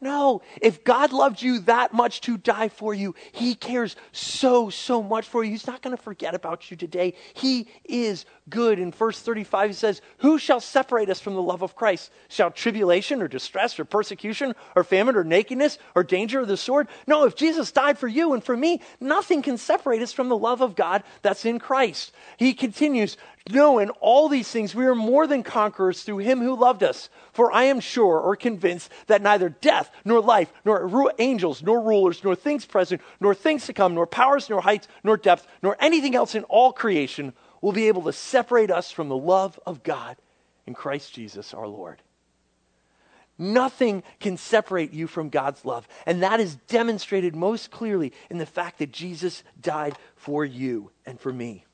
No, 0.00 0.42
if 0.60 0.84
God 0.84 1.12
loved 1.12 1.40
you 1.40 1.60
that 1.60 1.94
much 1.94 2.20
to 2.22 2.36
die 2.36 2.68
for 2.68 2.92
you, 2.92 3.14
He 3.32 3.54
cares 3.54 3.96
so, 4.12 4.68
so 4.68 5.02
much 5.02 5.26
for 5.26 5.42
you. 5.42 5.50
He's 5.50 5.66
not 5.66 5.80
going 5.80 5.96
to 5.96 6.02
forget 6.02 6.34
about 6.34 6.70
you 6.70 6.76
today. 6.76 7.14
He 7.32 7.68
is 7.84 8.26
good. 8.48 8.78
In 8.78 8.92
verse 8.92 9.20
35, 9.20 9.70
He 9.70 9.74
says, 9.74 10.00
Who 10.18 10.38
shall 10.38 10.60
separate 10.60 11.10
us 11.10 11.20
from 11.20 11.34
the 11.34 11.42
love 11.42 11.62
of 11.62 11.74
Christ? 11.74 12.10
Shall 12.28 12.50
tribulation 12.50 13.22
or 13.22 13.28
distress 13.28 13.78
or 13.78 13.84
persecution 13.84 14.54
or 14.74 14.84
famine 14.84 15.16
or 15.16 15.24
nakedness 15.24 15.78
or 15.94 16.04
danger 16.04 16.40
of 16.40 16.48
the 16.48 16.56
sword? 16.56 16.88
No, 17.06 17.24
if 17.24 17.36
Jesus 17.36 17.72
died 17.72 17.98
for 17.98 18.08
you 18.08 18.32
and 18.32 18.42
for 18.42 18.56
me, 18.56 18.80
nothing 19.00 19.42
can 19.42 19.58
separate 19.58 20.02
us 20.02 20.12
from 20.12 20.28
the 20.28 20.36
love 20.36 20.60
of 20.60 20.76
God 20.76 21.02
that's 21.22 21.44
in 21.44 21.58
Christ. 21.58 22.12
He 22.36 22.54
continues, 22.54 23.16
no, 23.50 23.78
in 23.78 23.90
all 23.90 24.28
these 24.28 24.50
things 24.50 24.74
we 24.74 24.86
are 24.86 24.94
more 24.94 25.26
than 25.26 25.44
conquerors 25.44 26.02
through 26.02 26.18
him 26.18 26.40
who 26.40 26.56
loved 26.56 26.82
us. 26.82 27.08
For 27.32 27.52
I 27.52 27.64
am 27.64 27.78
sure 27.78 28.18
or 28.18 28.34
convinced 28.34 28.90
that 29.06 29.22
neither 29.22 29.48
death, 29.48 29.90
nor 30.04 30.20
life, 30.20 30.52
nor 30.64 31.12
angels, 31.18 31.62
nor 31.62 31.80
rulers, 31.80 32.24
nor 32.24 32.34
things 32.34 32.66
present, 32.66 33.00
nor 33.20 33.34
things 33.34 33.66
to 33.66 33.72
come, 33.72 33.94
nor 33.94 34.06
powers, 34.06 34.50
nor 34.50 34.62
heights, 34.62 34.88
nor 35.04 35.16
depth, 35.16 35.46
nor 35.62 35.76
anything 35.78 36.16
else 36.16 36.34
in 36.34 36.42
all 36.44 36.72
creation 36.72 37.32
will 37.66 37.72
be 37.72 37.88
able 37.88 38.02
to 38.02 38.12
separate 38.12 38.70
us 38.70 38.92
from 38.92 39.08
the 39.08 39.16
love 39.16 39.58
of 39.66 39.82
God 39.82 40.16
in 40.68 40.72
Christ 40.72 41.12
Jesus 41.12 41.52
our 41.52 41.66
Lord. 41.66 42.00
Nothing 43.38 44.04
can 44.20 44.36
separate 44.36 44.92
you 44.92 45.08
from 45.08 45.30
God's 45.30 45.64
love. 45.64 45.88
And 46.06 46.22
that 46.22 46.38
is 46.38 46.54
demonstrated 46.68 47.34
most 47.34 47.72
clearly 47.72 48.12
in 48.30 48.38
the 48.38 48.46
fact 48.46 48.78
that 48.78 48.92
Jesus 48.92 49.42
died 49.60 49.96
for 50.14 50.44
you 50.44 50.92
and 51.04 51.18
for 51.18 51.32
me. 51.32 51.64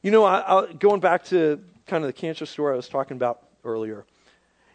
You 0.00 0.10
know, 0.10 0.24
I, 0.24 0.60
I, 0.60 0.72
going 0.72 1.00
back 1.00 1.26
to 1.26 1.62
kind 1.86 2.02
of 2.02 2.08
the 2.08 2.14
cancer 2.14 2.46
story 2.46 2.72
I 2.72 2.76
was 2.76 2.88
talking 2.88 3.18
about 3.18 3.42
earlier. 3.64 4.06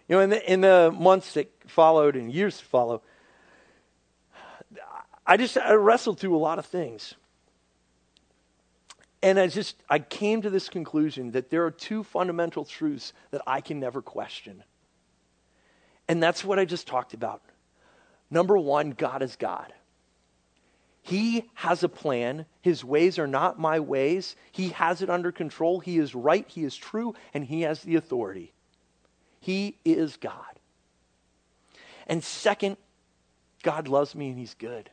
You 0.08 0.17
know, 0.17 0.21
in 0.21 0.30
the, 0.30 0.54
in 0.54 0.62
the 0.62 0.93
months 0.95 1.34
that 1.34 1.52
followed 1.65 2.15
and 2.15 2.32
years 2.32 2.60
to 2.60 2.65
follow, 2.65 3.02
I 5.26 5.38
just 5.38 5.58
I 5.58 5.73
wrestled 5.73 6.19
through 6.19 6.36
a 6.36 6.38
lot 6.38 6.60
of 6.60 6.67
things. 6.67 7.15
And 9.24 9.40
I 9.40 9.48
just 9.48 9.82
I 9.90 10.00
came 10.00 10.42
to 10.42 10.50
this 10.50 10.68
conclusion 10.68 11.32
that 11.32 11.50
there 11.50 11.66
are 11.66 11.72
two 11.72 12.04
fundamental 12.04 12.66
truths 12.66 13.14
that 13.32 13.42
I 13.48 13.62
can 13.62 13.80
never 13.80 14.02
question. 14.02 14.64
And 16.10 16.22
that's 16.22 16.44
what 16.44 16.60
I 16.60 16.66
just 16.66 16.86
talked 16.88 17.14
about. 17.14 17.42
Number 18.30 18.58
one, 18.58 18.92
God 18.92 19.22
is 19.22 19.38
God. 19.38 19.72
He 21.02 21.50
has 21.54 21.84
a 21.84 21.90
plan. 21.90 22.46
His 22.62 22.84
ways 22.84 23.18
are 23.18 23.28
not 23.28 23.60
my 23.60 23.80
ways. 23.80 24.36
He 24.52 24.70
has 24.70 25.02
it 25.02 25.10
under 25.10 25.32
control. 25.32 25.80
He 25.80 25.98
is 25.98 26.14
right. 26.14 26.46
He 26.48 26.66
is 26.66 26.76
true. 26.76 27.16
And 27.34 27.46
He 27.46 27.62
has 27.62 27.82
the 27.82 27.96
authority. 27.96 28.52
He 29.40 29.78
is 29.86 30.18
God. 30.18 30.60
And 32.08 32.22
second, 32.24 32.76
God 33.64 33.88
loves 33.88 34.16
me 34.16 34.30
and 34.30 34.38
He's 34.38 34.54
good. 34.54 34.90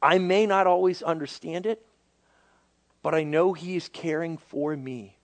I 0.00 0.18
may 0.18 0.46
not 0.46 0.66
always 0.66 1.02
understand 1.02 1.66
it, 1.66 1.84
but 3.04 3.14
I 3.14 3.22
know 3.22 3.52
He 3.52 3.76
is 3.76 3.88
caring 3.88 4.38
for 4.38 4.74
me. 4.74 5.18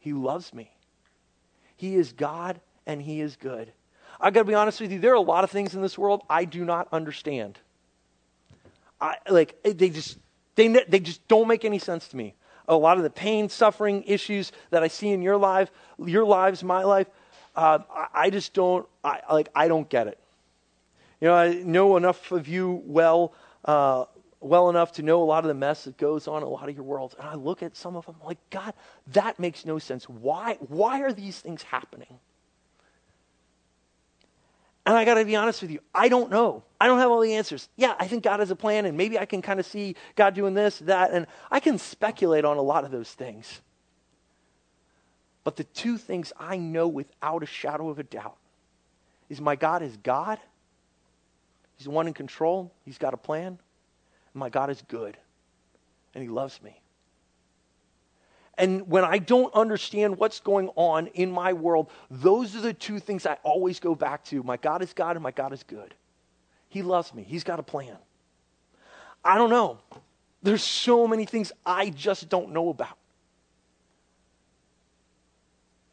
He 0.00 0.12
loves 0.12 0.52
me. 0.52 0.72
He 1.76 1.94
is 1.94 2.12
God 2.12 2.60
and 2.84 3.00
He 3.00 3.20
is 3.20 3.36
good. 3.36 3.72
I've 4.20 4.34
got 4.34 4.40
to 4.40 4.44
be 4.44 4.54
honest 4.54 4.80
with 4.80 4.90
you, 4.90 4.98
there 4.98 5.12
are 5.12 5.14
a 5.14 5.20
lot 5.20 5.44
of 5.44 5.50
things 5.50 5.74
in 5.74 5.82
this 5.82 5.96
world 5.96 6.22
I 6.28 6.44
do 6.44 6.64
not 6.64 6.88
understand. 6.90 7.60
I, 9.00 9.16
like 9.28 9.56
they 9.62 9.88
just 9.88 10.18
they 10.56 10.68
they 10.68 10.98
just 10.98 11.26
don't 11.28 11.46
make 11.46 11.64
any 11.64 11.78
sense 11.78 12.08
to 12.08 12.16
me. 12.16 12.34
A 12.66 12.76
lot 12.76 12.96
of 12.96 13.04
the 13.04 13.10
pain, 13.10 13.48
suffering, 13.48 14.02
issues 14.04 14.50
that 14.70 14.82
I 14.82 14.88
see 14.88 15.10
in 15.10 15.22
your 15.22 15.36
life, 15.36 15.70
your 15.98 16.24
lives, 16.24 16.64
my 16.64 16.82
life, 16.82 17.06
uh, 17.54 17.80
I, 17.90 18.06
I, 18.14 18.30
just 18.30 18.52
don't 18.52 18.86
I, 19.04 19.20
like. 19.30 19.48
I 19.54 19.68
don't 19.68 19.88
get 19.88 20.08
it. 20.08 20.18
You 21.20 21.28
know, 21.28 21.34
I 21.34 21.54
know 21.54 21.96
enough 21.96 22.32
of 22.32 22.48
you 22.48 22.82
well, 22.84 23.32
uh, 23.64 24.04
well 24.42 24.68
enough 24.68 24.92
to 24.92 25.02
know 25.02 25.22
a 25.22 25.24
lot 25.24 25.44
of 25.44 25.48
the 25.48 25.54
mess 25.54 25.84
that 25.84 25.96
goes 25.96 26.26
on 26.28 26.38
in 26.38 26.42
a 26.42 26.50
lot 26.50 26.68
of 26.68 26.74
your 26.74 26.84
worlds, 26.84 27.14
and 27.18 27.28
I 27.28 27.34
look 27.34 27.62
at 27.62 27.76
some 27.76 27.96
of 27.96 28.06
them 28.06 28.16
like, 28.24 28.38
God, 28.50 28.74
that 29.08 29.38
makes 29.38 29.64
no 29.64 29.78
sense. 29.78 30.08
Why? 30.08 30.56
Why 30.60 31.02
are 31.02 31.12
these 31.12 31.38
things 31.38 31.62
happening? 31.62 32.18
And 34.84 34.96
I 34.96 35.04
got 35.04 35.14
to 35.14 35.24
be 35.24 35.36
honest 35.36 35.62
with 35.62 35.70
you, 35.70 35.78
I 35.94 36.08
don't 36.08 36.30
know. 36.30 36.64
I 36.80 36.88
don't 36.88 36.98
have 36.98 37.10
all 37.10 37.20
the 37.20 37.34
answers. 37.34 37.68
Yeah, 37.76 37.94
I 38.00 38.08
think 38.08 38.24
God 38.24 38.40
has 38.40 38.50
a 38.50 38.56
plan, 38.56 38.84
and 38.84 38.96
maybe 38.96 39.16
I 39.18 39.26
can 39.26 39.40
kind 39.40 39.60
of 39.60 39.66
see 39.66 39.94
God 40.16 40.34
doing 40.34 40.54
this, 40.54 40.80
that, 40.80 41.12
and 41.12 41.26
I 41.50 41.60
can 41.60 41.78
speculate 41.78 42.44
on 42.44 42.56
a 42.56 42.62
lot 42.62 42.84
of 42.84 42.90
those 42.90 43.10
things. 43.10 43.60
But 45.44 45.56
the 45.56 45.64
two 45.64 45.98
things 45.98 46.32
I 46.38 46.56
know 46.56 46.88
without 46.88 47.42
a 47.42 47.46
shadow 47.46 47.90
of 47.90 47.98
a 47.98 48.02
doubt 48.02 48.36
is 49.28 49.40
my 49.40 49.56
God 49.56 49.82
is 49.82 49.96
God. 49.98 50.38
He's 51.76 51.84
the 51.84 51.90
one 51.90 52.06
in 52.06 52.14
control. 52.14 52.72
He's 52.84 52.98
got 52.98 53.14
a 53.14 53.16
plan. 53.16 53.58
My 54.34 54.48
God 54.48 54.70
is 54.70 54.82
good. 54.88 55.16
And 56.14 56.22
he 56.22 56.28
loves 56.28 56.62
me. 56.62 56.80
And 58.58 58.88
when 58.88 59.04
I 59.04 59.18
don't 59.18 59.52
understand 59.54 60.18
what's 60.18 60.40
going 60.40 60.68
on 60.76 61.06
in 61.08 61.30
my 61.30 61.52
world, 61.54 61.90
those 62.10 62.54
are 62.54 62.60
the 62.60 62.74
two 62.74 62.98
things 62.98 63.24
I 63.24 63.38
always 63.42 63.80
go 63.80 63.94
back 63.94 64.24
to. 64.26 64.42
My 64.42 64.58
God 64.58 64.82
is 64.82 64.92
God 64.92 65.16
and 65.16 65.22
my 65.22 65.30
God 65.30 65.52
is 65.52 65.62
good. 65.62 65.94
He 66.68 66.82
loves 66.82 67.14
me. 67.14 67.22
He's 67.22 67.44
got 67.44 67.58
a 67.58 67.62
plan. 67.62 67.96
I 69.24 69.36
don't 69.36 69.50
know. 69.50 69.78
There's 70.42 70.62
so 70.62 71.06
many 71.06 71.24
things 71.24 71.52
I 71.64 71.90
just 71.90 72.28
don't 72.28 72.52
know 72.52 72.68
about. 72.68 72.96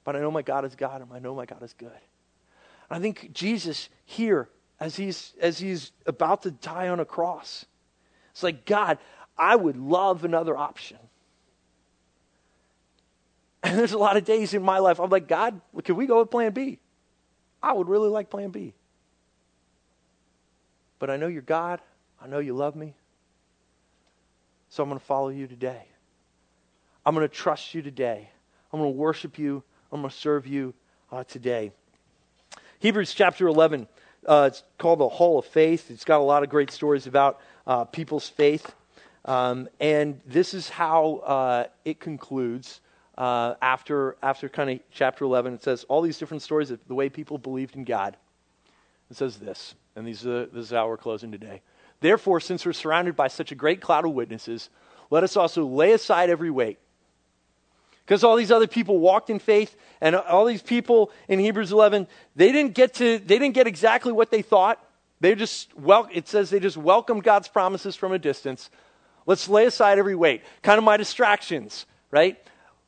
But 0.03 0.15
I 0.15 0.19
know 0.19 0.31
my 0.31 0.41
God 0.41 0.65
is 0.65 0.75
God 0.75 1.01
and 1.01 1.13
I 1.13 1.19
know 1.19 1.35
my 1.35 1.45
God 1.45 1.61
is 1.63 1.73
good. 1.77 1.91
I 2.89 2.99
think 2.99 3.31
Jesus 3.31 3.89
here, 4.05 4.49
as 4.79 4.95
he's, 4.95 5.33
as 5.39 5.59
he's 5.59 5.91
about 6.05 6.41
to 6.43 6.51
die 6.51 6.89
on 6.89 6.99
a 6.99 7.05
cross, 7.05 7.65
it's 8.39 8.43
like, 8.43 8.63
God, 8.63 8.99
I 9.37 9.53
would 9.53 9.75
love 9.75 10.23
another 10.23 10.55
option. 10.55 10.97
And 13.61 13.77
there's 13.77 13.91
a 13.91 13.97
lot 13.97 14.15
of 14.15 14.23
days 14.23 14.53
in 14.53 14.63
my 14.63 14.79
life 14.79 15.01
I'm 15.01 15.09
like, 15.09 15.27
God, 15.27 15.59
can 15.83 15.97
we 15.97 16.05
go 16.05 16.19
with 16.19 16.31
plan 16.31 16.53
B? 16.53 16.79
I 17.61 17.73
would 17.73 17.89
really 17.89 18.07
like 18.07 18.29
plan 18.29 18.51
B. 18.51 18.73
But 20.97 21.09
I 21.09 21.17
know 21.17 21.27
you're 21.27 21.41
God. 21.41 21.81
I 22.21 22.27
know 22.27 22.39
you 22.39 22.53
love 22.53 22.77
me. 22.77 22.93
So 24.69 24.81
I'm 24.81 24.87
going 24.87 24.97
to 24.97 25.05
follow 25.05 25.27
you 25.27 25.45
today. 25.45 25.83
I'm 27.05 27.13
going 27.13 27.27
to 27.27 27.35
trust 27.35 27.75
you 27.75 27.81
today. 27.81 28.29
I'm 28.71 28.79
going 28.79 28.93
to 28.93 28.97
worship 28.97 29.37
you. 29.37 29.61
I'm 29.91 29.99
going 29.99 30.09
to 30.09 30.17
serve 30.17 30.47
you 30.47 30.73
uh, 31.11 31.25
today. 31.25 31.73
Hebrews 32.79 33.13
chapter 33.13 33.45
11, 33.45 33.89
uh, 34.25 34.45
it's 34.53 34.63
called 34.77 34.99
the 34.99 35.09
Hall 35.09 35.37
of 35.37 35.45
Faith. 35.45 35.91
It's 35.91 36.05
got 36.05 36.21
a 36.21 36.23
lot 36.23 36.43
of 36.43 36.49
great 36.49 36.71
stories 36.71 37.07
about 37.07 37.41
uh, 37.67 37.85
people's 37.85 38.27
faith. 38.27 38.73
Um, 39.25 39.69
and 39.79 40.19
this 40.25 40.53
is 40.53 40.69
how 40.69 41.17
uh, 41.17 41.63
it 41.85 41.99
concludes 41.99 42.81
uh, 43.17 43.55
after, 43.61 44.15
after 44.23 44.49
kind 44.49 44.69
of 44.69 44.79
chapter 44.91 45.25
11. 45.25 45.53
It 45.53 45.63
says 45.63 45.83
all 45.89 46.01
these 46.01 46.17
different 46.17 46.41
stories 46.41 46.71
of 46.71 46.79
the 46.87 46.95
way 46.95 47.09
people 47.09 47.37
believed 47.37 47.75
in 47.75 47.83
God. 47.83 48.15
It 49.11 49.17
says 49.17 49.37
this, 49.37 49.75
and 49.95 50.07
these 50.07 50.25
are, 50.25 50.45
this 50.45 50.65
is 50.65 50.71
how 50.71 50.87
we're 50.87 50.97
closing 50.97 51.31
today. 51.31 51.61
Therefore, 51.99 52.39
since 52.39 52.65
we're 52.65 52.73
surrounded 52.73 53.15
by 53.15 53.27
such 53.27 53.51
a 53.51 53.55
great 53.55 53.81
cloud 53.81 54.05
of 54.05 54.11
witnesses, 54.11 54.69
let 55.09 55.23
us 55.23 55.35
also 55.35 55.65
lay 55.65 55.91
aside 55.91 56.29
every 56.29 56.49
weight. 56.49 56.79
Because 58.05 58.23
all 58.23 58.35
these 58.35 58.51
other 58.51 58.67
people 58.67 58.99
walked 58.99 59.29
in 59.29 59.37
faith, 59.37 59.75
and 60.01 60.15
all 60.15 60.45
these 60.45 60.61
people 60.61 61.11
in 61.27 61.39
Hebrews 61.39 61.71
11, 61.71 62.07
they 62.35 62.51
didn't 62.51 62.73
get 62.73 62.95
to, 62.95 63.19
they 63.19 63.37
didn't 63.37 63.53
get 63.53 63.67
exactly 63.67 64.11
what 64.11 64.31
they 64.31 64.41
thought. 64.41 64.83
They 65.21 65.35
just, 65.35 65.77
well, 65.77 66.07
it 66.11 66.27
says 66.27 66.49
they 66.49 66.59
just 66.59 66.77
welcomed 66.77 67.23
God's 67.23 67.47
promises 67.47 67.95
from 67.95 68.11
a 68.13 68.19
distance. 68.19 68.69
Let's 69.25 69.49
lay 69.49 69.65
aside 69.65 69.99
every 69.99 70.15
weight. 70.15 70.43
Kind 70.61 70.77
of 70.77 70.83
my 70.83 70.97
distractions, 70.97 71.85
right? 72.09 72.37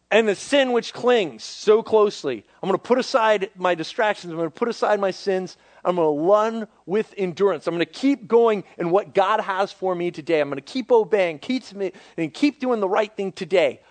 And 0.10 0.28
the 0.28 0.36
sin 0.36 0.72
which 0.72 0.94
clings 0.94 1.44
so 1.44 1.84
closely. 1.84 2.46
I'm 2.62 2.68
going 2.68 2.80
to 2.80 2.88
put 2.88 3.00
aside 3.00 3.50
my 3.56 3.76
distractions. 3.76 4.32
I'm 4.32 4.38
going 4.38 4.50
to 4.50 4.56
put 4.56 4.70
aside 4.70 5.00
my 5.00 5.12
sins. 5.12 5.58
I'm 5.84 5.98
going 5.98 6.18
to 6.18 6.24
run 6.28 6.68
with 6.86 7.14
endurance. 7.18 7.68
I'm 7.68 7.76
going 7.76 7.86
to 7.86 7.92
keep 7.92 8.28
going 8.28 8.64
in 8.78 8.92
what 8.92 9.14
God 9.14 9.42
has 9.42 9.72
for 9.72 9.94
me 9.94 10.12
today. 10.12 10.40
I'm 10.40 10.50
going 10.50 10.58
to 10.58 10.62
keep 10.62 10.92
obeying, 10.92 11.40
keep 11.40 11.74
me, 11.74 11.92
and 12.18 12.34
keep 12.34 12.60
doing 12.60 12.80
the 12.80 12.90
right 12.90 13.14
thing 13.14 13.32
today. 13.32 13.82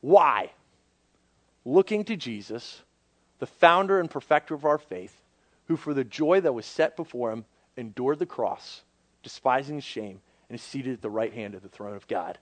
Why? 0.00 0.50
Looking 1.64 2.04
to 2.04 2.16
Jesus, 2.16 2.82
the 3.38 3.46
founder 3.46 4.00
and 4.00 4.10
perfecter 4.10 4.54
of 4.54 4.64
our 4.64 4.78
faith, 4.78 5.22
who 5.66 5.76
for 5.76 5.94
the 5.94 6.04
joy 6.04 6.40
that 6.40 6.52
was 6.52 6.66
set 6.66 6.94
before 6.96 7.32
him 7.32 7.44
endured 7.76 8.18
the 8.18 8.26
cross, 8.26 8.82
despising 9.22 9.80
shame, 9.80 10.20
and 10.48 10.56
is 10.56 10.62
seated 10.62 10.94
at 10.94 11.02
the 11.02 11.10
right 11.10 11.32
hand 11.32 11.54
of 11.54 11.62
the 11.62 11.68
throne 11.68 11.96
of 11.96 12.06
God. 12.06 12.38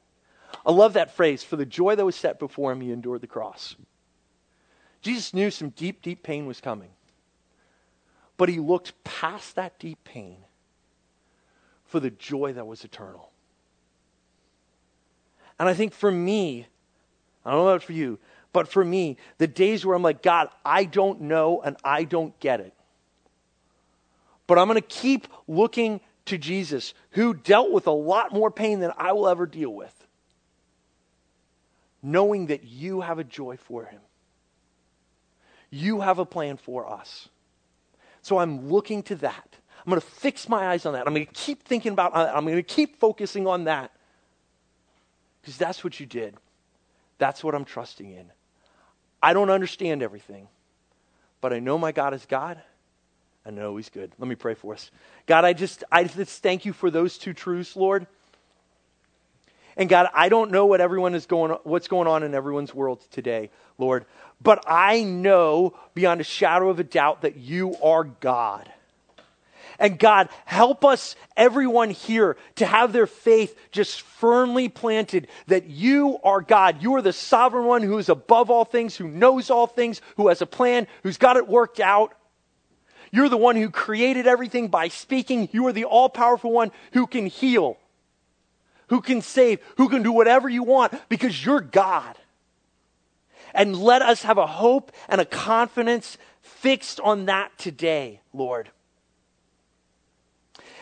I 0.67 0.73
love 0.73 0.93
that 0.95 1.15
phrase. 1.15 1.43
For 1.43 1.57
the 1.57 1.67
joy 1.67 1.97
that 1.97 2.05
was 2.05 2.17
set 2.17 2.39
before 2.39 2.73
him, 2.73 2.81
he 2.81 2.93
endured 2.93 3.21
the 3.21 3.27
cross. 3.27 3.75
Jesus 5.01 5.35
knew 5.35 5.51
some 5.51 5.71
deep, 5.71 6.03
deep 6.03 6.23
pain 6.23 6.47
was 6.47 6.61
coming. 6.61 6.91
But 8.37 8.49
he 8.49 8.59
looked 8.59 9.03
past 9.05 9.57
that 9.57 9.79
deep 9.79 10.03
pain 10.05 10.39
for 11.85 12.01
the 12.01 12.11
joy 12.11 12.53
that 12.55 12.67
was 12.67 12.85
eternal. 12.85 13.31
And 15.59 15.69
I 15.69 15.75
think 15.75 15.93
for 15.93 16.11
me, 16.11 16.67
I 17.45 17.51
don't 17.51 17.61
know 17.61 17.69
about 17.69 17.83
for 17.83 17.93
you, 17.93 18.19
but 18.53 18.69
for 18.69 18.85
me, 18.85 19.17
the 19.39 19.47
days 19.47 19.85
where 19.85 19.95
I'm 19.95 20.03
like, 20.03 20.23
God, 20.23 20.49
I 20.65 20.85
don't 20.85 21.23
know 21.23 21.61
and 21.63 21.77
I 21.85 22.05
don't 22.05 22.39
get 22.41 22.61
it. 22.61 22.73
But 24.47 24.59
I'm 24.59 24.67
going 24.69 24.81
to 24.81 24.87
keep 24.87 25.29
looking 25.47 26.01
to 26.27 26.39
Jesus, 26.39 26.95
who 27.11 27.35
dealt 27.35 27.73
with 27.73 27.87
a 27.87 27.93
lot 27.93 28.33
more 28.33 28.51
pain 28.51 28.81
than 28.81 28.93
I 28.97 29.13
will 29.13 29.29
ever 29.29 29.47
deal 29.47 29.71
with, 29.71 30.07
knowing 32.03 32.47
that 32.47 32.65
you 32.65 33.01
have 33.01 33.19
a 33.19 33.25
joy 33.25 33.57
for 33.57 33.85
him. 33.85 34.01
You 35.71 36.01
have 36.01 36.19
a 36.19 36.25
plan 36.25 36.59
for 36.59 36.89
us. 36.89 37.29
So 38.21 38.39
I'm 38.39 38.69
looking 38.69 39.03
to 39.05 39.17
that. 39.17 39.57
I'm 39.85 39.91
going 39.91 40.01
to 40.01 40.07
fix 40.07 40.49
my 40.49 40.69
eyes 40.69 40.87
on 40.87 40.93
that. 40.93 41.07
I'm 41.07 41.15
going 41.15 41.27
to 41.27 41.33
keep 41.33 41.65
thinking 41.65 41.93
about 41.93 42.15
uh, 42.15 42.31
I'm 42.33 42.45
going 42.45 42.57
to 42.57 42.63
keep 42.63 43.01
focusing 43.01 43.47
on 43.49 43.65
that. 43.65 43.91
Because 45.41 45.57
that's 45.57 45.83
what 45.83 45.99
you 45.99 46.07
did. 46.07 46.37
That's 47.19 47.43
what 47.43 47.55
I'm 47.55 47.65
trusting 47.65 48.09
in. 48.09 48.31
I 49.21 49.33
don't 49.33 49.51
understand 49.51 50.03
everything, 50.03 50.49
but 51.41 51.53
I 51.53 51.59
know 51.59 51.79
my 51.79 51.91
God 51.91 52.15
is 52.15 52.27
God. 52.27 52.63
I 53.45 53.51
know 53.51 53.77
He's 53.77 53.89
good. 53.89 54.13
Let 54.19 54.29
me 54.29 54.35
pray 54.35 54.55
for 54.55 54.73
us. 54.73 54.91
God, 55.27 55.45
I 55.45 55.53
just, 55.53 55.85
I 55.91 56.05
just 56.05 56.43
thank 56.43 56.65
you 56.65 56.73
for 56.73 56.91
those 56.91 57.19
two 57.19 57.33
truths, 57.33 57.77
Lord. 57.77 58.07
And 59.77 59.89
God, 59.89 60.09
I 60.13 60.29
don't 60.29 60.51
know 60.51 60.67
what 60.67 60.81
everyone 60.81 61.15
is 61.15 61.27
going, 61.27 61.53
what's 61.65 61.89
going 61.89 62.07
on 62.07 62.23
in 62.23 62.35
everyone's 62.35 62.75
world 62.75 63.03
today, 63.11 63.51
Lord, 63.79 64.05
but 64.43 64.63
I 64.67 65.03
know 65.03 65.75
beyond 65.95 66.21
a 66.21 66.25
shadow 66.25 66.69
of 66.69 66.79
a 66.79 66.85
doubt 66.85 67.23
that 67.23 67.37
you 67.37 67.77
are 67.83 68.05
God. 68.05 68.71
And 69.79 69.99
God, 69.99 70.29
help 70.45 70.85
us, 70.85 71.17
everyone 71.37 71.91
here, 71.91 72.37
to 72.57 72.67
have 72.67 72.93
their 72.93 73.07
faith 73.07 73.59
just 73.73 74.03
firmly 74.03 74.69
planted 74.69 75.29
that 75.47 75.67
you 75.67 76.19
are 76.23 76.41
God. 76.41 76.83
You 76.83 76.95
are 76.97 77.03
the 77.03 77.13
sovereign 77.13 77.65
one 77.65 77.83
who 77.83 77.99
is 77.99 78.09
above 78.09 78.51
all 78.51 78.65
things, 78.65 78.97
who 78.97 79.09
knows 79.09 79.51
all 79.51 79.67
things, 79.67 80.01
who 80.17 80.29
has 80.29 80.43
a 80.43 80.47
plan, 80.47 80.87
who's 81.03 81.17
got 81.17 81.37
it 81.37 81.49
worked 81.49 81.81
out. 81.81 82.15
You're 83.13 83.29
the 83.29 83.37
one 83.37 83.57
who 83.57 83.71
created 83.71 84.27
everything 84.27 84.69
by 84.69 84.89
speaking. 84.89 85.51
You 85.53 85.67
are 85.67 85.73
the 85.73 85.85
all 85.85 86.09
powerful 86.09 86.51
one 86.51 86.73
who 86.93 87.07
can 87.07 87.27
heal, 87.27 87.77
who 88.89 89.03
can 89.03 89.21
save, 89.21 89.61
who 89.77 89.91
can 89.91 90.03
do 90.03 90.11
whatever 90.11 90.49
you 90.49 90.63
want 90.63 90.95
because 91.11 91.45
you're 91.45 91.61
God. 91.61 92.17
And 93.55 93.77
let 93.77 94.01
us 94.01 94.23
have 94.23 94.39
a 94.39 94.47
hope 94.47 94.93
and 95.11 95.21
a 95.21 95.27
confidence 95.27 96.17
fixed 96.41 97.01
on 97.01 97.27
that 97.27 97.57
today, 97.59 98.23
Lord. 98.33 98.71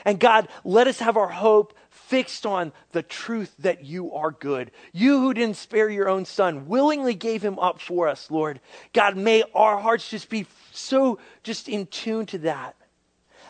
And 0.05 0.21
God, 0.21 0.49
let 0.65 0.87
us 0.87 1.01
have 1.01 1.17
our 1.17 1.29
hope 1.29 1.75
fixed 2.11 2.45
on 2.45 2.73
the 2.91 3.05
truth 3.05 3.55
that 3.61 3.85
you 3.85 4.13
are 4.15 4.33
good. 4.33 4.73
You 4.93 5.21
who 5.21 5.33
didn't 5.33 5.57
spare 5.57 5.89
your 5.89 6.09
own 6.09 6.25
son 6.25 6.67
willingly 6.67 7.15
gave 7.15 7.41
him 7.41 7.57
up 7.61 7.81
for 7.81 8.09
us, 8.09 8.33
Lord. 8.33 8.59
God, 8.93 9.17
may 9.17 9.45
our 9.55 9.79
hearts 9.79 10.11
just 10.11 10.29
be 10.29 10.47
so 10.73 11.21
just 11.45 11.69
in 11.69 11.87
tune 11.87 12.27
to 12.27 12.39
that. 12.39 12.75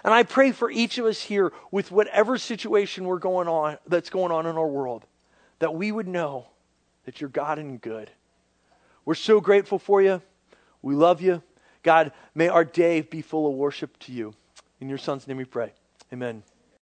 And 0.04 0.12
I 0.12 0.24
pray 0.24 0.52
for 0.52 0.70
each 0.70 0.98
of 0.98 1.06
us 1.06 1.22
here 1.22 1.52
with 1.70 1.90
whatever 1.90 2.36
situation 2.36 3.06
we're 3.06 3.18
going 3.18 3.48
on 3.48 3.78
that's 3.86 4.10
going 4.10 4.30
on 4.30 4.44
in 4.44 4.56
our 4.56 4.68
world 4.68 5.06
that 5.58 5.74
we 5.74 5.90
would 5.90 6.08
know 6.08 6.46
that 7.06 7.20
you're 7.20 7.30
God 7.30 7.58
and 7.58 7.80
good. 7.80 8.10
We're 9.06 9.14
so 9.14 9.40
grateful 9.40 9.78
for 9.78 10.02
you. 10.02 10.20
We 10.82 10.94
love 10.94 11.22
you. 11.22 11.42
God, 11.82 12.12
may 12.34 12.48
our 12.48 12.64
day 12.64 13.00
be 13.00 13.22
full 13.22 13.48
of 13.48 13.54
worship 13.54 13.98
to 14.00 14.12
you. 14.12 14.34
In 14.80 14.90
your 14.90 14.98
son's 14.98 15.26
name 15.26 15.38
we 15.38 15.46
pray. 15.46 15.72
Amen. 16.12 16.42